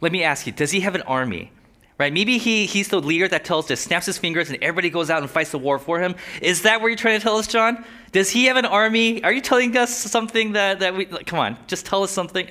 Let 0.00 0.12
me 0.12 0.22
ask 0.22 0.46
you, 0.46 0.52
does 0.52 0.70
he 0.70 0.80
have 0.80 0.94
an 0.94 1.02
army? 1.02 1.52
right? 2.00 2.14
Maybe 2.14 2.38
he, 2.38 2.64
he's 2.64 2.88
the 2.88 2.98
leader 2.98 3.28
that 3.28 3.44
tells, 3.44 3.68
just 3.68 3.84
snaps 3.84 4.06
his 4.06 4.16
fingers 4.16 4.48
and 4.48 4.56
everybody 4.62 4.88
goes 4.88 5.10
out 5.10 5.20
and 5.20 5.30
fights 5.30 5.50
the 5.50 5.58
war 5.58 5.78
for 5.78 6.00
him. 6.00 6.14
Is 6.40 6.62
that 6.62 6.80
what 6.80 6.86
you're 6.86 6.96
trying 6.96 7.18
to 7.18 7.22
tell 7.22 7.36
us, 7.36 7.46
John? 7.46 7.84
Does 8.10 8.30
he 8.30 8.46
have 8.46 8.56
an 8.56 8.64
army? 8.64 9.22
Are 9.22 9.30
you 9.30 9.42
telling 9.42 9.76
us 9.76 9.94
something 9.94 10.52
that, 10.52 10.80
that 10.80 10.96
we, 10.96 11.04
like, 11.04 11.26
come 11.26 11.38
on, 11.38 11.58
just 11.66 11.84
tell 11.84 12.02
us 12.02 12.10
something. 12.10 12.48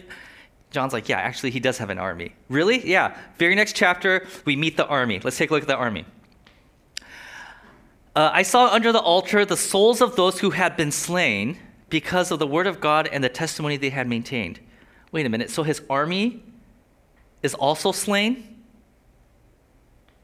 John's 0.71 0.93
like, 0.93 1.09
yeah, 1.09 1.17
actually, 1.17 1.51
he 1.51 1.59
does 1.59 1.77
have 1.79 1.89
an 1.89 1.97
army. 1.97 2.35
Really? 2.47 2.87
Yeah. 2.87 3.17
Very 3.37 3.55
next 3.55 3.75
chapter, 3.75 4.27
we 4.45 4.55
meet 4.55 4.77
the 4.77 4.85
army. 4.85 5.19
Let's 5.23 5.37
take 5.37 5.49
a 5.49 5.53
look 5.53 5.63
at 5.63 5.67
the 5.67 5.75
army. 5.75 6.05
Uh, 8.15 8.29
I 8.33 8.43
saw 8.43 8.67
under 8.67 8.91
the 8.91 8.99
altar 8.99 9.45
the 9.45 9.57
souls 9.57 10.01
of 10.01 10.15
those 10.15 10.39
who 10.39 10.51
had 10.51 10.77
been 10.77 10.91
slain 10.91 11.57
because 11.89 12.31
of 12.31 12.39
the 12.39 12.47
word 12.47 12.67
of 12.67 12.79
God 12.79 13.07
and 13.07 13.23
the 13.23 13.29
testimony 13.29 13.77
they 13.77 13.89
had 13.89 14.07
maintained. 14.07 14.59
Wait 15.11 15.25
a 15.25 15.29
minute. 15.29 15.49
So 15.49 15.63
his 15.63 15.81
army 15.89 16.43
is 17.41 17.53
also 17.55 17.91
slain? 17.91 18.63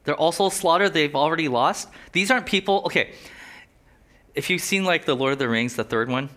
They're 0.03 0.15
also 0.15 0.49
slaughtered, 0.49 0.93
they've 0.93 1.15
already 1.15 1.47
lost. 1.47 1.89
These 2.11 2.29
aren't 2.29 2.45
people, 2.45 2.83
okay. 2.85 3.13
If 4.35 4.49
you've 4.49 4.61
seen 4.61 4.85
like 4.85 5.05
the 5.05 5.15
Lord 5.15 5.33
of 5.33 5.39
the 5.39 5.49
Rings, 5.49 5.75
the 5.75 5.83
third 5.83 6.09
one, 6.09 6.29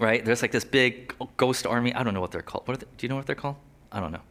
right? 0.00 0.24
There's 0.24 0.42
like 0.42 0.52
this 0.52 0.64
big 0.64 1.14
ghost 1.36 1.66
army. 1.66 1.94
I 1.94 2.02
don't 2.02 2.14
know 2.14 2.20
what 2.20 2.32
they're 2.32 2.42
called. 2.42 2.66
What 2.66 2.80
they, 2.80 2.86
do 2.96 3.04
you 3.04 3.08
know 3.08 3.16
what 3.16 3.26
they're 3.26 3.34
called? 3.34 3.56
I 3.92 4.00
don't 4.00 4.12
know. 4.12 4.22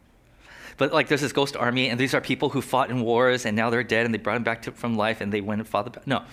But 0.76 0.92
like 0.92 1.08
there's 1.08 1.20
this 1.20 1.32
ghost 1.32 1.56
army, 1.56 1.88
and 1.88 1.98
these 1.98 2.14
are 2.14 2.20
people 2.20 2.48
who 2.50 2.60
fought 2.60 2.90
in 2.90 3.02
wars, 3.02 3.46
and 3.46 3.56
now 3.56 3.70
they're 3.70 3.84
dead, 3.84 4.04
and 4.04 4.14
they 4.14 4.18
brought 4.18 4.34
them 4.34 4.44
back 4.44 4.62
to, 4.62 4.72
from 4.72 4.96
life, 4.96 5.20
and 5.20 5.32
they 5.32 5.40
went 5.40 5.60
and 5.60 5.68
fought 5.68 5.92
the. 5.92 6.00
No. 6.06 6.24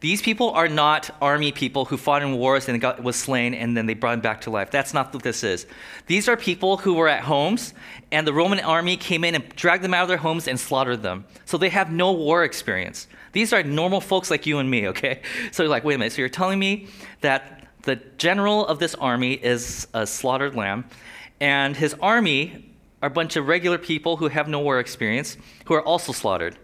These 0.00 0.22
people 0.22 0.50
are 0.50 0.68
not 0.68 1.10
army 1.20 1.50
people 1.50 1.84
who 1.84 1.96
fought 1.96 2.22
in 2.22 2.36
wars 2.36 2.68
and 2.68 2.80
got, 2.80 3.02
was 3.02 3.16
slain 3.16 3.52
and 3.52 3.76
then 3.76 3.86
they 3.86 3.94
brought 3.94 4.14
him 4.14 4.20
back 4.20 4.42
to 4.42 4.50
life. 4.50 4.70
That's 4.70 4.94
not 4.94 5.12
what 5.12 5.24
this 5.24 5.42
is. 5.42 5.66
These 6.06 6.28
are 6.28 6.36
people 6.36 6.76
who 6.76 6.94
were 6.94 7.08
at 7.08 7.24
homes 7.24 7.74
and 8.12 8.24
the 8.24 8.32
Roman 8.32 8.60
army 8.60 8.96
came 8.96 9.24
in 9.24 9.34
and 9.34 9.48
dragged 9.56 9.82
them 9.82 9.94
out 9.94 10.02
of 10.02 10.08
their 10.08 10.18
homes 10.18 10.46
and 10.46 10.58
slaughtered 10.58 11.02
them. 11.02 11.24
So 11.46 11.58
they 11.58 11.70
have 11.70 11.90
no 11.90 12.12
war 12.12 12.44
experience. 12.44 13.08
These 13.32 13.52
are 13.52 13.64
normal 13.64 14.00
folks 14.00 14.30
like 14.30 14.46
you 14.46 14.58
and 14.58 14.70
me, 14.70 14.86
okay? 14.88 15.20
So 15.50 15.64
you're 15.64 15.70
like, 15.70 15.82
wait 15.82 15.94
a 15.94 15.98
minute, 15.98 16.12
so 16.12 16.22
you're 16.22 16.28
telling 16.28 16.60
me 16.60 16.86
that 17.20 17.57
the 17.88 17.96
general 18.18 18.66
of 18.66 18.78
this 18.78 18.94
army 18.94 19.32
is 19.32 19.88
a 19.94 20.06
slaughtered 20.06 20.54
lamb 20.54 20.84
and 21.40 21.74
his 21.74 21.94
army 22.00 22.74
are 23.00 23.06
a 23.06 23.10
bunch 23.10 23.36
of 23.36 23.46
regular 23.46 23.78
people 23.78 24.18
who 24.18 24.28
have 24.28 24.46
no 24.46 24.60
war 24.60 24.78
experience 24.78 25.36
who 25.64 25.74
are 25.74 25.82
also 25.82 26.12
slaughtered. 26.12 26.56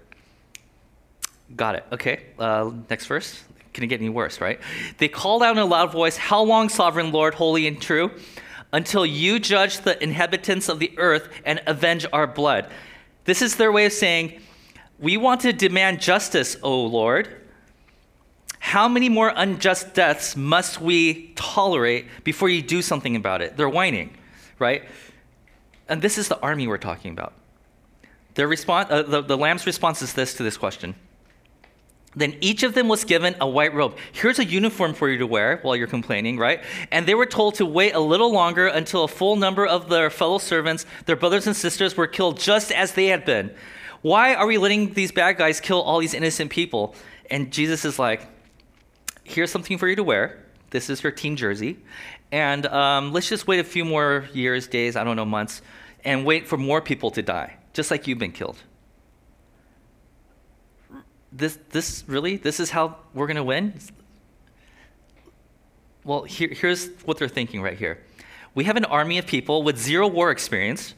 Got 1.56 1.76
it. 1.76 1.86
Okay. 1.92 2.24
Uh, 2.38 2.72
next 2.90 3.06
verse. 3.06 3.42
Can 3.72 3.84
it 3.84 3.86
get 3.86 4.00
any 4.00 4.10
worse, 4.10 4.40
right? 4.40 4.60
They 4.98 5.08
called 5.08 5.42
out 5.42 5.56
in 5.56 5.62
a 5.62 5.64
loud 5.64 5.92
voice, 5.92 6.16
How 6.16 6.42
long, 6.42 6.68
sovereign 6.68 7.10
Lord, 7.10 7.34
holy 7.34 7.66
and 7.66 7.80
true, 7.80 8.10
until 8.72 9.06
you 9.06 9.38
judge 9.38 9.78
the 9.78 10.00
inhabitants 10.02 10.68
of 10.68 10.78
the 10.78 10.92
earth 10.98 11.28
and 11.44 11.60
avenge 11.66 12.06
our 12.12 12.26
blood? 12.26 12.70
This 13.24 13.40
is 13.40 13.56
their 13.56 13.72
way 13.72 13.86
of 13.86 13.92
saying, 13.92 14.40
We 14.98 15.16
want 15.16 15.40
to 15.42 15.52
demand 15.52 16.00
justice, 16.00 16.56
O 16.62 16.84
Lord. 16.84 17.43
How 18.64 18.88
many 18.88 19.10
more 19.10 19.30
unjust 19.36 19.92
deaths 19.92 20.36
must 20.36 20.80
we 20.80 21.32
tolerate 21.36 22.06
before 22.24 22.48
you 22.48 22.62
do 22.62 22.80
something 22.80 23.14
about 23.14 23.42
it? 23.42 23.58
They're 23.58 23.68
whining, 23.68 24.16
right? 24.58 24.84
And 25.86 26.00
this 26.00 26.16
is 26.16 26.28
the 26.28 26.40
army 26.40 26.66
we're 26.66 26.78
talking 26.78 27.12
about. 27.12 27.34
Their 28.36 28.48
response, 28.48 28.90
uh, 28.90 29.02
the, 29.02 29.20
the 29.20 29.36
lamb's 29.36 29.66
response 29.66 30.00
is 30.00 30.14
this 30.14 30.32
to 30.36 30.42
this 30.42 30.56
question 30.56 30.94
then 32.16 32.36
each 32.40 32.62
of 32.62 32.74
them 32.74 32.88
was 32.88 33.04
given 33.04 33.34
a 33.40 33.48
white 33.48 33.74
robe. 33.74 33.96
Here's 34.12 34.38
a 34.38 34.44
uniform 34.44 34.94
for 34.94 35.10
you 35.10 35.18
to 35.18 35.26
wear 35.26 35.58
while 35.62 35.74
you're 35.74 35.88
complaining, 35.88 36.38
right? 36.38 36.62
And 36.92 37.06
they 37.06 37.14
were 37.16 37.26
told 37.26 37.56
to 37.56 37.66
wait 37.66 37.92
a 37.92 38.00
little 38.00 38.32
longer 38.32 38.68
until 38.68 39.02
a 39.02 39.08
full 39.08 39.34
number 39.34 39.66
of 39.66 39.88
their 39.88 40.10
fellow 40.10 40.38
servants, 40.38 40.86
their 41.06 41.16
brothers 41.16 41.48
and 41.48 41.56
sisters, 41.56 41.96
were 41.96 42.06
killed 42.06 42.38
just 42.38 42.70
as 42.70 42.92
they 42.92 43.06
had 43.06 43.24
been. 43.24 43.52
Why 44.02 44.34
are 44.34 44.46
we 44.46 44.58
letting 44.58 44.94
these 44.94 45.10
bad 45.10 45.38
guys 45.38 45.60
kill 45.60 45.82
all 45.82 45.98
these 45.98 46.14
innocent 46.14 46.52
people? 46.52 46.94
And 47.30 47.52
Jesus 47.52 47.84
is 47.84 47.98
like, 47.98 48.28
here's 49.24 49.50
something 49.50 49.78
for 49.78 49.88
you 49.88 49.96
to 49.96 50.04
wear. 50.04 50.44
This 50.70 50.88
is 50.88 51.02
your 51.02 51.12
team 51.12 51.36
jersey. 51.36 51.78
And 52.30 52.66
um, 52.66 53.12
let's 53.12 53.28
just 53.28 53.46
wait 53.46 53.60
a 53.60 53.64
few 53.64 53.84
more 53.84 54.28
years, 54.32 54.66
days, 54.66 54.96
I 54.96 55.04
don't 55.04 55.16
know, 55.16 55.24
months, 55.24 55.62
and 56.04 56.24
wait 56.24 56.46
for 56.46 56.56
more 56.56 56.80
people 56.80 57.10
to 57.12 57.22
die, 57.22 57.56
just 57.72 57.90
like 57.90 58.06
you've 58.06 58.18
been 58.18 58.32
killed 58.32 58.58
this, 61.34 61.58
this 61.70 62.04
really, 62.06 62.36
this 62.36 62.60
is 62.60 62.70
how 62.70 62.96
we're 63.12 63.26
going 63.26 63.36
to 63.36 63.44
win? 63.44 63.74
Well, 66.04 66.22
here, 66.22 66.48
here's 66.48 66.88
what 67.04 67.18
they're 67.18 67.28
thinking 67.28 67.60
right 67.60 67.76
here. 67.76 67.98
We 68.54 68.64
have 68.64 68.76
an 68.76 68.84
army 68.84 69.18
of 69.18 69.26
people 69.26 69.62
with 69.62 69.78
zero 69.78 70.06
war 70.06 70.30
experience, 70.30 70.94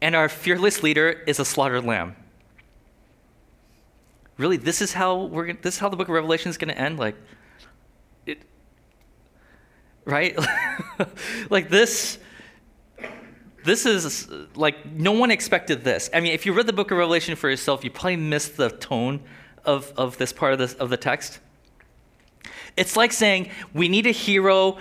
and 0.00 0.16
our 0.16 0.28
fearless 0.28 0.82
leader 0.82 1.10
is 1.10 1.38
a 1.38 1.44
slaughtered 1.44 1.84
lamb. 1.84 2.16
Really, 4.38 4.56
this 4.56 4.80
is 4.80 4.92
how 4.94 5.24
we're 5.24 5.52
this 5.52 5.74
is 5.74 5.80
how 5.80 5.88
the 5.88 5.96
book 5.96 6.08
of 6.08 6.14
Revelation 6.14 6.48
is 6.48 6.56
going 6.56 6.72
to 6.72 6.80
end. 6.80 6.98
Like, 6.98 7.16
right? 10.08 10.36
like 11.50 11.68
this, 11.68 12.18
this 13.64 13.84
is 13.84 14.28
like 14.54 14.86
no 14.86 15.12
one 15.12 15.30
expected 15.30 15.84
this. 15.84 16.08
I 16.14 16.20
mean, 16.20 16.32
if 16.32 16.46
you 16.46 16.54
read 16.54 16.66
the 16.66 16.72
book 16.72 16.90
of 16.90 16.96
Revelation 16.96 17.36
for 17.36 17.50
yourself, 17.50 17.84
you 17.84 17.90
probably 17.90 18.16
missed 18.16 18.56
the 18.56 18.70
tone 18.70 19.20
of, 19.64 19.92
of 19.96 20.16
this 20.16 20.32
part 20.32 20.54
of, 20.54 20.58
this, 20.58 20.72
of 20.74 20.88
the 20.88 20.96
text. 20.96 21.40
It's 22.76 22.96
like 22.96 23.12
saying, 23.12 23.50
we 23.74 23.88
need 23.88 24.06
a 24.06 24.12
hero. 24.12 24.78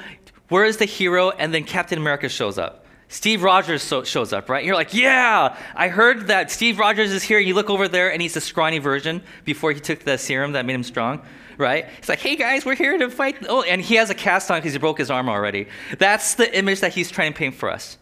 Where 0.47 0.63
is 0.63 0.77
the 0.77 0.85
hero? 0.85 1.31
And 1.31 1.53
then 1.53 1.65
Captain 1.65 1.99
America 1.99 2.29
shows 2.29 2.57
up. 2.57 2.85
Steve 3.09 3.43
Rogers 3.43 3.83
so, 3.83 4.03
shows 4.03 4.31
up, 4.33 4.49
right? 4.49 4.63
You're 4.63 4.75
like, 4.75 4.93
yeah, 4.93 5.57
I 5.75 5.87
heard 5.87 6.27
that 6.27 6.51
Steve 6.51 6.79
Rogers 6.79 7.11
is 7.11 7.23
here. 7.23 7.39
You 7.39 7.53
look 7.53 7.69
over 7.69 7.87
there, 7.87 8.11
and 8.11 8.21
he's 8.21 8.35
a 8.35 8.41
scrawny 8.41 8.79
version 8.79 9.23
before 9.45 9.71
he 9.71 9.79
took 9.79 9.99
the 9.99 10.17
serum 10.17 10.53
that 10.53 10.65
made 10.65 10.73
him 10.73 10.83
strong, 10.83 11.21
right? 11.57 11.87
He's 11.97 12.09
like, 12.09 12.19
hey 12.19 12.35
guys, 12.35 12.65
we're 12.65 12.75
here 12.75 12.97
to 12.97 13.09
fight. 13.09 13.45
Oh, 13.47 13.61
and 13.63 13.81
he 13.81 13.95
has 13.95 14.09
a 14.09 14.15
cast 14.15 14.51
on 14.51 14.59
because 14.59 14.73
he 14.73 14.79
broke 14.79 14.97
his 14.97 15.11
arm 15.11 15.29
already. 15.29 15.67
That's 15.97 16.35
the 16.35 16.55
image 16.57 16.81
that 16.81 16.93
he's 16.93 17.11
trying 17.11 17.33
to 17.33 17.37
paint 17.37 17.55
for 17.55 17.69
us. 17.69 17.97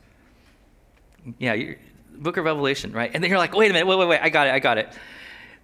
Yeah, 1.39 1.74
Book 2.13 2.38
of 2.38 2.46
Revelation, 2.46 2.91
right? 2.91 3.12
And 3.13 3.24
then 3.24 3.30
you're 3.30 3.39
like, 3.39 3.56
wait 3.56 3.72
a 3.72 3.74
minute, 3.74 3.88
wait, 3.88 3.98
wait, 3.98 4.08
wait, 4.08 4.20
I 4.22 4.30
got 4.30 4.48
it, 4.48 4.54
I 4.54 4.60
got 4.60 4.78
it 4.78 4.89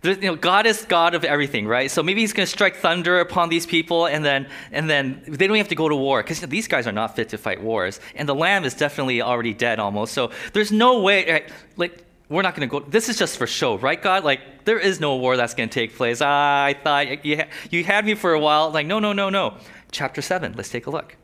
you 0.04 0.15
know, 0.15 0.36
God 0.36 0.65
is 0.65 0.86
God 0.86 1.13
of 1.13 1.23
everything, 1.23 1.67
right? 1.67 1.89
So 1.91 2.01
maybe 2.01 2.21
He's 2.21 2.34
going 2.34 2.45
to 2.45 2.51
strike 2.51 2.75
thunder 2.75 3.19
upon 3.19 3.49
these 3.49 3.65
people, 3.65 4.08
and 4.08 4.25
then 4.25 4.47
and 4.71 4.89
then 4.89 5.21
they 5.27 5.47
don't 5.47 5.58
have 5.58 5.67
to 5.67 5.75
go 5.75 5.88
to 5.88 5.95
war 5.95 6.23
because 6.23 6.41
you 6.41 6.47
know, 6.47 6.51
these 6.51 6.67
guys 6.67 6.88
are 6.88 6.91
not 6.91 7.15
fit 7.15 7.30
to 7.30 7.38
fight 7.38 7.62
wars, 7.62 7.99
and 8.15 8.27
the 8.27 8.36
Lamb 8.36 8.65
is 8.65 8.73
definitely 8.73 9.21
already 9.21 9.54
dead 9.54 9.80
almost. 9.80 10.13
So 10.13 10.32
there's 10.54 10.71
no 10.71 11.01
way, 11.01 11.32
right? 11.32 11.49
like. 11.77 12.06
We're 12.32 12.44
not 12.44 12.56
going 12.56 12.70
to 12.70 12.80
go. 12.80 12.86
This 12.88 13.10
is 13.10 13.17
just 13.17 13.38
for 13.38 13.46
show, 13.46 13.78
right, 13.78 14.02
God? 14.02 14.24
Like, 14.24 14.63
there 14.63 14.80
is 14.80 15.02
no 15.02 15.17
war 15.17 15.36
that's 15.36 15.54
going 15.54 15.67
to 15.67 15.74
take 15.74 15.98
place. 15.98 16.22
Ah, 16.22 16.63
I 16.63 16.74
thought 16.74 17.26
you, 17.26 17.44
you 17.70 17.84
had 17.84 18.06
me 18.06 18.15
for 18.15 18.32
a 18.32 18.39
while. 18.39 18.72
Like, 18.72 18.88
no, 18.88 19.00
no, 19.00 19.12
no, 19.12 19.30
no. 19.30 19.58
Chapter 19.91 20.22
7, 20.22 20.54
let's 20.56 20.70
take 20.70 20.88
a 20.88 20.89
look. 20.89 21.17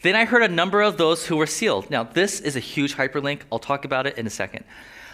Then 0.00 0.16
I 0.16 0.24
heard 0.24 0.42
a 0.42 0.48
number 0.48 0.80
of 0.80 0.96
those 0.96 1.26
who 1.26 1.36
were 1.36 1.46
sealed. 1.46 1.90
Now, 1.90 2.02
this 2.02 2.40
is 2.40 2.56
a 2.56 2.60
huge 2.60 2.96
hyperlink. 2.96 3.42
I'll 3.52 3.58
talk 3.58 3.84
about 3.84 4.06
it 4.06 4.16
in 4.16 4.26
a 4.26 4.30
second. 4.30 4.64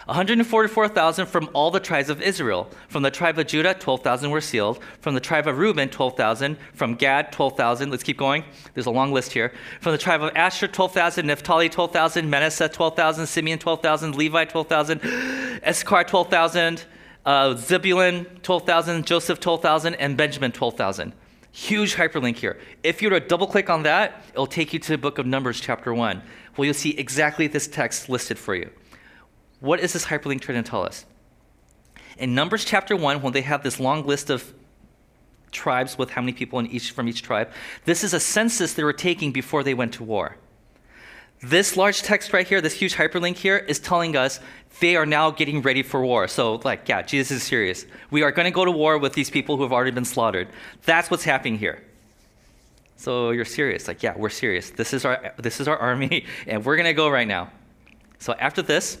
144,000 0.09 1.27
from 1.27 1.49
all 1.53 1.69
the 1.69 1.79
tribes 1.79 2.09
of 2.09 2.19
Israel. 2.19 2.67
From 2.87 3.03
the 3.03 3.11
tribe 3.11 3.37
of 3.37 3.45
Judah, 3.45 3.75
12,000 3.75 4.31
were 4.31 4.41
sealed. 4.41 4.79
From 5.01 5.13
the 5.13 5.19
tribe 5.19 5.47
of 5.47 5.59
Reuben, 5.59 5.87
12,000. 5.87 6.57
From 6.73 6.95
Gad, 6.95 7.31
12,000. 7.31 7.91
Let's 7.91 8.01
keep 8.01 8.17
going. 8.17 8.43
There's 8.73 8.87
a 8.87 8.91
long 8.91 9.13
list 9.13 9.33
here. 9.33 9.53
From 9.79 9.91
the 9.91 9.99
tribe 9.99 10.23
of 10.23 10.31
Asher, 10.35 10.67
12,000. 10.67 11.27
Naphtali, 11.27 11.69
12,000. 11.69 12.27
Manasseh, 12.27 12.67
12,000. 12.67 13.27
Simeon, 13.27 13.59
12,000. 13.59 14.15
Levi, 14.15 14.45
12,000. 14.45 14.99
Issachar, 15.67 16.03
12,000. 16.03 16.85
Uh, 17.23 17.55
Zebulun, 17.55 18.25
12,000. 18.41 19.05
Joseph, 19.05 19.39
12,000. 19.39 19.93
And 19.93 20.17
Benjamin, 20.17 20.51
12,000. 20.51 21.13
Huge 21.51 21.95
hyperlink 21.95 22.37
here. 22.37 22.57
If 22.81 23.03
you 23.03 23.11
were 23.11 23.19
to 23.19 23.27
double 23.27 23.45
click 23.45 23.69
on 23.69 23.83
that, 23.83 24.23
it'll 24.33 24.47
take 24.47 24.73
you 24.73 24.79
to 24.79 24.91
the 24.91 24.97
book 24.97 25.19
of 25.19 25.27
Numbers, 25.27 25.59
chapter 25.59 25.93
1, 25.93 26.23
where 26.55 26.65
you'll 26.65 26.73
see 26.73 26.97
exactly 26.97 27.45
this 27.45 27.67
text 27.67 28.09
listed 28.09 28.39
for 28.39 28.55
you. 28.55 28.71
What 29.59 29.79
is 29.79 29.93
this 29.93 30.05
hyperlink 30.05 30.41
trying 30.41 30.63
to 30.63 30.69
tell 30.69 30.83
us? 30.83 31.05
In 32.17 32.35
Numbers 32.35 32.65
chapter 32.65 32.95
1, 32.95 33.21
when 33.21 33.33
they 33.33 33.41
have 33.41 33.63
this 33.63 33.79
long 33.79 34.05
list 34.05 34.29
of 34.29 34.53
tribes 35.51 35.97
with 35.97 36.11
how 36.11 36.21
many 36.21 36.33
people 36.33 36.59
in 36.59 36.67
each, 36.67 36.91
from 36.91 37.07
each 37.07 37.21
tribe, 37.21 37.49
this 37.85 38.03
is 38.03 38.13
a 38.13 38.19
census 38.19 38.73
they 38.73 38.83
were 38.83 38.93
taking 38.93 39.31
before 39.31 39.63
they 39.63 39.73
went 39.73 39.93
to 39.93 40.03
war. 40.03 40.37
This 41.41 41.77
large 41.77 42.01
text 42.01 42.33
right 42.33 42.45
here, 42.45 42.59
this 42.59 42.73
huge 42.73 42.95
hyperlink 42.95 43.37
here, 43.37 43.57
is 43.57 43.79
telling 43.79 44.17
us 44.17 44.41
they 44.81 44.97
are 44.97 45.05
now 45.05 45.31
getting 45.31 45.61
ready 45.61 45.83
for 45.83 46.03
war. 46.03 46.27
So, 46.27 46.55
like, 46.65 46.89
yeah, 46.89 47.01
Jesus 47.01 47.37
is 47.37 47.43
serious. 47.43 47.85
We 48.11 48.23
are 48.23 48.31
going 48.31 48.45
to 48.45 48.51
go 48.51 48.65
to 48.65 48.71
war 48.71 48.97
with 48.97 49.13
these 49.13 49.29
people 49.29 49.55
who 49.55 49.63
have 49.63 49.71
already 49.71 49.91
been 49.91 50.05
slaughtered. 50.05 50.49
That's 50.83 51.09
what's 51.09 51.23
happening 51.23 51.57
here. 51.57 51.81
So 52.97 53.31
you're 53.31 53.45
serious? 53.45 53.87
Like, 53.87 54.03
yeah, 54.03 54.13
we're 54.17 54.29
serious. 54.29 54.71
This 54.71 54.93
is 54.93 55.05
our 55.05 55.33
this 55.37 55.61
is 55.61 55.69
our 55.69 55.77
army, 55.77 56.25
and 56.47 56.65
we're 56.65 56.75
going 56.75 56.85
to 56.85 56.93
go 56.93 57.09
right 57.09 57.27
now. 57.27 57.49
So 58.19 58.33
after 58.33 58.61
this, 58.61 58.97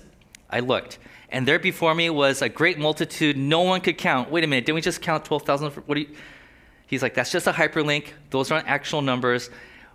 I 0.49 0.61
looked, 0.61 0.99
and 1.29 1.47
there 1.47 1.59
before 1.59 1.93
me 1.93 2.09
was 2.09 2.41
a 2.41 2.49
great 2.49 2.79
multitude 2.79 3.37
no 3.37 3.61
one 3.61 3.81
could 3.81 3.97
count. 3.97 4.31
Wait 4.31 4.43
a 4.43 4.47
minute, 4.47 4.65
didn't 4.65 4.75
we 4.75 4.81
just 4.81 5.01
count 5.01 5.25
12,000? 5.25 5.71
What 5.85 5.95
do 5.95 6.01
you? 6.01 6.15
He's 6.87 7.03
like, 7.03 7.13
that's 7.13 7.31
just 7.31 7.45
a 7.45 7.51
hyperlink. 7.51 8.07
Those 8.31 8.49
aren't 8.49 8.67
actual 8.67 9.03
numbers. 9.03 9.51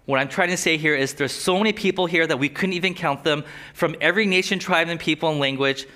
What 0.07 0.21
I'm 0.21 0.29
trying 0.29 0.51
to 0.51 0.57
say 0.57 0.77
here 0.77 0.95
is 0.95 1.14
there's 1.14 1.33
so 1.33 1.59
many 1.59 1.73
people 1.73 2.07
here 2.07 2.27
that 2.27 2.38
we 2.38 2.49
couldn't 2.49 2.75
even 2.75 2.95
count 2.95 3.25
them 3.25 3.43
from 3.73 3.97
every 4.01 4.27
nation, 4.27 4.59
tribe, 4.59 4.88
and 4.88 5.01
people 5.01 5.31
and 5.31 5.40
language. 5.40 5.87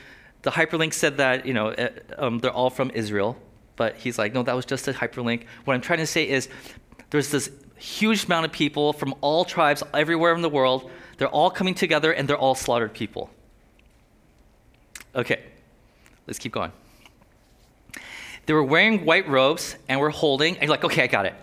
The 0.42 0.50
hyperlink 0.50 0.94
said 0.94 1.18
that 1.18 1.46
you 1.46 1.54
know 1.54 1.68
uh, 1.68 1.90
um, 2.16 2.38
they're 2.38 2.50
all 2.50 2.70
from 2.70 2.90
Israel, 2.90 3.36
but 3.76 3.96
he's 3.96 4.18
like, 4.18 4.32
no, 4.32 4.42
that 4.42 4.56
was 4.56 4.64
just 4.64 4.88
a 4.88 4.92
hyperlink. 4.92 5.44
What 5.64 5.74
I'm 5.74 5.80
trying 5.80 6.00
to 6.00 6.06
say 6.06 6.28
is 6.28 6.48
there's 7.10 7.30
this 7.30 7.50
huge 7.76 8.24
amount 8.24 8.46
of 8.46 8.52
people 8.52 8.92
from 8.92 9.14
all 9.20 9.44
tribes 9.44 9.82
everywhere 9.94 10.34
in 10.34 10.42
the 10.42 10.48
world. 10.48 10.90
They're 11.18 11.28
all 11.28 11.50
coming 11.50 11.74
together 11.74 12.12
and 12.12 12.28
they're 12.28 12.36
all 12.36 12.54
slaughtered 12.54 12.92
people. 12.92 13.30
Okay, 15.14 15.42
let's 16.26 16.38
keep 16.38 16.52
going. 16.52 16.72
They 18.46 18.54
were 18.54 18.64
wearing 18.64 19.04
white 19.04 19.28
robes 19.28 19.76
and 19.88 20.00
were 20.00 20.10
holding, 20.10 20.54
and 20.54 20.62
you're 20.62 20.70
like, 20.70 20.84
okay, 20.84 21.02
I 21.02 21.06
got 21.06 21.26
it. 21.26 21.34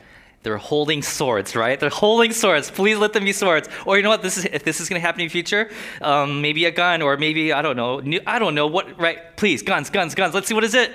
They're 0.45 0.57
holding 0.57 1.01
swords, 1.01 1.55
right? 1.55 1.79
They're 1.79 1.89
holding 1.89 2.31
swords. 2.31 2.69
Please 2.69 2.97
let 2.97 3.13
them 3.13 3.25
be 3.25 3.33
swords. 3.33 3.67
Or 3.85 3.97
you 3.97 4.03
know 4.03 4.09
what? 4.09 4.21
This 4.21 4.37
is 4.37 4.45
if 4.45 4.63
this 4.63 4.79
is 4.79 4.87
going 4.87 5.01
to 5.01 5.05
happen 5.05 5.21
in 5.21 5.25
the 5.27 5.31
future, 5.31 5.71
um, 6.01 6.41
maybe 6.41 6.65
a 6.65 6.71
gun, 6.71 7.01
or 7.01 7.17
maybe 7.17 7.51
I 7.51 7.63
don't 7.63 7.75
know. 7.75 7.99
New, 7.99 8.21
I 8.27 8.37
don't 8.37 8.53
know 8.53 8.67
what. 8.67 8.99
Right? 8.99 9.35
Please, 9.37 9.63
guns, 9.63 9.89
guns, 9.89 10.13
guns. 10.13 10.35
Let's 10.35 10.47
see. 10.47 10.53
What 10.53 10.63
is 10.63 10.75
it? 10.75 10.91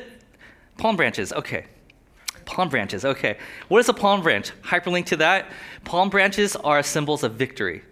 Palm 0.78 0.96
branches. 0.96 1.32
Okay. 1.32 1.66
Palm 2.44 2.68
branches. 2.68 3.04
Okay. 3.04 3.38
What 3.66 3.78
is 3.80 3.88
a 3.88 3.92
palm 3.92 4.22
branch? 4.22 4.52
Hyperlink 4.62 5.06
to 5.06 5.16
that. 5.16 5.46
Palm 5.84 6.10
branches 6.10 6.54
are 6.54 6.80
symbols 6.84 7.24
of 7.24 7.34
victory. 7.34 7.82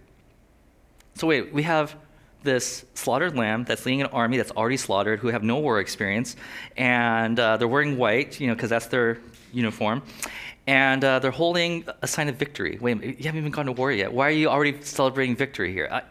So 1.14 1.26
wait, 1.26 1.52
we 1.52 1.64
have 1.64 1.96
this 2.48 2.84
slaughtered 2.94 3.36
lamb 3.36 3.64
that's 3.64 3.84
leading 3.84 4.00
an 4.00 4.06
army 4.08 4.38
that's 4.38 4.50
already 4.52 4.76
slaughtered, 4.76 5.20
who 5.20 5.28
have 5.28 5.42
no 5.42 5.58
war 5.58 5.80
experience, 5.80 6.34
and 6.76 7.38
uh, 7.38 7.56
they're 7.58 7.68
wearing 7.68 7.96
white, 7.98 8.40
you 8.40 8.46
know, 8.46 8.54
because 8.54 8.70
that's 8.70 8.86
their 8.86 9.18
uniform, 9.52 10.02
and 10.66 11.04
uh, 11.04 11.18
they're 11.18 11.30
holding 11.30 11.84
a 12.02 12.08
sign 12.08 12.28
of 12.28 12.36
victory. 12.36 12.78
Wait, 12.80 13.02
you 13.02 13.24
haven't 13.24 13.38
even 13.38 13.50
gone 13.50 13.66
to 13.66 13.72
war 13.72 13.92
yet. 13.92 14.12
Why 14.12 14.28
are 14.28 14.30
you 14.30 14.48
already 14.48 14.80
celebrating 14.80 15.36
victory 15.36 15.72
here? 15.72 15.88
I, 15.90 16.02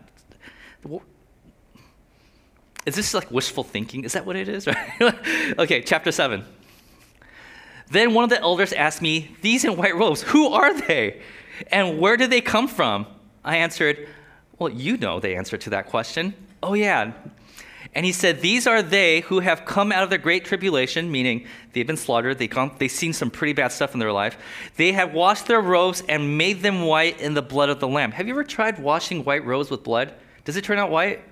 is 2.85 2.95
this 2.95 3.13
like 3.13 3.29
wishful 3.31 3.63
thinking? 3.63 4.03
Is 4.03 4.13
that 4.13 4.25
what 4.25 4.35
it 4.35 4.47
is? 4.47 4.67
okay, 5.59 5.81
chapter 5.81 6.11
seven. 6.11 6.45
Then 7.89 8.13
one 8.13 8.23
of 8.23 8.29
the 8.29 8.39
elders 8.39 8.73
asked 8.73 9.01
me, 9.01 9.35
"These 9.41 9.65
in 9.65 9.75
white 9.75 9.95
robes, 9.95 10.21
who 10.21 10.49
are 10.49 10.79
they, 10.81 11.21
and 11.71 11.99
where 11.99 12.15
did 12.15 12.29
they 12.29 12.41
come 12.41 12.67
from?" 12.67 13.07
I 13.43 13.57
answered, 13.57 14.07
well, 14.59 14.71
you 14.71 14.97
know 14.97 15.19
the 15.19 15.35
answer 15.35 15.57
to 15.57 15.69
that 15.71 15.87
question. 15.87 16.33
Oh, 16.63 16.73
yeah. 16.73 17.13
And 17.93 18.05
he 18.05 18.11
said, 18.11 18.41
These 18.41 18.67
are 18.67 18.81
they 18.81 19.21
who 19.21 19.39
have 19.39 19.65
come 19.65 19.91
out 19.91 20.03
of 20.03 20.09
the 20.09 20.17
great 20.17 20.45
tribulation, 20.45 21.11
meaning 21.11 21.45
they've 21.73 21.87
been 21.87 21.97
slaughtered, 21.97 22.37
they've, 22.37 22.49
gone, 22.49 22.75
they've 22.79 22.91
seen 22.91 23.13
some 23.13 23.31
pretty 23.31 23.53
bad 23.53 23.71
stuff 23.71 23.93
in 23.93 23.99
their 23.99 24.11
life. 24.11 24.37
They 24.75 24.91
have 24.91 25.13
washed 25.13 25.47
their 25.47 25.61
robes 25.61 26.03
and 26.07 26.37
made 26.37 26.61
them 26.61 26.81
white 26.81 27.19
in 27.21 27.33
the 27.33 27.41
blood 27.41 27.69
of 27.69 27.79
the 27.79 27.87
Lamb. 27.87 28.11
Have 28.11 28.27
you 28.27 28.33
ever 28.33 28.43
tried 28.43 28.79
washing 28.79 29.23
white 29.23 29.45
robes 29.45 29.69
with 29.69 29.83
blood? 29.83 30.13
Does 30.45 30.57
it 30.57 30.63
turn 30.63 30.79
out 30.79 30.89
white? 30.89 31.23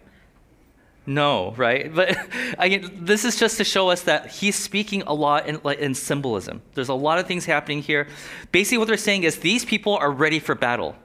No, 1.06 1.54
right? 1.56 1.94
But 1.96 2.18
again, 2.58 2.92
this 3.02 3.26
is 3.26 3.36
just 3.38 3.58
to 3.58 3.64
show 3.64 3.90
us 3.90 4.02
that 4.02 4.32
he's 4.32 4.56
speaking 4.56 5.04
a 5.04 5.14
lot 5.14 5.48
in, 5.48 5.60
in 5.80 5.94
symbolism. 5.94 6.62
There's 6.74 6.90
a 6.90 6.94
lot 6.94 7.20
of 7.20 7.28
things 7.28 7.46
happening 7.46 7.82
here. 7.82 8.08
Basically, 8.52 8.78
what 8.78 8.88
they're 8.88 8.98
saying 8.98 9.24
is 9.24 9.38
these 9.38 9.66
people 9.66 9.96
are 9.98 10.12
ready 10.12 10.40
for 10.40 10.56
battle. 10.56 10.96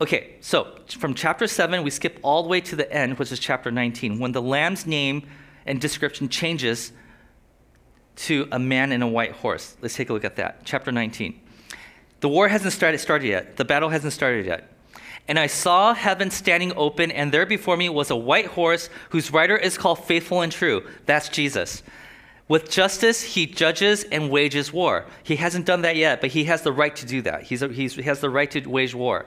Okay, 0.00 0.36
so 0.40 0.76
from 0.86 1.14
chapter 1.14 1.48
7, 1.48 1.82
we 1.82 1.90
skip 1.90 2.20
all 2.22 2.44
the 2.44 2.48
way 2.48 2.60
to 2.60 2.76
the 2.76 2.90
end, 2.92 3.18
which 3.18 3.32
is 3.32 3.40
chapter 3.40 3.72
19, 3.72 4.20
when 4.20 4.30
the 4.30 4.40
lamb's 4.40 4.86
name 4.86 5.26
and 5.66 5.80
description 5.80 6.28
changes 6.28 6.92
to 8.14 8.46
a 8.52 8.60
man 8.60 8.92
in 8.92 9.02
a 9.02 9.08
white 9.08 9.32
horse. 9.32 9.76
Let's 9.82 9.96
take 9.96 10.08
a 10.10 10.12
look 10.12 10.24
at 10.24 10.36
that. 10.36 10.60
Chapter 10.64 10.92
19. 10.92 11.40
The 12.20 12.28
war 12.28 12.46
hasn't 12.46 12.72
started, 12.72 12.98
started 12.98 13.26
yet, 13.26 13.56
the 13.56 13.64
battle 13.64 13.88
hasn't 13.88 14.12
started 14.12 14.46
yet. 14.46 14.72
And 15.26 15.36
I 15.36 15.48
saw 15.48 15.94
heaven 15.94 16.30
standing 16.30 16.72
open, 16.76 17.10
and 17.10 17.32
there 17.32 17.44
before 17.44 17.76
me 17.76 17.88
was 17.88 18.10
a 18.10 18.16
white 18.16 18.46
horse 18.46 18.88
whose 19.10 19.32
rider 19.32 19.56
is 19.56 19.76
called 19.76 20.04
Faithful 20.04 20.42
and 20.42 20.52
True. 20.52 20.86
That's 21.06 21.28
Jesus. 21.28 21.82
With 22.46 22.70
justice, 22.70 23.22
he 23.22 23.46
judges 23.46 24.04
and 24.04 24.30
wages 24.30 24.72
war. 24.72 25.06
He 25.24 25.36
hasn't 25.36 25.66
done 25.66 25.82
that 25.82 25.96
yet, 25.96 26.20
but 26.20 26.30
he 26.30 26.44
has 26.44 26.62
the 26.62 26.72
right 26.72 26.94
to 26.96 27.04
do 27.04 27.20
that. 27.22 27.42
He's 27.42 27.62
a, 27.62 27.68
he's, 27.68 27.94
he 27.94 28.02
has 28.02 28.20
the 28.20 28.30
right 28.30 28.50
to 28.52 28.64
wage 28.66 28.94
war. 28.94 29.26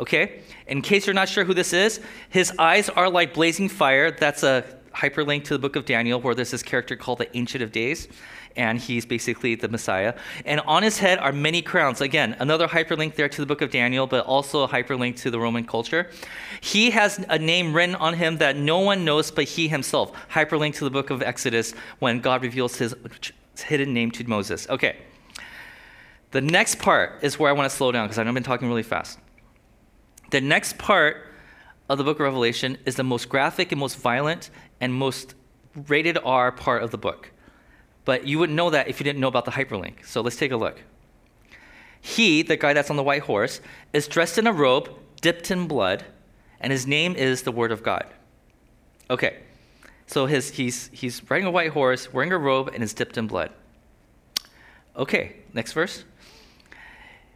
Okay? 0.00 0.40
In 0.66 0.82
case 0.82 1.06
you're 1.06 1.14
not 1.14 1.28
sure 1.28 1.44
who 1.44 1.54
this 1.54 1.72
is, 1.72 2.00
his 2.30 2.52
eyes 2.58 2.88
are 2.88 3.08
like 3.08 3.34
blazing 3.34 3.68
fire. 3.68 4.10
That's 4.10 4.42
a 4.42 4.64
hyperlink 4.94 5.44
to 5.44 5.54
the 5.54 5.58
book 5.58 5.76
of 5.76 5.84
Daniel 5.84 6.20
where 6.20 6.34
there's 6.34 6.50
this 6.50 6.62
character 6.62 6.96
called 6.96 7.18
the 7.18 7.36
Ancient 7.36 7.62
of 7.62 7.70
Days, 7.70 8.08
and 8.56 8.78
he's 8.78 9.06
basically 9.06 9.54
the 9.54 9.68
Messiah. 9.68 10.14
And 10.44 10.60
on 10.60 10.82
his 10.82 10.98
head 10.98 11.18
are 11.18 11.32
many 11.32 11.62
crowns. 11.62 12.00
Again, 12.00 12.34
another 12.40 12.66
hyperlink 12.66 13.14
there 13.14 13.28
to 13.28 13.40
the 13.40 13.46
book 13.46 13.62
of 13.62 13.70
Daniel, 13.70 14.06
but 14.06 14.24
also 14.26 14.64
a 14.64 14.68
hyperlink 14.68 15.16
to 15.18 15.30
the 15.30 15.38
Roman 15.38 15.64
culture. 15.64 16.10
He 16.60 16.90
has 16.90 17.24
a 17.28 17.38
name 17.38 17.72
written 17.74 17.94
on 17.94 18.14
him 18.14 18.38
that 18.38 18.56
no 18.56 18.80
one 18.80 19.04
knows 19.04 19.30
but 19.30 19.44
he 19.44 19.68
himself. 19.68 20.12
Hyperlink 20.30 20.74
to 20.76 20.84
the 20.84 20.90
book 20.90 21.10
of 21.10 21.22
Exodus 21.22 21.72
when 22.00 22.20
God 22.20 22.42
reveals 22.42 22.76
his 22.76 22.94
hidden 23.56 23.94
name 23.94 24.10
to 24.12 24.28
Moses. 24.28 24.68
Okay. 24.68 24.96
The 26.32 26.40
next 26.40 26.78
part 26.78 27.22
is 27.22 27.38
where 27.38 27.50
I 27.50 27.52
want 27.52 27.70
to 27.70 27.76
slow 27.76 27.92
down 27.92 28.06
because 28.06 28.18
I've 28.18 28.32
been 28.32 28.42
talking 28.42 28.68
really 28.68 28.84
fast. 28.84 29.18
The 30.30 30.40
next 30.40 30.78
part 30.78 31.26
of 31.88 31.98
the 31.98 32.04
book 32.04 32.18
of 32.18 32.24
Revelation 32.24 32.78
is 32.84 32.96
the 32.96 33.04
most 33.04 33.28
graphic 33.28 33.72
and 33.72 33.80
most 33.80 33.98
violent 33.98 34.50
and 34.80 34.94
most 34.94 35.34
rated 35.88 36.18
R 36.24 36.52
part 36.52 36.82
of 36.82 36.90
the 36.90 36.98
book. 36.98 37.32
But 38.04 38.26
you 38.26 38.38
wouldn't 38.38 38.56
know 38.56 38.70
that 38.70 38.88
if 38.88 39.00
you 39.00 39.04
didn't 39.04 39.20
know 39.20 39.28
about 39.28 39.44
the 39.44 39.50
hyperlink. 39.50 40.06
So 40.06 40.20
let's 40.20 40.36
take 40.36 40.52
a 40.52 40.56
look. 40.56 40.82
He, 42.00 42.42
the 42.42 42.56
guy 42.56 42.72
that's 42.72 42.90
on 42.90 42.96
the 42.96 43.02
white 43.02 43.22
horse, 43.22 43.60
is 43.92 44.08
dressed 44.08 44.38
in 44.38 44.46
a 44.46 44.52
robe 44.52 44.90
dipped 45.20 45.50
in 45.50 45.66
blood, 45.66 46.04
and 46.60 46.72
his 46.72 46.86
name 46.86 47.14
is 47.14 47.42
the 47.42 47.52
Word 47.52 47.72
of 47.72 47.82
God. 47.82 48.06
Okay, 49.08 49.38
so 50.06 50.26
his, 50.26 50.50
he's, 50.50 50.88
he's 50.92 51.28
riding 51.30 51.46
a 51.46 51.50
white 51.50 51.70
horse, 51.70 52.12
wearing 52.12 52.32
a 52.32 52.38
robe, 52.38 52.70
and 52.72 52.82
is 52.82 52.94
dipped 52.94 53.18
in 53.18 53.26
blood. 53.26 53.50
Okay, 54.96 55.36
next 55.52 55.72
verse. 55.72 56.04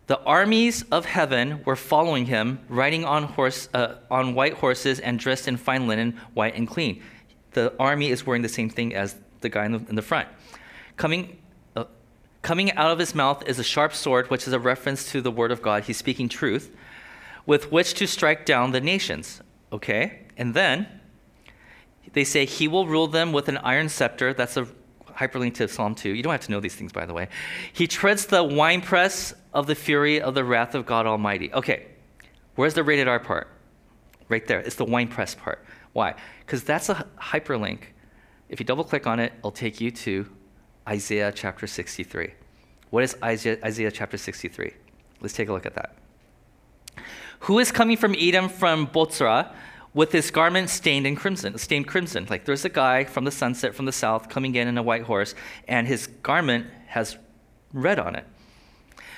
The 0.06 0.20
armies 0.20 0.84
of 0.90 1.06
heaven 1.06 1.62
were 1.64 1.76
following 1.76 2.26
him, 2.26 2.60
riding 2.68 3.04
on, 3.04 3.22
horse, 3.22 3.68
uh, 3.72 3.94
on 4.10 4.34
white 4.34 4.54
horses 4.54 5.00
and 5.00 5.18
dressed 5.18 5.48
in 5.48 5.56
fine 5.56 5.86
linen, 5.86 6.20
white 6.34 6.54
and 6.56 6.68
clean. 6.68 7.02
The 7.52 7.72
army 7.78 8.10
is 8.10 8.26
wearing 8.26 8.42
the 8.42 8.48
same 8.48 8.68
thing 8.68 8.94
as 8.94 9.16
the 9.40 9.48
guy 9.48 9.64
in 9.64 9.72
the, 9.72 9.78
in 9.88 9.94
the 9.94 10.02
front. 10.02 10.28
Coming, 10.96 11.38
uh, 11.74 11.84
coming 12.42 12.72
out 12.72 12.90
of 12.90 12.98
his 12.98 13.14
mouth 13.14 13.42
is 13.46 13.58
a 13.58 13.64
sharp 13.64 13.94
sword, 13.94 14.28
which 14.30 14.46
is 14.46 14.52
a 14.52 14.58
reference 14.58 15.10
to 15.12 15.22
the 15.22 15.30
word 15.30 15.50
of 15.50 15.62
God. 15.62 15.84
He's 15.84 15.96
speaking 15.96 16.28
truth, 16.28 16.74
with 17.46 17.72
which 17.72 17.94
to 17.94 18.06
strike 18.06 18.44
down 18.44 18.72
the 18.72 18.80
nations. 18.82 19.40
Okay? 19.72 20.20
And 20.36 20.52
then 20.52 20.86
they 22.12 22.24
say, 22.24 22.44
He 22.44 22.68
will 22.68 22.86
rule 22.86 23.06
them 23.06 23.32
with 23.32 23.48
an 23.48 23.56
iron 23.58 23.88
scepter. 23.88 24.34
That's 24.34 24.56
a 24.58 24.66
hyperlink 25.16 25.54
to 25.54 25.68
Psalm 25.68 25.94
2. 25.94 26.10
You 26.10 26.22
don't 26.22 26.32
have 26.32 26.42
to 26.42 26.50
know 26.50 26.60
these 26.60 26.74
things, 26.74 26.92
by 26.92 27.06
the 27.06 27.12
way. 27.12 27.28
He 27.72 27.86
treads 27.86 28.26
the 28.26 28.42
winepress 28.42 29.34
of 29.52 29.66
the 29.66 29.74
fury 29.74 30.20
of 30.20 30.34
the 30.34 30.44
wrath 30.44 30.74
of 30.74 30.86
God 30.86 31.06
Almighty. 31.06 31.52
Okay, 31.52 31.86
where's 32.56 32.74
the 32.74 32.82
rated 32.82 33.08
R 33.08 33.20
part? 33.20 33.48
Right 34.28 34.46
there. 34.46 34.60
It's 34.60 34.76
the 34.76 34.84
winepress 34.84 35.34
part. 35.34 35.64
Why? 35.92 36.14
Because 36.40 36.64
that's 36.64 36.88
a 36.88 37.06
hyperlink. 37.18 37.80
If 38.48 38.60
you 38.60 38.66
double 38.66 38.84
click 38.84 39.06
on 39.06 39.20
it, 39.20 39.32
it'll 39.38 39.50
take 39.50 39.80
you 39.80 39.90
to 39.90 40.26
Isaiah 40.88 41.32
chapter 41.32 41.66
63. 41.66 42.34
What 42.90 43.04
is 43.04 43.16
Isaiah, 43.22 43.58
Isaiah 43.64 43.90
chapter 43.90 44.16
63? 44.16 44.72
Let's 45.20 45.34
take 45.34 45.48
a 45.48 45.52
look 45.52 45.66
at 45.66 45.74
that. 45.74 45.96
Who 47.40 47.58
is 47.58 47.72
coming 47.72 47.96
from 47.96 48.14
Edom 48.18 48.48
from 48.48 48.86
Bozrah? 48.86 49.54
With 49.94 50.10
his 50.10 50.30
garment 50.30 50.68
stained 50.68 51.06
in 51.06 51.14
crimson, 51.16 51.56
stained 51.56 51.86
crimson. 51.86 52.26
Like 52.28 52.44
there's 52.44 52.64
a 52.64 52.68
guy 52.68 53.04
from 53.04 53.24
the 53.24 53.30
sunset 53.30 53.74
from 53.74 53.86
the 53.86 53.92
south 53.92 54.28
coming 54.28 54.54
in 54.56 54.68
in 54.68 54.76
a 54.76 54.82
white 54.82 55.04
horse, 55.04 55.34
and 55.68 55.86
his 55.86 56.08
garment 56.22 56.66
has 56.88 57.16
red 57.72 57.98
on 57.98 58.16
it. 58.16 58.26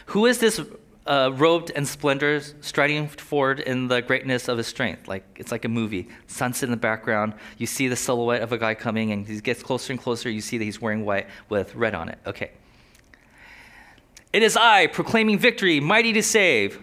Who 0.07 0.27
is 0.27 0.39
this 0.39 0.61
uh, 1.07 1.31
robed 1.35 1.71
in 1.71 1.87
splendor, 1.87 2.41
striding 2.61 3.09
forward 3.09 3.61
in 3.61 3.89
the 3.89 4.03
greatness 4.03 4.49
of 4.49 4.59
his 4.59 4.67
strength? 4.67 5.09
Like 5.09 5.25
it's 5.37 5.51
like 5.51 5.65
a 5.65 5.69
movie. 5.69 6.09
Sunset 6.27 6.65
in 6.65 6.71
the 6.71 6.77
background. 6.77 7.35
You 7.57 7.67
see 7.67 7.89
the 7.89 7.97
silhouette 7.97 8.43
of 8.43 8.53
a 8.53 8.59
guy 8.59 8.75
coming, 8.75 9.13
and 9.13 9.27
he 9.27 9.41
gets 9.41 9.63
closer 9.63 9.93
and 9.93 10.01
closer. 10.01 10.29
You 10.29 10.43
see 10.43 10.59
that 10.59 10.65
he's 10.65 10.81
wearing 10.81 11.05
white 11.05 11.27
with 11.49 11.75
red 11.75 11.95
on 11.95 12.11
it. 12.11 12.19
Okay. 12.27 12.51
It 14.33 14.43
is 14.43 14.55
I 14.55 14.89
proclaiming 14.89 15.39
victory, 15.39 15.81
mighty 15.81 16.13
to 16.13 16.23
save. 16.23 16.81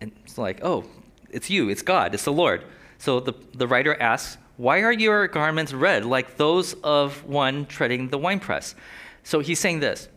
And 0.00 0.10
it's 0.24 0.38
like, 0.38 0.64
oh, 0.64 0.84
it's 1.28 1.50
you, 1.50 1.68
it's 1.68 1.82
God, 1.82 2.14
it's 2.14 2.24
the 2.24 2.32
Lord. 2.32 2.64
So 3.02 3.18
the, 3.18 3.34
the 3.52 3.66
writer 3.66 4.00
asks, 4.00 4.38
Why 4.56 4.82
are 4.82 4.92
your 4.92 5.26
garments 5.26 5.72
red 5.72 6.04
like 6.04 6.36
those 6.36 6.74
of 6.84 7.24
one 7.24 7.66
treading 7.66 8.10
the 8.10 8.16
winepress? 8.16 8.76
So 9.24 9.40
he's 9.40 9.58
saying 9.58 9.80
this 9.80 10.08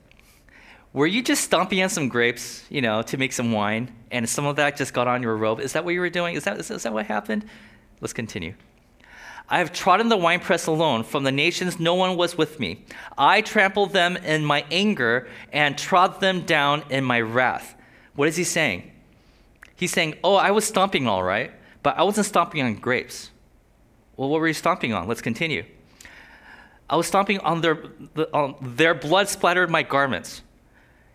Were 0.94 1.08
you 1.08 1.24
just 1.24 1.44
stomping 1.44 1.82
on 1.82 1.90
some 1.90 2.10
grapes, 2.10 2.64
you 2.70 2.82
know, 2.82 3.02
to 3.02 3.18
make 3.18 3.34
some 3.34 3.52
wine, 3.52 3.92
and 4.12 4.30
some 4.30 4.46
of 4.46 4.58
that 4.58 4.78
just 4.78 4.94
got 4.94 5.08
on 5.08 5.24
your 5.24 5.36
robe? 5.36 5.62
Is 5.62 5.74
that 5.74 5.84
what 5.84 5.96
you 5.96 6.00
were 6.00 6.12
doing? 6.12 6.36
Is 6.36 6.44
that, 6.44 6.60
is, 6.60 6.70
is 6.70 6.84
that 6.84 6.94
what 6.94 7.08
happened? 7.08 7.46
Let's 8.02 8.14
continue. 8.14 8.54
I 9.50 9.58
have 9.58 9.74
trodden 9.74 10.10
the 10.10 10.18
winepress 10.18 10.68
alone. 10.68 11.04
From 11.04 11.24
the 11.24 11.32
nations, 11.32 11.80
no 11.80 11.96
one 11.96 12.16
was 12.16 12.38
with 12.38 12.60
me. 12.60 12.86
I 13.18 13.42
trampled 13.42 13.94
them 13.94 14.16
in 14.16 14.46
my 14.46 14.64
anger 14.70 15.28
and 15.52 15.76
trod 15.76 16.22
them 16.22 16.42
down 16.42 16.84
in 16.92 17.04
my 17.04 17.20
wrath. 17.20 17.74
What 18.14 18.28
is 18.28 18.36
he 18.36 18.44
saying? 18.44 18.92
He's 19.76 19.92
saying, 19.92 20.18
Oh, 20.24 20.36
I 20.36 20.52
was 20.52 20.66
stomping 20.66 21.08
all 21.08 21.24
right. 21.24 21.52
But 21.86 22.00
I 22.00 22.02
wasn't 22.02 22.26
stomping 22.26 22.64
on 22.64 22.74
grapes. 22.74 23.30
Well, 24.18 24.28
what 24.28 24.42
were 24.42 24.48
you 24.48 24.56
stomping 24.56 24.92
on? 24.92 25.08
Let's 25.08 25.22
continue. 25.22 25.66
I 26.90 26.96
was 26.96 27.06
stomping 27.06 27.38
on 27.42 27.62
their, 27.62 27.78
the, 28.16 28.28
on 28.34 28.56
their 28.60 28.96
blood 28.96 29.30
splattered 29.30 29.70
my 29.70 29.84
garments. 29.84 30.42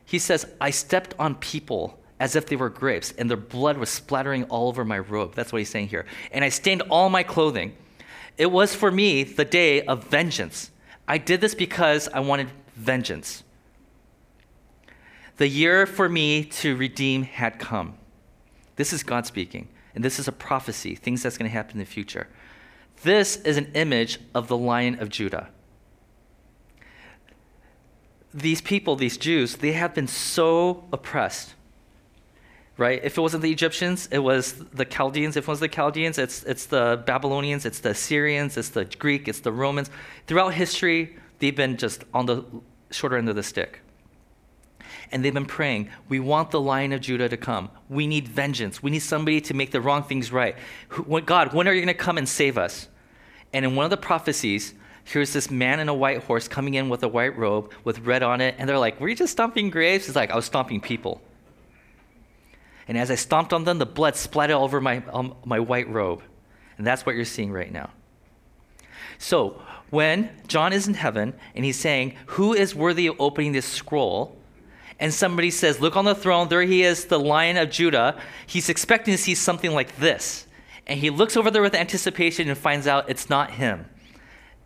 He 0.04 0.20
says, 0.20 0.46
I 0.60 0.70
stepped 0.70 1.12
on 1.18 1.34
people 1.34 1.98
as 2.20 2.36
if 2.36 2.46
they 2.46 2.54
were 2.54 2.68
grapes, 2.68 3.12
and 3.18 3.28
their 3.28 3.36
blood 3.36 3.78
was 3.78 3.90
splattering 3.90 4.44
all 4.44 4.68
over 4.68 4.84
my 4.84 5.00
robe. 5.00 5.34
That's 5.34 5.52
what 5.52 5.58
he's 5.58 5.68
saying 5.68 5.88
here. 5.88 6.06
And 6.30 6.44
I 6.44 6.50
stained 6.50 6.82
all 6.82 7.10
my 7.10 7.24
clothing. 7.24 7.76
It 8.38 8.52
was 8.52 8.72
for 8.72 8.92
me 8.92 9.24
the 9.24 9.44
day 9.44 9.82
of 9.82 10.04
vengeance. 10.04 10.70
I 11.08 11.18
did 11.18 11.40
this 11.40 11.56
because 11.56 12.06
I 12.06 12.20
wanted 12.20 12.48
vengeance. 12.76 13.42
The 15.38 15.48
year 15.48 15.84
for 15.84 16.08
me 16.08 16.44
to 16.44 16.76
redeem 16.76 17.24
had 17.24 17.58
come. 17.58 17.94
This 18.76 18.92
is 18.92 19.02
God 19.02 19.26
speaking. 19.26 19.66
And 20.00 20.04
this 20.06 20.18
is 20.18 20.26
a 20.26 20.32
prophecy, 20.32 20.94
things 20.94 21.22
that's 21.22 21.36
going 21.36 21.50
to 21.50 21.52
happen 21.52 21.72
in 21.72 21.80
the 21.80 21.84
future. 21.84 22.26
This 23.02 23.36
is 23.42 23.58
an 23.58 23.70
image 23.74 24.18
of 24.34 24.48
the 24.48 24.56
Lion 24.56 24.98
of 24.98 25.10
Judah. 25.10 25.50
These 28.32 28.62
people, 28.62 28.96
these 28.96 29.18
Jews, 29.18 29.56
they 29.56 29.72
have 29.72 29.94
been 29.94 30.06
so 30.08 30.84
oppressed. 30.90 31.52
Right? 32.78 32.98
If 33.04 33.18
it 33.18 33.20
wasn't 33.20 33.42
the 33.42 33.52
Egyptians, 33.52 34.08
it 34.10 34.20
was 34.20 34.54
the 34.72 34.86
Chaldeans. 34.86 35.36
If 35.36 35.44
it 35.44 35.48
was 35.48 35.60
the 35.60 35.68
Chaldeans, 35.68 36.16
it's, 36.16 36.44
it's 36.44 36.64
the 36.64 37.02
Babylonians, 37.04 37.66
it's 37.66 37.80
the 37.80 37.94
Syrians, 37.94 38.56
it's 38.56 38.70
the 38.70 38.86
Greek, 38.86 39.28
it's 39.28 39.40
the 39.40 39.52
Romans. 39.52 39.90
Throughout 40.26 40.54
history, 40.54 41.18
they've 41.40 41.54
been 41.54 41.76
just 41.76 42.04
on 42.14 42.24
the 42.24 42.42
shorter 42.90 43.18
end 43.18 43.28
of 43.28 43.36
the 43.36 43.42
stick 43.42 43.79
and 45.12 45.24
they've 45.24 45.34
been 45.34 45.46
praying, 45.46 45.90
We 46.08 46.20
want 46.20 46.50
the 46.50 46.60
lion 46.60 46.92
of 46.92 47.00
Judah 47.00 47.28
to 47.28 47.36
come. 47.36 47.70
We 47.88 48.06
need 48.06 48.28
vengeance. 48.28 48.82
We 48.82 48.90
need 48.90 49.00
somebody 49.00 49.40
to 49.42 49.54
make 49.54 49.70
the 49.70 49.80
wrong 49.80 50.02
things 50.02 50.32
right. 50.32 50.56
God, 51.26 51.52
when 51.52 51.66
are 51.68 51.72
you 51.72 51.80
going 51.80 51.88
to 51.88 51.94
come 51.94 52.18
and 52.18 52.28
save 52.28 52.56
us? 52.58 52.88
And 53.52 53.64
in 53.64 53.74
one 53.74 53.84
of 53.84 53.90
the 53.90 53.96
prophecies, 53.96 54.74
here's 55.04 55.32
this 55.32 55.50
man 55.50 55.80
in 55.80 55.88
a 55.88 55.94
white 55.94 56.24
horse 56.24 56.46
coming 56.46 56.74
in 56.74 56.88
with 56.88 57.02
a 57.02 57.08
white 57.08 57.36
robe 57.36 57.72
with 57.84 58.00
red 58.00 58.22
on 58.22 58.40
it. 58.40 58.54
And 58.58 58.68
they're 58.68 58.78
like, 58.78 59.00
Were 59.00 59.08
you 59.08 59.16
just 59.16 59.32
stomping 59.32 59.70
graves? 59.70 60.06
He's 60.06 60.16
like, 60.16 60.30
I 60.30 60.36
was 60.36 60.44
stomping 60.44 60.80
people. 60.80 61.20
And 62.88 62.98
as 62.98 63.10
I 63.10 63.14
stomped 63.14 63.52
on 63.52 63.64
them, 63.64 63.78
the 63.78 63.86
blood 63.86 64.16
splattered 64.16 64.56
all 64.56 64.64
over 64.64 64.80
my, 64.80 65.02
um, 65.12 65.34
my 65.44 65.60
white 65.60 65.88
robe. 65.88 66.22
And 66.76 66.86
that's 66.86 67.06
what 67.06 67.14
you're 67.14 67.24
seeing 67.24 67.52
right 67.52 67.70
now. 67.70 67.90
So, 69.18 69.62
when 69.90 70.30
John 70.46 70.72
is 70.72 70.88
in 70.88 70.94
heaven 70.94 71.34
and 71.54 71.64
he's 71.64 71.78
saying, 71.78 72.16
Who 72.26 72.54
is 72.54 72.74
worthy 72.74 73.06
of 73.08 73.16
opening 73.18 73.52
this 73.52 73.66
scroll? 73.66 74.39
And 75.00 75.12
somebody 75.12 75.50
says, 75.50 75.80
Look 75.80 75.96
on 75.96 76.04
the 76.04 76.14
throne, 76.14 76.48
there 76.48 76.62
he 76.62 76.82
is, 76.82 77.06
the 77.06 77.18
lion 77.18 77.56
of 77.56 77.70
Judah, 77.70 78.20
he's 78.46 78.68
expecting 78.68 79.14
to 79.14 79.18
see 79.18 79.34
something 79.34 79.72
like 79.72 79.96
this. 79.96 80.46
And 80.86 81.00
he 81.00 81.10
looks 81.10 81.36
over 81.36 81.50
there 81.50 81.62
with 81.62 81.74
anticipation 81.74 82.48
and 82.48 82.56
finds 82.56 82.86
out 82.86 83.08
it's 83.08 83.30
not 83.30 83.52
him. 83.52 83.86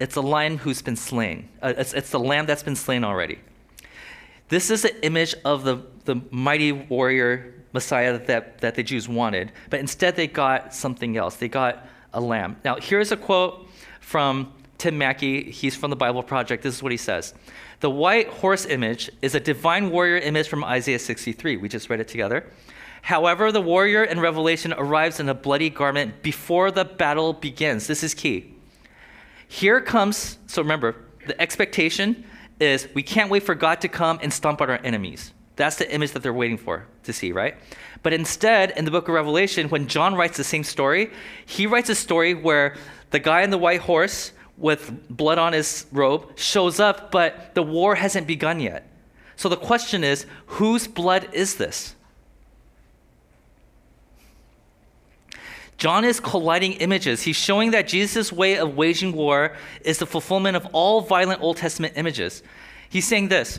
It's 0.01 0.16
a 0.16 0.20
lion 0.20 0.59
who's 0.59 0.83
been 0.83 0.97
slain. 0.97 1.49
Uh, 1.62 1.75
it's, 1.77 1.94
it's 1.94 2.11
the 2.11 2.18
lamb 2.18 2.47
that's 2.47 2.62
been 2.62 2.77
slain 2.77 3.05
already. 3.05 3.38
This 4.49 4.70
is 4.70 4.85
an 4.85 4.97
image 5.03 5.35
of 5.44 5.64
the, 5.64 5.83
the 6.05 6.20
mighty 6.31 6.73
warrior 6.73 7.55
Messiah 7.73 8.18
that, 8.18 8.59
that 8.59 8.75
the 8.75 8.83
Jews 8.83 9.09
wanted, 9.09 9.53
but 9.70 9.81
instead 9.81 10.16
they 10.16 10.27
got 10.27 10.75
something 10.75 11.16
else. 11.16 11.37
They 11.37 11.49
got 11.49 11.87
a 12.12 12.20
lamb. 12.20 12.57
Now, 12.64 12.77
here's 12.77 13.12
a 13.12 13.16
quote 13.16 13.68
from 14.01 14.53
Tim 14.79 14.99
Mackie. 14.99 15.51
He's 15.51 15.75
from 15.75 15.90
the 15.90 15.97
Bible 15.97 16.23
Project. 16.23 16.62
This 16.62 16.75
is 16.75 16.83
what 16.83 16.92
he 16.92 16.99
says 16.99 17.35
the 17.80 17.90
white 17.90 18.28
horse 18.28 18.66
image 18.66 19.10
is 19.22 19.34
a 19.34 19.40
divine 19.40 19.90
warrior 19.90 20.18
image 20.18 20.48
from 20.48 20.64
Isaiah 20.64 20.98
63. 20.98 21.56
We 21.56 21.68
just 21.68 21.90
read 21.90 22.00
it 22.00 22.08
together. 22.08 22.50
However, 23.02 23.52
the 23.52 23.60
warrior 23.60 24.04
in 24.04 24.20
Revelation 24.20 24.72
arrives 24.72 25.20
in 25.20 25.28
a 25.28 25.34
bloody 25.34 25.68
garment 25.68 26.22
before 26.22 26.70
the 26.70 26.84
battle 26.84 27.34
begins. 27.34 27.87
This 27.87 28.02
is 28.02 28.14
key. 28.14 28.54
Here 29.46 29.80
comes, 29.80 30.38
so 30.46 30.62
remember, 30.62 30.96
the 31.26 31.40
expectation 31.40 32.24
is 32.60 32.88
we 32.94 33.02
can't 33.02 33.30
wait 33.30 33.42
for 33.42 33.54
God 33.54 33.80
to 33.82 33.88
come 33.88 34.18
and 34.22 34.32
stomp 34.32 34.62
out 34.62 34.70
our 34.70 34.80
enemies. 34.82 35.32
That's 35.56 35.76
the 35.76 35.92
image 35.92 36.12
that 36.12 36.22
they're 36.22 36.32
waiting 36.32 36.56
for 36.56 36.87
to 37.04 37.12
see, 37.12 37.30
right? 37.30 37.56
But 38.02 38.12
instead, 38.12 38.72
in 38.76 38.84
the 38.84 38.90
book 38.90 39.08
of 39.08 39.14
Revelation, 39.14 39.68
when 39.68 39.87
John 39.87 40.14
writes 40.14 40.37
the 40.37 40.44
same 40.44 40.64
story, 40.64 41.10
he 41.46 41.66
writes 41.66 41.88
a 41.90 41.94
story 41.94 42.34
where 42.34 42.74
the 43.10 43.18
guy 43.18 43.42
on 43.44 43.50
the 43.50 43.58
white 43.58 43.80
horse 43.80 44.32
with 44.57 45.09
blood 45.09 45.38
on 45.38 45.53
his 45.53 45.87
robe 45.93 46.38
shows 46.38 46.79
up, 46.79 47.11
but 47.11 47.55
the 47.55 47.62
war 47.62 47.95
hasn't 47.97 48.27
begun 48.27 48.61
yet. 48.61 48.88
So 49.37 49.49
the 49.49 49.57
question 49.57 50.05
is 50.05 50.27
whose 50.47 50.87
blood 50.87 51.29
is 51.33 51.57
this? 51.57 51.95
John 55.77 56.05
is 56.05 56.21
colliding 56.21 56.75
images. 56.75 57.23
He's 57.23 57.37
showing 57.37 57.73
that 57.73 57.88
Jesus' 57.88 58.33
way 58.33 58.57
of 58.57 58.77
waging 58.77 59.12
war 59.12 59.57
is 59.81 59.99
the 59.99 60.07
fulfillment 60.07 60.57
of 60.57 60.67
all 60.73 61.01
violent 61.01 61.43
Old 61.43 61.57
Testament 61.57 61.95
images. 61.97 62.43
He's 62.88 63.07
saying 63.07 63.29
this 63.29 63.59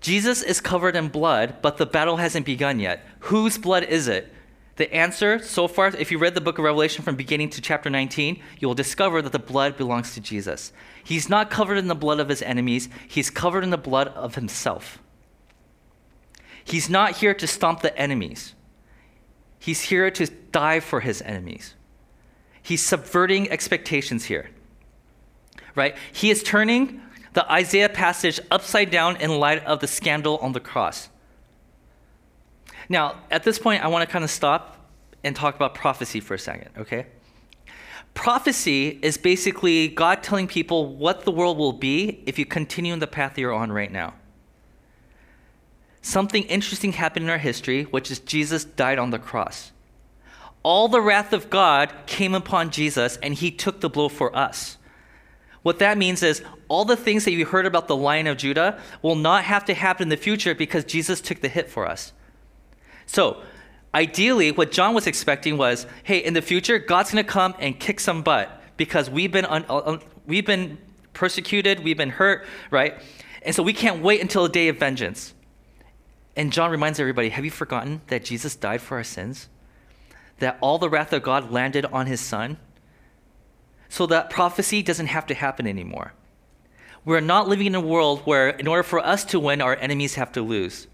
Jesus 0.00 0.42
is 0.42 0.60
covered 0.60 0.96
in 0.96 1.08
blood, 1.08 1.56
but 1.62 1.78
the 1.78 1.86
battle 1.86 2.18
hasn't 2.18 2.44
begun 2.44 2.78
yet. 2.78 3.06
Whose 3.20 3.56
blood 3.56 3.84
is 3.84 4.06
it? 4.06 4.33
The 4.76 4.92
answer 4.92 5.38
so 5.38 5.68
far, 5.68 5.88
if 5.88 6.10
you 6.10 6.18
read 6.18 6.34
the 6.34 6.40
book 6.40 6.58
of 6.58 6.64
Revelation 6.64 7.04
from 7.04 7.14
beginning 7.14 7.50
to 7.50 7.60
chapter 7.60 7.88
19, 7.88 8.42
you 8.58 8.66
will 8.66 8.74
discover 8.74 9.22
that 9.22 9.30
the 9.30 9.38
blood 9.38 9.76
belongs 9.76 10.14
to 10.14 10.20
Jesus. 10.20 10.72
He's 11.04 11.28
not 11.28 11.50
covered 11.50 11.78
in 11.78 11.86
the 11.86 11.94
blood 11.94 12.18
of 12.18 12.28
his 12.28 12.42
enemies, 12.42 12.88
he's 13.06 13.30
covered 13.30 13.62
in 13.62 13.70
the 13.70 13.78
blood 13.78 14.08
of 14.08 14.34
himself. 14.34 14.98
He's 16.64 16.90
not 16.90 17.18
here 17.18 17.34
to 17.34 17.46
stomp 17.46 17.82
the 17.82 17.96
enemies, 17.96 18.54
he's 19.58 19.82
here 19.82 20.10
to 20.10 20.26
die 20.26 20.80
for 20.80 21.00
his 21.00 21.22
enemies. 21.22 21.74
He's 22.62 22.82
subverting 22.82 23.50
expectations 23.50 24.24
here. 24.24 24.48
Right? 25.74 25.94
He 26.14 26.30
is 26.30 26.42
turning 26.42 27.02
the 27.34 27.50
Isaiah 27.52 27.90
passage 27.90 28.40
upside 28.50 28.90
down 28.90 29.16
in 29.16 29.38
light 29.38 29.62
of 29.66 29.80
the 29.80 29.86
scandal 29.86 30.38
on 30.38 30.52
the 30.52 30.60
cross. 30.60 31.10
Now, 32.88 33.22
at 33.30 33.44
this 33.44 33.58
point, 33.58 33.84
I 33.84 33.88
want 33.88 34.06
to 34.06 34.12
kind 34.12 34.24
of 34.24 34.30
stop 34.30 34.78
and 35.22 35.34
talk 35.34 35.54
about 35.56 35.74
prophecy 35.74 36.20
for 36.20 36.34
a 36.34 36.38
second, 36.38 36.70
okay? 36.78 37.06
Prophecy 38.12 38.98
is 39.02 39.16
basically 39.16 39.88
God 39.88 40.22
telling 40.22 40.46
people 40.46 40.94
what 40.94 41.24
the 41.24 41.32
world 41.32 41.58
will 41.58 41.72
be 41.72 42.22
if 42.26 42.38
you 42.38 42.46
continue 42.46 42.92
in 42.92 43.00
the 43.00 43.06
path 43.06 43.36
you're 43.38 43.52
on 43.52 43.72
right 43.72 43.90
now. 43.90 44.14
Something 46.00 46.42
interesting 46.44 46.92
happened 46.92 47.24
in 47.24 47.30
our 47.30 47.38
history, 47.38 47.84
which 47.84 48.10
is 48.10 48.18
Jesus 48.20 48.64
died 48.64 48.98
on 48.98 49.10
the 49.10 49.18
cross. 49.18 49.72
All 50.62 50.88
the 50.88 51.00
wrath 51.00 51.32
of 51.32 51.50
God 51.50 51.92
came 52.06 52.34
upon 52.34 52.70
Jesus, 52.70 53.16
and 53.22 53.34
he 53.34 53.50
took 53.50 53.80
the 53.80 53.90
blow 53.90 54.08
for 54.08 54.34
us. 54.36 54.76
What 55.62 55.78
that 55.78 55.96
means 55.96 56.22
is 56.22 56.42
all 56.68 56.84
the 56.84 56.96
things 56.96 57.24
that 57.24 57.32
you 57.32 57.46
heard 57.46 57.64
about 57.64 57.88
the 57.88 57.96
Lion 57.96 58.26
of 58.26 58.36
Judah 58.36 58.78
will 59.00 59.14
not 59.14 59.44
have 59.44 59.64
to 59.64 59.74
happen 59.74 60.04
in 60.04 60.08
the 60.10 60.16
future 60.18 60.54
because 60.54 60.84
Jesus 60.84 61.22
took 61.22 61.40
the 61.40 61.48
hit 61.48 61.70
for 61.70 61.86
us. 61.86 62.12
So, 63.06 63.42
ideally, 63.94 64.52
what 64.52 64.72
John 64.72 64.94
was 64.94 65.06
expecting 65.06 65.56
was 65.56 65.86
hey, 66.02 66.18
in 66.18 66.34
the 66.34 66.42
future, 66.42 66.78
God's 66.78 67.12
going 67.12 67.24
to 67.24 67.30
come 67.30 67.54
and 67.58 67.78
kick 67.78 68.00
some 68.00 68.22
butt 68.22 68.62
because 68.76 69.08
we've 69.08 69.32
been, 69.32 69.44
un- 69.44 69.64
un- 69.68 70.00
we've 70.26 70.46
been 70.46 70.78
persecuted, 71.12 71.84
we've 71.84 71.96
been 71.96 72.10
hurt, 72.10 72.46
right? 72.70 73.00
And 73.42 73.54
so 73.54 73.62
we 73.62 73.72
can't 73.72 74.02
wait 74.02 74.20
until 74.20 74.42
the 74.42 74.48
day 74.48 74.68
of 74.68 74.78
vengeance. 74.78 75.34
And 76.36 76.52
John 76.52 76.70
reminds 76.70 76.98
everybody 76.98 77.28
have 77.28 77.44
you 77.44 77.50
forgotten 77.50 78.00
that 78.08 78.24
Jesus 78.24 78.56
died 78.56 78.80
for 78.80 78.96
our 78.96 79.04
sins? 79.04 79.48
That 80.38 80.58
all 80.60 80.78
the 80.78 80.88
wrath 80.88 81.12
of 81.12 81.22
God 81.22 81.50
landed 81.52 81.84
on 81.86 82.06
his 82.06 82.20
son? 82.20 82.58
So 83.88 84.06
that 84.06 84.30
prophecy 84.30 84.82
doesn't 84.82 85.06
have 85.06 85.26
to 85.26 85.34
happen 85.34 85.66
anymore. 85.66 86.14
We're 87.04 87.20
not 87.20 87.48
living 87.48 87.66
in 87.66 87.74
a 87.74 87.80
world 87.80 88.20
where, 88.20 88.48
in 88.48 88.66
order 88.66 88.82
for 88.82 88.98
us 88.98 89.24
to 89.26 89.38
win, 89.38 89.60
our 89.60 89.76
enemies 89.76 90.14
have 90.14 90.32
to 90.32 90.42
lose. 90.42 90.88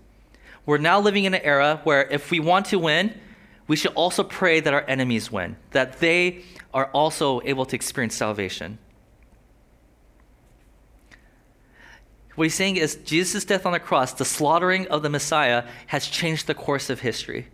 We're 0.66 0.78
now 0.78 1.00
living 1.00 1.24
in 1.24 1.34
an 1.34 1.42
era 1.42 1.80
where 1.84 2.04
if 2.08 2.30
we 2.30 2.40
want 2.40 2.66
to 2.66 2.78
win, 2.78 3.18
we 3.66 3.76
should 3.76 3.92
also 3.94 4.22
pray 4.24 4.60
that 4.60 4.74
our 4.74 4.84
enemies 4.88 5.30
win, 5.30 5.56
that 5.70 6.00
they 6.00 6.42
are 6.74 6.86
also 6.86 7.40
able 7.44 7.64
to 7.66 7.76
experience 7.76 8.14
salvation. 8.14 8.78
What 12.34 12.44
he's 12.44 12.54
saying 12.54 12.76
is 12.76 12.96
Jesus' 12.96 13.44
death 13.44 13.66
on 13.66 13.72
the 13.72 13.80
cross, 13.80 14.12
the 14.12 14.24
slaughtering 14.24 14.86
of 14.88 15.02
the 15.02 15.10
Messiah, 15.10 15.64
has 15.88 16.06
changed 16.06 16.46
the 16.46 16.54
course 16.54 16.88
of 16.88 17.00
history. 17.00 17.48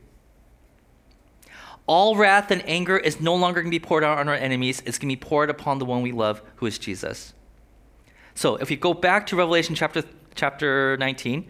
All 1.86 2.16
wrath 2.16 2.50
and 2.50 2.62
anger 2.68 2.96
is 2.96 3.20
no 3.20 3.34
longer 3.34 3.62
going 3.62 3.70
to 3.70 3.78
be 3.78 3.84
poured 3.84 4.04
out 4.04 4.18
on 4.18 4.28
our 4.28 4.34
enemies. 4.34 4.82
It's 4.84 4.98
going 4.98 5.08
to 5.08 5.16
be 5.16 5.20
poured 5.20 5.50
upon 5.50 5.78
the 5.78 5.84
one 5.84 6.02
we 6.02 6.12
love, 6.12 6.42
who 6.56 6.66
is 6.66 6.78
Jesus. 6.78 7.32
So 8.34 8.56
if 8.56 8.68
we 8.68 8.76
go 8.76 8.92
back 8.92 9.26
to 9.26 9.36
Revelation 9.36 9.74
chapter, 9.74 10.02
chapter 10.34 10.96
19, 10.98 11.48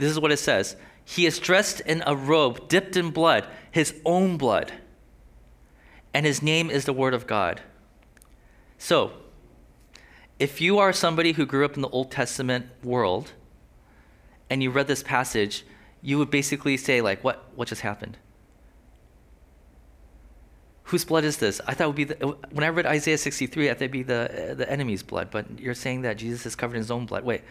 this 0.00 0.10
is 0.10 0.18
what 0.18 0.32
it 0.32 0.38
says 0.38 0.76
He 1.04 1.26
is 1.26 1.38
dressed 1.38 1.80
in 1.80 2.02
a 2.06 2.16
robe 2.16 2.68
dipped 2.68 2.96
in 2.96 3.10
blood, 3.10 3.46
his 3.70 3.94
own 4.04 4.36
blood, 4.36 4.72
and 6.14 6.24
his 6.24 6.42
name 6.42 6.70
is 6.70 6.86
the 6.86 6.92
Word 6.92 7.14
of 7.14 7.26
God. 7.26 7.60
So, 8.78 9.12
if 10.38 10.60
you 10.60 10.78
are 10.78 10.92
somebody 10.92 11.32
who 11.32 11.44
grew 11.44 11.66
up 11.66 11.76
in 11.76 11.82
the 11.82 11.88
Old 11.90 12.10
Testament 12.10 12.66
world 12.82 13.32
and 14.48 14.62
you 14.62 14.70
read 14.70 14.86
this 14.86 15.02
passage, 15.02 15.66
you 16.00 16.16
would 16.16 16.30
basically 16.30 16.78
say, 16.78 17.02
like, 17.02 17.22
what, 17.22 17.44
what 17.54 17.68
just 17.68 17.82
happened? 17.82 18.16
Whose 20.84 21.04
blood 21.04 21.24
is 21.24 21.36
this? 21.36 21.60
I 21.66 21.74
thought 21.74 21.84
it 21.84 21.86
would 21.88 21.96
be 21.96 22.04
the, 22.04 22.26
when 22.50 22.64
I 22.64 22.68
read 22.70 22.86
Isaiah 22.86 23.18
63, 23.18 23.68
I 23.68 23.74
thought 23.74 23.82
it'd 23.82 23.92
be 23.92 24.02
the, 24.02 24.54
the 24.56 24.68
enemy's 24.68 25.02
blood, 25.02 25.30
but 25.30 25.60
you're 25.60 25.74
saying 25.74 26.02
that 26.02 26.16
Jesus 26.16 26.46
is 26.46 26.56
covered 26.56 26.76
in 26.76 26.80
his 26.80 26.90
own 26.90 27.04
blood. 27.04 27.22
Wait, 27.22 27.42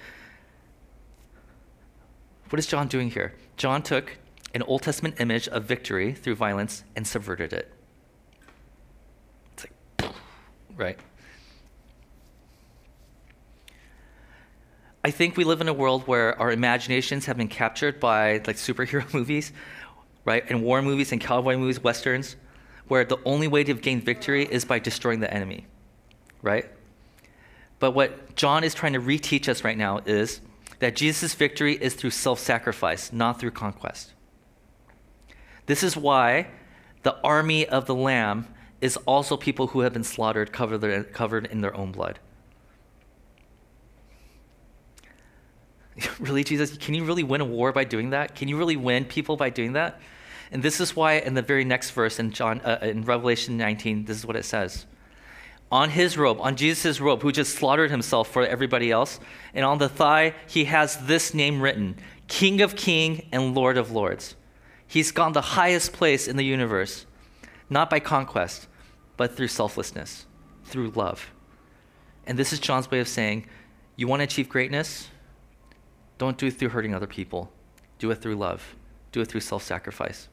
what 2.50 2.60
is 2.60 2.68
John 2.68 2.88
doing 2.88 3.12
here? 3.12 3.34
John 3.58 3.82
took 3.82 4.18
an 4.54 4.64
Old 4.64 4.82
Testament 4.82 5.16
image 5.20 5.48
of 5.48 5.66
victory 5.66 6.14
through 6.14 6.36
violence 6.36 6.84
and 6.96 7.06
subverted 7.06 7.54
it. 7.54 7.72
It's 9.54 9.68
like, 10.00 10.14
right? 10.76 11.00
I 15.04 15.12
think 15.12 15.38
we 15.38 15.44
live 15.44 15.62
in 15.62 15.68
a 15.68 15.74
world 15.74 16.08
where 16.08 16.40
our 16.42 16.52
imaginations 16.52 17.26
have 17.26 17.38
been 17.38 17.48
captured 17.48 18.00
by 18.00 18.42
like 18.48 18.58
superhero 18.58 19.12
movies, 19.14 19.52
right? 20.26 20.44
And 20.50 20.64
war 20.64 20.82
movies 20.82 21.12
and 21.12 21.22
cowboy 21.22 21.58
movies, 21.58 21.82
westerns, 21.82 22.36
where 22.88 23.06
the 23.06 23.20
only 23.24 23.48
way 23.48 23.64
to 23.64 23.74
gain 23.76 24.02
victory 24.02 24.46
is 24.46 24.66
by 24.66 24.80
destroying 24.80 25.20
the 25.20 25.32
enemy, 25.34 25.68
right? 26.42 26.66
But 27.78 27.92
what 27.92 28.36
John 28.36 28.64
is 28.64 28.74
trying 28.74 28.94
to 28.94 29.00
reteach 29.00 29.48
us 29.48 29.64
right 29.64 29.78
now 29.78 30.00
is 30.06 30.42
that 30.80 30.96
Jesus' 30.96 31.34
victory 31.34 31.76
is 31.76 31.94
through 31.94 32.12
self 32.12 32.40
sacrifice, 32.40 33.14
not 33.14 33.40
through 33.40 33.52
conquest. 33.52 34.14
This 35.66 35.84
is 35.84 35.96
why 35.96 36.48
the 37.04 37.16
army 37.24 37.68
of 37.68 37.86
the 37.86 37.96
Lamb 37.96 38.48
is 38.82 38.98
also 39.06 39.38
people 39.38 39.68
who 39.68 39.82
have 39.82 39.94
been 39.94 40.04
slaughtered, 40.04 40.52
covered, 40.52 41.14
covered 41.14 41.46
in 41.48 41.62
their 41.62 41.76
own 41.76 41.92
blood. 41.92 42.20
really, 46.20 46.44
Jesus? 46.44 46.78
Can 46.78 46.94
you 46.94 47.04
really 47.04 47.24
win 47.24 47.42
a 47.42 47.46
war 47.46 47.72
by 47.72 47.84
doing 47.84 48.12
that? 48.12 48.36
Can 48.36 48.48
you 48.48 48.58
really 48.58 48.78
win 48.78 49.06
people 49.06 49.38
by 49.38 49.50
doing 49.50 49.74
that? 49.74 50.00
And 50.52 50.64
this 50.64 50.80
is 50.80 50.96
why, 50.96 51.14
in 51.14 51.36
the 51.36 51.42
very 51.42 51.64
next 51.64 51.92
verse 51.92 52.20
in 52.20 52.32
John, 52.32 52.62
uh, 52.62 52.80
in 52.82 53.04
Revelation 53.04 53.58
19, 53.58 54.06
this 54.06 54.18
is 54.18 54.26
what 54.26 54.36
it 54.36 54.46
says 54.46 54.86
on 55.72 55.92
his 55.92 56.18
robe, 56.18 56.40
on 56.42 56.56
Jesus' 56.56 57.00
robe, 57.00 57.22
who 57.22 57.32
just 57.32 57.56
slaughtered 57.56 57.92
himself 57.92 58.30
for 58.30 58.46
everybody 58.46 58.92
else. 58.92 59.20
And 59.54 59.64
on 59.64 59.78
the 59.78 59.90
thigh, 59.90 60.34
he 60.48 60.66
has 60.66 60.98
this 61.06 61.34
name 61.34 61.62
written 61.62 61.96
King 62.28 62.62
of 62.62 62.76
Kings 62.76 63.22
and 63.32 63.56
Lord 63.56 63.78
of 63.78 63.92
Lords. 63.92 64.36
He's 64.88 65.12
gone 65.12 65.34
the 65.34 65.42
highest 65.42 65.94
place 65.94 66.28
in 66.28 66.38
the 66.38 66.46
universe, 66.46 67.06
not 67.70 67.90
by 67.90 68.00
conquest, 68.00 68.68
but 69.18 69.36
through 69.36 69.48
selflessness, 69.48 70.26
through 70.64 70.90
love. 70.92 71.30
And 72.26 72.38
this 72.38 72.52
is 72.54 72.60
John's 72.60 72.90
way 72.90 73.00
of 73.00 73.08
saying 73.08 73.46
you 73.96 74.08
want 74.08 74.22
to 74.22 74.24
achieve 74.24 74.50
greatness? 74.50 75.10
Don't 76.18 76.38
do 76.38 76.48
it 76.48 76.52
through 76.52 76.70
hurting 76.70 76.96
other 76.96 77.08
people, 77.08 77.52
do 77.98 78.10
it 78.12 78.22
through 78.22 78.36
love, 78.36 78.76
do 79.12 79.22
it 79.22 79.28
through 79.28 79.42
self 79.42 79.64
sacrifice. 79.64 80.30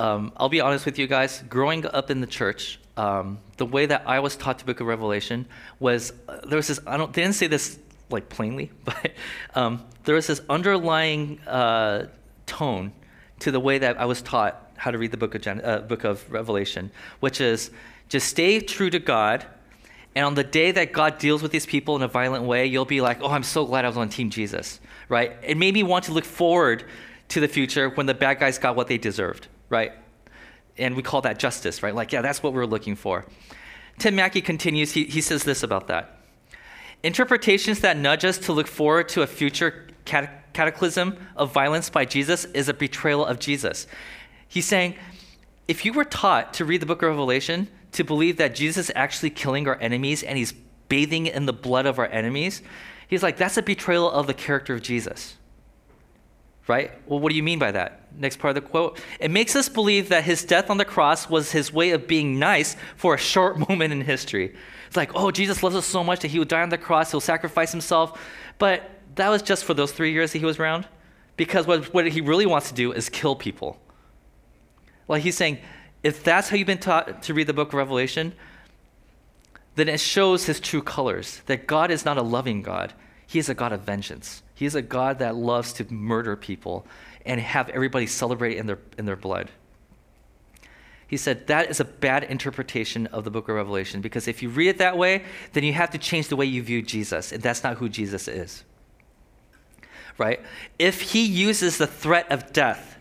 Um, 0.00 0.32
I'll 0.38 0.48
be 0.48 0.62
honest 0.62 0.86
with 0.86 0.98
you 0.98 1.06
guys. 1.06 1.44
Growing 1.50 1.84
up 1.84 2.10
in 2.10 2.22
the 2.22 2.26
church, 2.26 2.80
um, 2.96 3.38
the 3.58 3.66
way 3.66 3.84
that 3.84 4.04
I 4.06 4.20
was 4.20 4.34
taught 4.34 4.58
the 4.58 4.64
Book 4.64 4.80
of 4.80 4.86
Revelation 4.86 5.44
was 5.78 6.14
uh, 6.26 6.38
there 6.46 6.56
was 6.56 6.68
this. 6.68 6.80
I 6.86 6.96
don't. 6.96 7.12
They 7.12 7.20
didn't 7.20 7.34
say 7.34 7.48
this 7.48 7.78
like 8.08 8.30
plainly, 8.30 8.70
but 8.84 9.12
um, 9.54 9.84
there 10.04 10.14
was 10.14 10.26
this 10.26 10.40
underlying 10.48 11.38
uh, 11.40 12.06
tone 12.46 12.92
to 13.40 13.50
the 13.50 13.60
way 13.60 13.76
that 13.76 14.00
I 14.00 14.06
was 14.06 14.22
taught 14.22 14.72
how 14.76 14.90
to 14.90 14.96
read 14.96 15.10
the 15.10 15.18
Book 15.18 15.34
of 15.34 15.42
Gen- 15.42 15.60
uh, 15.62 15.80
Book 15.80 16.04
of 16.04 16.30
Revelation, 16.32 16.90
which 17.20 17.42
is 17.42 17.70
just 18.08 18.26
stay 18.26 18.58
true 18.58 18.88
to 18.88 18.98
God. 18.98 19.44
And 20.14 20.24
on 20.24 20.34
the 20.34 20.44
day 20.44 20.72
that 20.72 20.92
God 20.92 21.18
deals 21.18 21.42
with 21.42 21.52
these 21.52 21.66
people 21.66 21.94
in 21.94 22.02
a 22.02 22.08
violent 22.08 22.44
way, 22.44 22.64
you'll 22.64 22.86
be 22.86 23.02
like, 23.02 23.18
"Oh, 23.20 23.28
I'm 23.28 23.42
so 23.42 23.66
glad 23.66 23.84
I 23.84 23.88
was 23.88 23.98
on 23.98 24.08
Team 24.08 24.30
Jesus." 24.30 24.80
Right? 25.10 25.36
It 25.42 25.58
made 25.58 25.74
me 25.74 25.82
want 25.82 26.06
to 26.06 26.12
look 26.12 26.24
forward 26.24 26.84
to 27.28 27.40
the 27.40 27.48
future 27.48 27.90
when 27.90 28.06
the 28.06 28.14
bad 28.14 28.40
guys 28.40 28.56
got 28.56 28.74
what 28.76 28.88
they 28.88 28.96
deserved 28.96 29.46
right? 29.70 29.92
And 30.76 30.94
we 30.94 31.02
call 31.02 31.22
that 31.22 31.38
justice, 31.38 31.82
right? 31.82 31.94
Like, 31.94 32.12
yeah, 32.12 32.20
that's 32.20 32.42
what 32.42 32.52
we're 32.52 32.66
looking 32.66 32.96
for. 32.96 33.24
Tim 33.98 34.16
Mackie 34.16 34.42
continues, 34.42 34.92
he, 34.92 35.04
he 35.04 35.20
says 35.20 35.44
this 35.44 35.62
about 35.62 35.88
that. 35.88 36.18
Interpretations 37.02 37.80
that 37.80 37.96
nudge 37.96 38.24
us 38.24 38.36
to 38.38 38.52
look 38.52 38.66
forward 38.66 39.08
to 39.10 39.22
a 39.22 39.26
future 39.26 39.88
cat- 40.04 40.52
cataclysm 40.52 41.16
of 41.36 41.52
violence 41.52 41.88
by 41.88 42.04
Jesus 42.04 42.44
is 42.46 42.68
a 42.68 42.74
betrayal 42.74 43.24
of 43.24 43.38
Jesus. 43.38 43.86
He's 44.48 44.66
saying, 44.66 44.96
if 45.68 45.84
you 45.84 45.92
were 45.92 46.04
taught 46.04 46.52
to 46.54 46.64
read 46.64 46.82
the 46.82 46.86
book 46.86 47.02
of 47.02 47.08
Revelation 47.08 47.68
to 47.92 48.04
believe 48.04 48.36
that 48.38 48.54
Jesus 48.54 48.88
is 48.88 48.92
actually 48.96 49.30
killing 49.30 49.68
our 49.68 49.78
enemies 49.80 50.22
and 50.22 50.36
he's 50.36 50.52
bathing 50.88 51.26
in 51.26 51.46
the 51.46 51.52
blood 51.52 51.86
of 51.86 51.98
our 51.98 52.06
enemies, 52.06 52.62
he's 53.08 53.22
like, 53.22 53.36
that's 53.36 53.56
a 53.56 53.62
betrayal 53.62 54.10
of 54.10 54.26
the 54.26 54.34
character 54.34 54.74
of 54.74 54.82
Jesus 54.82 55.36
right? 56.70 56.92
Well, 57.08 57.18
what 57.18 57.30
do 57.30 57.36
you 57.36 57.42
mean 57.42 57.58
by 57.58 57.72
that? 57.72 58.00
Next 58.16 58.38
part 58.38 58.56
of 58.56 58.62
the 58.62 58.70
quote. 58.70 59.00
It 59.18 59.32
makes 59.32 59.56
us 59.56 59.68
believe 59.68 60.08
that 60.10 60.22
his 60.22 60.44
death 60.44 60.70
on 60.70 60.78
the 60.78 60.84
cross 60.84 61.28
was 61.28 61.50
his 61.50 61.72
way 61.72 61.90
of 61.90 62.06
being 62.06 62.38
nice 62.38 62.76
for 62.96 63.14
a 63.14 63.18
short 63.18 63.58
moment 63.68 63.92
in 63.92 64.00
history. 64.02 64.54
It's 64.86 64.96
like, 64.96 65.10
oh, 65.16 65.32
Jesus 65.32 65.64
loves 65.64 65.74
us 65.74 65.84
so 65.84 66.04
much 66.04 66.20
that 66.20 66.28
he 66.28 66.38
would 66.38 66.46
die 66.46 66.62
on 66.62 66.68
the 66.68 66.78
cross, 66.78 67.10
he'll 67.10 67.20
sacrifice 67.20 67.72
himself. 67.72 68.20
But 68.58 68.88
that 69.16 69.28
was 69.28 69.42
just 69.42 69.64
for 69.64 69.74
those 69.74 69.90
three 69.90 70.12
years 70.12 70.32
that 70.32 70.38
he 70.38 70.44
was 70.44 70.60
around. 70.60 70.86
Because 71.36 71.66
what, 71.66 71.92
what 71.92 72.06
he 72.06 72.20
really 72.20 72.46
wants 72.46 72.68
to 72.68 72.74
do 72.74 72.92
is 72.92 73.08
kill 73.08 73.34
people. 73.34 73.76
Like 75.08 75.22
he's 75.24 75.36
saying, 75.36 75.58
if 76.04 76.22
that's 76.22 76.50
how 76.50 76.56
you've 76.56 76.66
been 76.66 76.78
taught 76.78 77.24
to 77.24 77.34
read 77.34 77.48
the 77.48 77.52
book 77.52 77.68
of 77.68 77.74
Revelation, 77.74 78.32
then 79.74 79.88
it 79.88 79.98
shows 79.98 80.46
his 80.46 80.60
true 80.60 80.82
colors 80.82 81.42
that 81.46 81.66
God 81.66 81.90
is 81.90 82.04
not 82.04 82.16
a 82.16 82.22
loving 82.22 82.62
God, 82.62 82.92
he 83.30 83.38
is 83.38 83.48
a 83.48 83.54
God 83.54 83.70
of 83.70 83.82
vengeance. 83.82 84.42
He 84.56 84.66
is 84.66 84.74
a 84.74 84.82
God 84.82 85.20
that 85.20 85.36
loves 85.36 85.72
to 85.74 85.84
murder 85.84 86.34
people 86.34 86.84
and 87.24 87.40
have 87.40 87.68
everybody 87.68 88.08
celebrate 88.08 88.56
in 88.56 88.66
their, 88.66 88.80
in 88.98 89.06
their 89.06 89.14
blood. 89.14 89.52
He 91.06 91.16
said 91.16 91.46
that 91.46 91.70
is 91.70 91.78
a 91.78 91.84
bad 91.84 92.24
interpretation 92.24 93.06
of 93.06 93.22
the 93.22 93.30
book 93.30 93.48
of 93.48 93.54
Revelation 93.54 94.00
because 94.00 94.26
if 94.26 94.42
you 94.42 94.48
read 94.48 94.70
it 94.70 94.78
that 94.78 94.98
way, 94.98 95.22
then 95.52 95.62
you 95.62 95.72
have 95.74 95.90
to 95.90 95.98
change 95.98 96.26
the 96.26 96.34
way 96.34 96.44
you 96.44 96.60
view 96.60 96.82
Jesus, 96.82 97.30
and 97.30 97.40
that's 97.40 97.62
not 97.62 97.76
who 97.76 97.88
Jesus 97.88 98.26
is. 98.26 98.64
Right? 100.18 100.40
If 100.80 101.00
he 101.00 101.24
uses 101.24 101.78
the 101.78 101.86
threat 101.86 102.32
of 102.32 102.52
death 102.52 102.98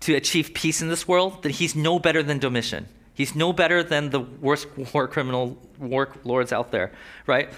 to 0.00 0.16
achieve 0.16 0.54
peace 0.54 0.82
in 0.82 0.88
this 0.88 1.06
world, 1.06 1.44
then 1.44 1.52
he's 1.52 1.76
no 1.76 2.00
better 2.00 2.24
than 2.24 2.40
Domitian. 2.40 2.88
He's 3.14 3.36
no 3.36 3.52
better 3.52 3.84
than 3.84 4.10
the 4.10 4.18
worst 4.18 4.66
war 4.92 5.06
criminal 5.06 5.56
war 5.78 6.12
lords 6.24 6.52
out 6.52 6.72
there, 6.72 6.90
right? 7.28 7.48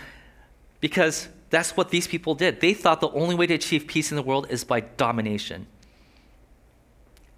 Because 0.84 1.30
that's 1.48 1.78
what 1.78 1.88
these 1.88 2.06
people 2.06 2.34
did. 2.34 2.60
They 2.60 2.74
thought 2.74 3.00
the 3.00 3.08
only 3.12 3.34
way 3.34 3.46
to 3.46 3.54
achieve 3.54 3.86
peace 3.86 4.12
in 4.12 4.16
the 4.16 4.22
world 4.22 4.48
is 4.50 4.64
by 4.64 4.80
domination, 4.80 5.66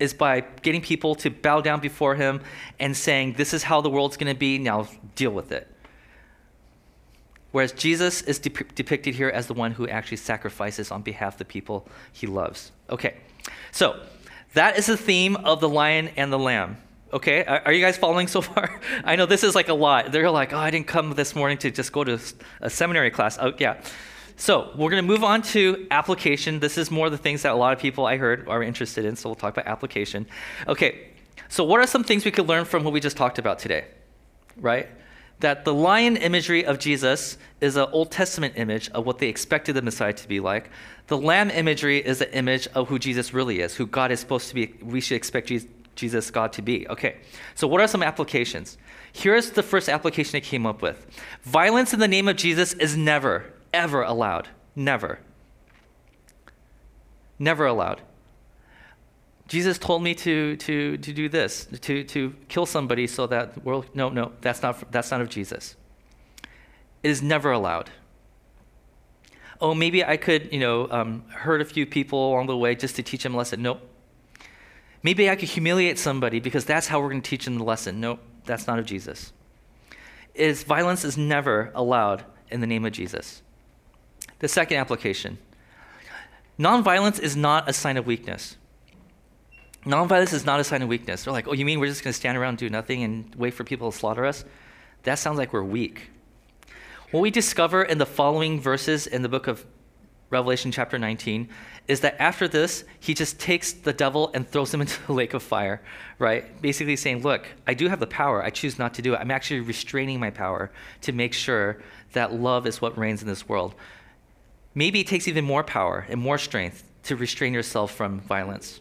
is 0.01 0.13
by 0.13 0.41
getting 0.63 0.81
people 0.81 1.15
to 1.15 1.31
bow 1.31 1.61
down 1.61 1.79
before 1.79 2.17
him 2.17 2.41
and 2.81 2.97
saying, 2.97 3.35
This 3.35 3.55
is 3.55 3.63
how 3.63 3.81
the 3.81 3.89
world's 3.89 4.17
going 4.17 4.35
to 4.35 4.37
be, 4.37 4.59
now 4.59 4.89
deal 5.15 5.31
with 5.31 5.53
it. 5.53 5.73
Whereas 7.53 7.71
Jesus 7.71 8.21
is 8.23 8.41
de- 8.41 8.51
depicted 8.51 9.15
here 9.15 9.29
as 9.29 9.47
the 9.47 9.55
one 9.55 9.71
who 9.71 9.87
actually 9.87 10.17
sacrifices 10.17 10.91
on 10.91 11.03
behalf 11.03 11.35
of 11.35 11.39
the 11.39 11.45
people 11.45 11.87
he 12.13 12.27
loves. 12.27 12.73
Okay, 12.91 13.15
so 13.71 14.03
that 14.55 14.77
is 14.77 14.87
the 14.87 14.97
theme 14.97 15.37
of 15.37 15.61
the 15.61 15.69
lion 15.69 16.11
and 16.17 16.33
the 16.33 16.39
lamb. 16.41 16.79
Okay, 17.17 17.45
are, 17.47 17.73
you 17.73 17.83
guys 17.83 17.97
following 17.97 18.27
so 18.27 18.43
far? 18.43 18.79
I 19.03 19.17
know 19.17 19.25
this 19.25 19.43
is 19.43 19.55
like 19.55 19.71
a 19.71 19.75
lot. 19.75 20.13
They're 20.13 20.31
like, 20.31 20.53
oh, 20.53 20.59
I 20.59 20.71
didn't 20.71 20.87
come 20.87 21.13
this 21.13 21.35
morning 21.35 21.57
to 21.59 21.71
just 21.71 21.91
go 21.91 22.05
to 22.05 22.21
a 22.61 22.69
seminary 22.69 23.11
class. 23.11 23.39
Oh, 23.41 23.55
yeah. 23.57 23.81
So 24.37 24.71
we're 24.77 24.91
going 24.91 25.03
to 25.03 25.09
move 25.09 25.25
on 25.25 25.41
to 25.55 25.87
application. 25.91 26.61
This 26.61 26.77
is 26.77 26.91
more 26.91 27.09
the 27.09 27.17
things 27.17 27.41
that 27.41 27.53
a 27.53 27.57
lot 27.57 27.73
of 27.73 27.79
people 27.79 28.05
I 28.05 28.19
heard 28.19 28.47
are 28.49 28.63
interested 28.63 29.07
in. 29.07 29.17
So 29.17 29.31
we'll 29.31 29.37
talk 29.37 29.55
about 29.55 29.67
application. 29.67 30.27
Okay, 30.69 31.09
so 31.49 31.65
what 31.65 31.81
are 31.81 31.87
some 31.87 32.05
things 32.05 32.27
we 32.27 32.31
could 32.31 32.49
learn 32.49 32.67
from 32.67 32.85
what 32.85 32.93
we 32.93 33.01
just 33.01 33.17
talked 33.17 33.39
about 33.39 33.59
today? 33.59 33.87
Right? 34.59 34.87
That 35.41 35.65
the 35.65 35.73
lion 35.73 36.19
imagery 36.19 36.67
of 36.67 36.79
Jesus 36.79 37.39
is 37.63 37.77
an 37.77 37.87
Old 37.93 38.11
Testament 38.11 38.59
image 38.59 38.91
of 38.91 39.07
what 39.07 39.21
they 39.21 39.29
expected 39.29 39.73
the 39.73 39.81
Messiah 39.81 40.13
to 40.13 40.29
be 40.29 40.39
like. 40.39 40.69
The 41.07 41.17
lamb 41.17 41.49
imagery 41.49 41.97
is 41.97 42.21
an 42.21 42.29
image 42.33 42.69
of 42.75 42.89
who 42.89 42.99
Jesus 42.99 43.33
really 43.33 43.61
is, 43.61 43.75
who 43.75 43.87
God 43.87 44.13
is 44.13 44.21
supposed 44.21 44.51
to 44.51 44.55
be. 44.55 44.75
We 44.83 45.01
should 45.01 45.17
expect 45.17 45.51
Jesus 45.97 46.31
God 46.31 46.53
to 46.55 46.63
be. 46.63 46.87
Okay, 46.89 47.17
so 47.55 47.67
what 47.67 47.81
are 47.81 47.89
some 47.89 48.03
applications? 48.03 48.79
Here's 49.13 49.51
the 49.51 49.63
first 49.63 49.89
application 49.89 50.37
I 50.37 50.41
came 50.41 50.67
up 50.67 50.83
with 50.83 51.07
violence 51.43 51.93
in 51.93 52.01
the 52.01 52.09
name 52.09 52.29
of 52.29 52.37
Jesus 52.37 52.75
is 52.75 52.97
never, 52.97 53.53
ever 53.73 54.03
allowed. 54.03 54.49
Never. 54.75 55.21
Never 57.39 57.67
allowed. 57.67 58.03
Jesus 59.49 59.79
told 59.79 60.03
me 60.03 60.15
to, 60.17 60.57
to, 60.57 60.97
to 60.99 61.13
do 61.13 61.29
this, 61.29 61.67
to, 61.81 62.03
to 62.05 62.35
kill 62.49 62.67
somebody 62.67 63.07
so 63.07 63.27
that 63.29 63.65
world. 63.65 63.87
No, 63.95 64.09
no, 64.09 64.33
that's 64.41 64.61
not, 64.63 64.91
that's 64.91 65.11
not 65.11 65.21
of 65.21 65.29
Jesus. 65.29 65.77
It 67.03 67.11
is 67.11 67.23
never 67.23 67.53
allowed. 67.53 67.91
Oh, 69.61 69.75
maybe 69.75 70.05
I 70.05 70.17
could, 70.17 70.53
you 70.53 70.61
know, 70.61 70.89
um, 70.91 71.25
hurt 71.29 71.61
a 71.61 71.65
few 71.65 71.87
people 71.87 72.29
along 72.29 72.47
the 72.49 72.57
way 72.57 72.75
just 72.75 72.97
to 72.97 73.03
teach 73.03 73.23
them 73.23 73.35
a 73.35 73.39
lesson. 73.39 73.63
Nope, 73.63 73.81
Maybe 75.03 75.31
I 75.31 75.37
could 75.37 75.49
humiliate 75.49 75.99
somebody 75.99 76.41
because 76.41 76.65
that's 76.65 76.89
how 76.89 77.01
we're 77.01 77.11
going 77.11 77.23
to 77.23 77.31
teach 77.31 77.45
them 77.45 77.59
the 77.59 77.65
lesson. 77.65 78.01
No, 78.01 78.19
that's 78.45 78.67
not 78.67 78.79
of 78.79 78.87
Jesus. 78.87 79.33
Is 80.35 80.63
violence 80.63 81.05
is 81.05 81.17
never 81.17 81.71
allowed 81.75 82.25
in 82.51 82.61
the 82.61 82.67
name 82.67 82.85
of 82.85 82.93
Jesus. 82.93 83.43
The 84.39 84.49
second 84.49 84.79
application. 84.79 85.39
Nonviolence 86.59 87.21
is 87.21 87.37
not 87.37 87.69
a 87.69 87.73
sign 87.73 87.97
of 87.97 88.07
weakness. 88.07 88.57
Nonviolence 89.85 90.33
is 90.33 90.45
not 90.45 90.59
a 90.59 90.65
sign 90.65 90.83
of 90.83 90.89
weakness. 90.89 91.25
They're 91.25 91.33
like, 91.33 91.47
oh, 91.47 91.53
you 91.53 91.65
mean 91.65 91.79
we're 91.79 91.87
just 91.87 92.03
going 92.03 92.13
to 92.13 92.19
stand 92.19 92.37
around 92.37 92.51
and 92.51 92.59
do 92.59 92.71
nothing 92.71 93.05
and 93.05 93.35
wait 93.37 93.55
for 93.55 93.63
people 93.63 93.93
to 93.93 93.97
slaughter 93.97 94.27
us? 94.27 94.45
That 95.05 95.19
sounds 95.19 95.39
like 95.39 95.53
we're 95.53 95.63
weak. 95.63 96.11
What 97.13 97.21
we 97.21 97.31
discover 97.31 97.85
in 97.85 97.99
the 97.99 98.07
following 98.07 98.61
verses 98.61 99.07
in 99.07 99.23
the 99.23 99.29
book 99.29 99.47
of 99.47 99.65
Revelation 100.31 100.73
chapter 100.73 100.99
19, 100.99 101.49
is 101.89 102.01
that 102.01 102.21
after 102.21 102.49
this, 102.49 102.85
he 102.99 103.15
just 103.15 103.39
takes 103.39 103.73
the 103.73 103.93
devil 103.93 104.31
and 104.35 104.49
throws 104.49 104.73
him 104.73 104.81
into 104.83 105.05
the 105.07 105.13
lake 105.13 105.35
of 105.35 105.43
fire, 105.43 105.81
right? 106.19 106.61
Basically 106.61 106.97
saying, 106.97 107.23
Look, 107.23 107.47
I 107.67 107.75
do 107.75 107.89
have 107.89 108.01
the 108.01 108.07
power. 108.07 108.43
I 108.43 108.51
choose 108.51 108.79
not 108.79 108.95
to 108.95 109.03
do 109.03 109.15
it. 109.15 109.19
I'm 109.19 109.31
actually 109.31 109.61
restraining 109.61 110.21
my 110.21 110.31
power 110.31 110.71
to 111.03 111.13
make 111.13 111.33
sure 111.33 111.79
that 112.13 112.33
love 112.33 112.67
is 112.67 112.81
what 112.81 112.97
reigns 112.99 113.23
in 113.23 113.29
this 113.29 113.49
world. 113.49 113.75
Maybe 114.75 115.01
it 115.01 115.07
takes 115.07 115.27
even 115.29 115.45
more 115.45 115.65
power 115.65 116.07
and 116.09 116.21
more 116.21 116.39
strength 116.39 116.85
to 117.05 117.17
restrain 117.17 117.55
yourself 117.55 117.95
from 117.95 118.21
violence. 118.21 118.81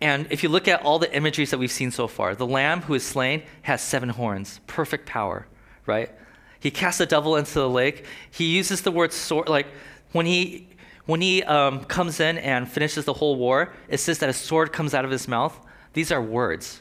And 0.00 0.26
if 0.30 0.42
you 0.42 0.48
look 0.48 0.66
at 0.66 0.82
all 0.82 0.98
the 0.98 1.14
imageries 1.14 1.50
that 1.52 1.58
we've 1.58 1.70
seen 1.70 1.92
so 1.92 2.08
far, 2.08 2.34
the 2.34 2.46
lamb 2.46 2.82
who 2.82 2.94
is 2.94 3.04
slain 3.04 3.44
has 3.62 3.80
seven 3.80 4.08
horns, 4.08 4.60
perfect 4.66 5.06
power, 5.06 5.46
right? 5.86 6.10
He 6.58 6.70
casts 6.70 6.98
the 6.98 7.06
devil 7.06 7.36
into 7.36 7.54
the 7.54 7.68
lake. 7.68 8.04
He 8.30 8.44
uses 8.44 8.82
the 8.82 8.90
word 8.90 9.12
sword, 9.12 9.48
like 9.48 9.66
when 10.12 10.26
he 10.26 10.68
when 11.06 11.20
he 11.20 11.42
um, 11.42 11.84
comes 11.84 12.20
in 12.20 12.38
and 12.38 12.70
finishes 12.70 13.04
the 13.04 13.12
whole 13.12 13.36
war, 13.36 13.72
it 13.88 13.98
says 13.98 14.20
that 14.20 14.28
a 14.28 14.32
sword 14.32 14.72
comes 14.72 14.94
out 14.94 15.04
of 15.04 15.10
his 15.10 15.26
mouth. 15.26 15.58
These 15.94 16.12
are 16.12 16.22
words 16.22 16.80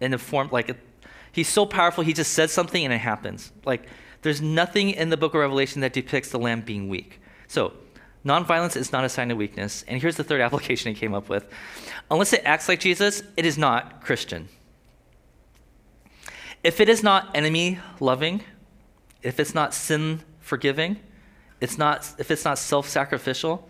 in 0.00 0.12
the 0.12 0.18
form 0.18 0.48
like 0.52 0.76
he's 1.32 1.48
so 1.48 1.66
powerful. 1.66 2.04
He 2.04 2.12
just 2.12 2.32
says 2.32 2.52
something 2.52 2.84
and 2.84 2.94
it 2.94 2.98
happens. 2.98 3.52
Like 3.64 3.88
there's 4.22 4.40
nothing 4.40 4.90
in 4.90 5.10
the 5.10 5.16
book 5.16 5.34
of 5.34 5.40
Revelation 5.40 5.80
that 5.80 5.92
depicts 5.92 6.30
the 6.30 6.38
lamb 6.38 6.60
being 6.60 6.88
weak. 6.88 7.20
So 7.48 7.72
nonviolence 8.24 8.76
is 8.76 8.92
not 8.92 9.04
a 9.04 9.08
sign 9.08 9.30
of 9.30 9.36
weakness. 9.36 9.84
And 9.88 10.00
here's 10.00 10.16
the 10.16 10.24
third 10.24 10.40
application 10.46 10.94
he 10.94 10.98
came 10.98 11.14
up 11.14 11.28
with: 11.28 11.46
unless 12.10 12.32
it 12.32 12.42
acts 12.44 12.68
like 12.68 12.80
Jesus, 12.80 13.22
it 13.36 13.44
is 13.44 13.58
not 13.58 14.00
Christian. 14.02 14.48
If 16.62 16.80
it 16.80 16.88
is 16.88 17.02
not 17.02 17.30
enemy 17.34 17.78
loving, 18.00 18.42
if 19.22 19.38
it's 19.38 19.54
not 19.54 19.74
sin 19.74 20.22
forgiving, 20.40 20.98
it's 21.60 21.78
not, 21.78 22.12
if 22.18 22.30
it's 22.30 22.44
not 22.44 22.58
self 22.58 22.88
sacrificial, 22.88 23.68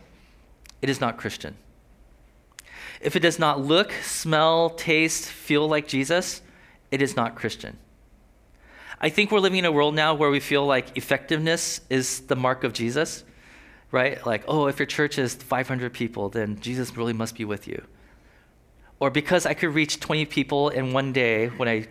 it 0.82 0.89
is 0.89 1.01
not 1.01 1.16
Christian. 1.16 1.57
If 3.01 3.16
it 3.16 3.20
does 3.20 3.39
not 3.39 3.61
look, 3.61 3.93
smell, 4.03 4.70
taste, 4.70 5.26
feel 5.26 5.68
like 5.68 5.87
Jesus, 5.87 6.43
it 6.91 7.03
is 7.03 7.16
not 7.16 7.34
Christian. 7.34 7.78
I 9.01 9.11
think 9.11 9.30
we're 9.30 9.41
living 9.41 9.59
in 9.59 9.64
a 9.66 9.72
world 9.72 9.95
now 9.95 10.14
where 10.14 10.30
we 10.30 10.41
feel 10.41 10.64
like 10.64 10.97
effectiveness 10.97 11.82
is 11.91 12.20
the 12.20 12.37
mark 12.37 12.64
of 12.64 12.72
Jesus, 12.72 13.24
right? 13.91 14.24
Like, 14.26 14.45
oh, 14.49 14.66
if 14.68 14.78
your 14.78 14.87
church 14.87 15.18
is 15.18 15.34
500 15.34 15.93
people, 15.93 16.30
then 16.30 16.59
Jesus 16.61 16.97
really 16.97 17.12
must 17.12 17.37
be 17.37 17.45
with 17.45 17.68
you. 17.68 17.84
Or 18.99 19.11
because 19.11 19.45
I 19.45 19.53
could 19.53 19.74
reach 19.74 20.01
20 20.01 20.24
people 20.24 20.70
in 20.70 20.95
one 20.95 21.12
day 21.12 21.49
when 21.49 21.68
I 21.68 21.87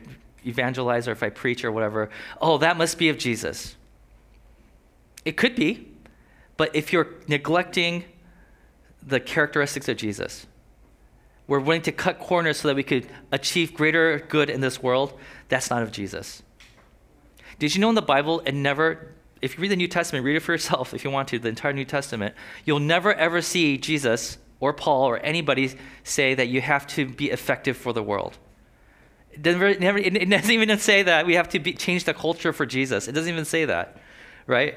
evangelize 0.46 1.08
or 1.08 1.12
if 1.12 1.22
I 1.22 1.30
preach 1.30 1.64
or 1.64 1.72
whatever, 1.72 2.10
oh, 2.42 2.58
that 2.58 2.78
must 2.78 2.98
be 2.98 3.10
of 3.10 3.20
Jesus. 3.20 3.76
It 5.26 5.38
could 5.38 5.56
be, 5.56 5.92
but 6.56 6.74
if 6.76 6.94
you're 6.94 7.08
neglecting 7.28 8.06
the 9.06 9.20
characteristics 9.20 9.90
of 9.90 9.98
Jesus, 9.98 10.46
we're 11.48 11.60
willing 11.60 11.82
to 11.84 11.92
cut 11.92 12.20
corners 12.20 12.58
so 12.58 12.68
that 12.70 12.76
we 12.76 12.84
could 12.84 13.08
achieve 13.32 13.74
greater 13.74 14.20
good 14.30 14.50
in 14.50 14.62
this 14.62 14.82
world, 14.82 15.14
that's 15.50 15.70
not 15.70 15.84
of 15.84 15.92
Jesus. 15.92 16.42
Did 17.60 17.76
you 17.76 17.82
know 17.82 17.90
in 17.90 17.96
the 17.96 18.02
Bible, 18.02 18.42
it 18.42 18.54
never, 18.54 19.14
if 19.42 19.56
you 19.56 19.62
read 19.62 19.72
the 19.72 19.76
New 19.76 19.88
Testament, 19.88 20.26
read 20.26 20.36
it 20.36 20.42
for 20.42 20.54
yourself 20.54 20.94
if 20.94 21.04
you 21.04 21.10
want 21.10 21.28
to, 21.30 21.40
the 21.40 21.50
entire 21.50 21.74
New 21.74 21.86
Testament, 21.86 22.36
you'll 22.64 22.80
never 22.80 23.14
ever 23.14 23.42
see 23.42 23.78
Jesus 23.78 24.38
or 24.60 24.74
Paul 24.74 25.08
or 25.08 25.18
anybody 25.20 25.76
say 26.04 26.34
that 26.36 26.48
you 26.48 26.62
have 26.62 26.88
to 26.88 27.08
be 27.08 27.30
effective 27.30 27.78
for 27.78 27.94
the 27.94 28.04
world. 28.04 28.38
It 29.32 29.42
doesn't, 29.42 29.80
never, 29.80 29.98
it 29.98 30.30
doesn't 30.30 30.52
even 30.52 30.78
say 30.80 31.04
that 31.04 31.26
we 31.26 31.36
have 31.36 31.50
to 31.50 31.60
be, 31.60 31.74
change 31.74 32.06
the 32.06 32.14
culture 32.14 32.54
for 32.54 32.66
Jesus. 32.66 33.08
It 33.08 33.12
doesn't 33.12 33.32
even 33.32 33.46
say 33.46 33.66
that, 33.66 33.98
right? 34.48 34.76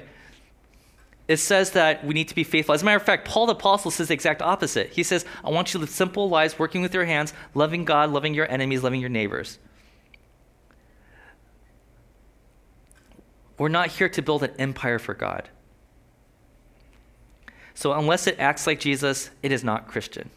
it 1.29 1.37
says 1.37 1.73
that 1.73 2.05
we 2.05 2.15
need 2.15 2.29
to 2.29 2.35
be 2.35 2.43
faithful. 2.43 2.75
As 2.75 2.81
a 2.81 2.85
matter 2.87 2.97
of 2.97 3.03
fact, 3.03 3.29
Paul 3.29 3.47
the 3.47 3.53
Apostle 3.53 3.91
says 3.91 4.09
the 4.09 4.15
exact 4.15 4.41
opposite. 4.41 4.91
He 4.91 5.03
says, 5.03 5.27
I 5.45 5.51
want 5.51 5.69
you 5.69 5.73
to 5.73 5.79
live 5.81 5.91
simple 5.91 6.31
lives, 6.31 6.59
working 6.59 6.81
with 6.81 6.95
your 6.95 7.05
hands, 7.05 7.35
loving 7.55 7.85
God, 7.85 8.11
loving 8.11 8.33
your 8.33 8.51
enemies, 8.51 8.83
loving 8.83 9.01
your 9.01 9.11
neighbors. 9.11 9.59
We're 13.59 13.69
not 13.69 13.89
here 13.89 14.09
to 14.09 14.23
build 14.23 14.43
an 14.43 14.53
empire 14.59 14.99
for 14.99 15.13
God. 15.13 15.51
So, 17.75 17.93
unless 17.93 18.27
it 18.27 18.37
acts 18.39 18.67
like 18.67 18.81
Jesus, 18.81 19.31
it 19.43 19.53
is 19.53 19.63
not 19.63 19.87
Christian. 19.87 20.31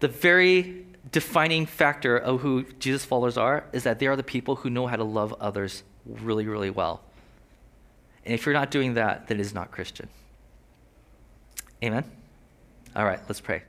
The 0.00 0.08
very 0.08 0.86
defining 1.10 1.66
factor 1.66 2.16
of 2.16 2.40
who 2.42 2.64
Jesus 2.78 3.04
followers 3.04 3.36
are 3.36 3.64
is 3.72 3.84
that 3.84 3.98
they 3.98 4.06
are 4.06 4.16
the 4.16 4.22
people 4.22 4.56
who 4.56 4.70
know 4.70 4.86
how 4.86 4.96
to 4.96 5.04
love 5.04 5.34
others 5.40 5.82
really, 6.04 6.46
really 6.46 6.70
well. 6.70 7.02
And 8.24 8.34
if 8.34 8.44
you're 8.44 8.52
not 8.52 8.70
doing 8.70 8.94
that, 8.94 9.28
then 9.28 9.38
it 9.38 9.40
is 9.40 9.54
not 9.54 9.70
Christian. 9.70 10.08
Amen? 11.82 12.04
All 12.94 13.04
right, 13.04 13.20
let's 13.28 13.40
pray. 13.40 13.62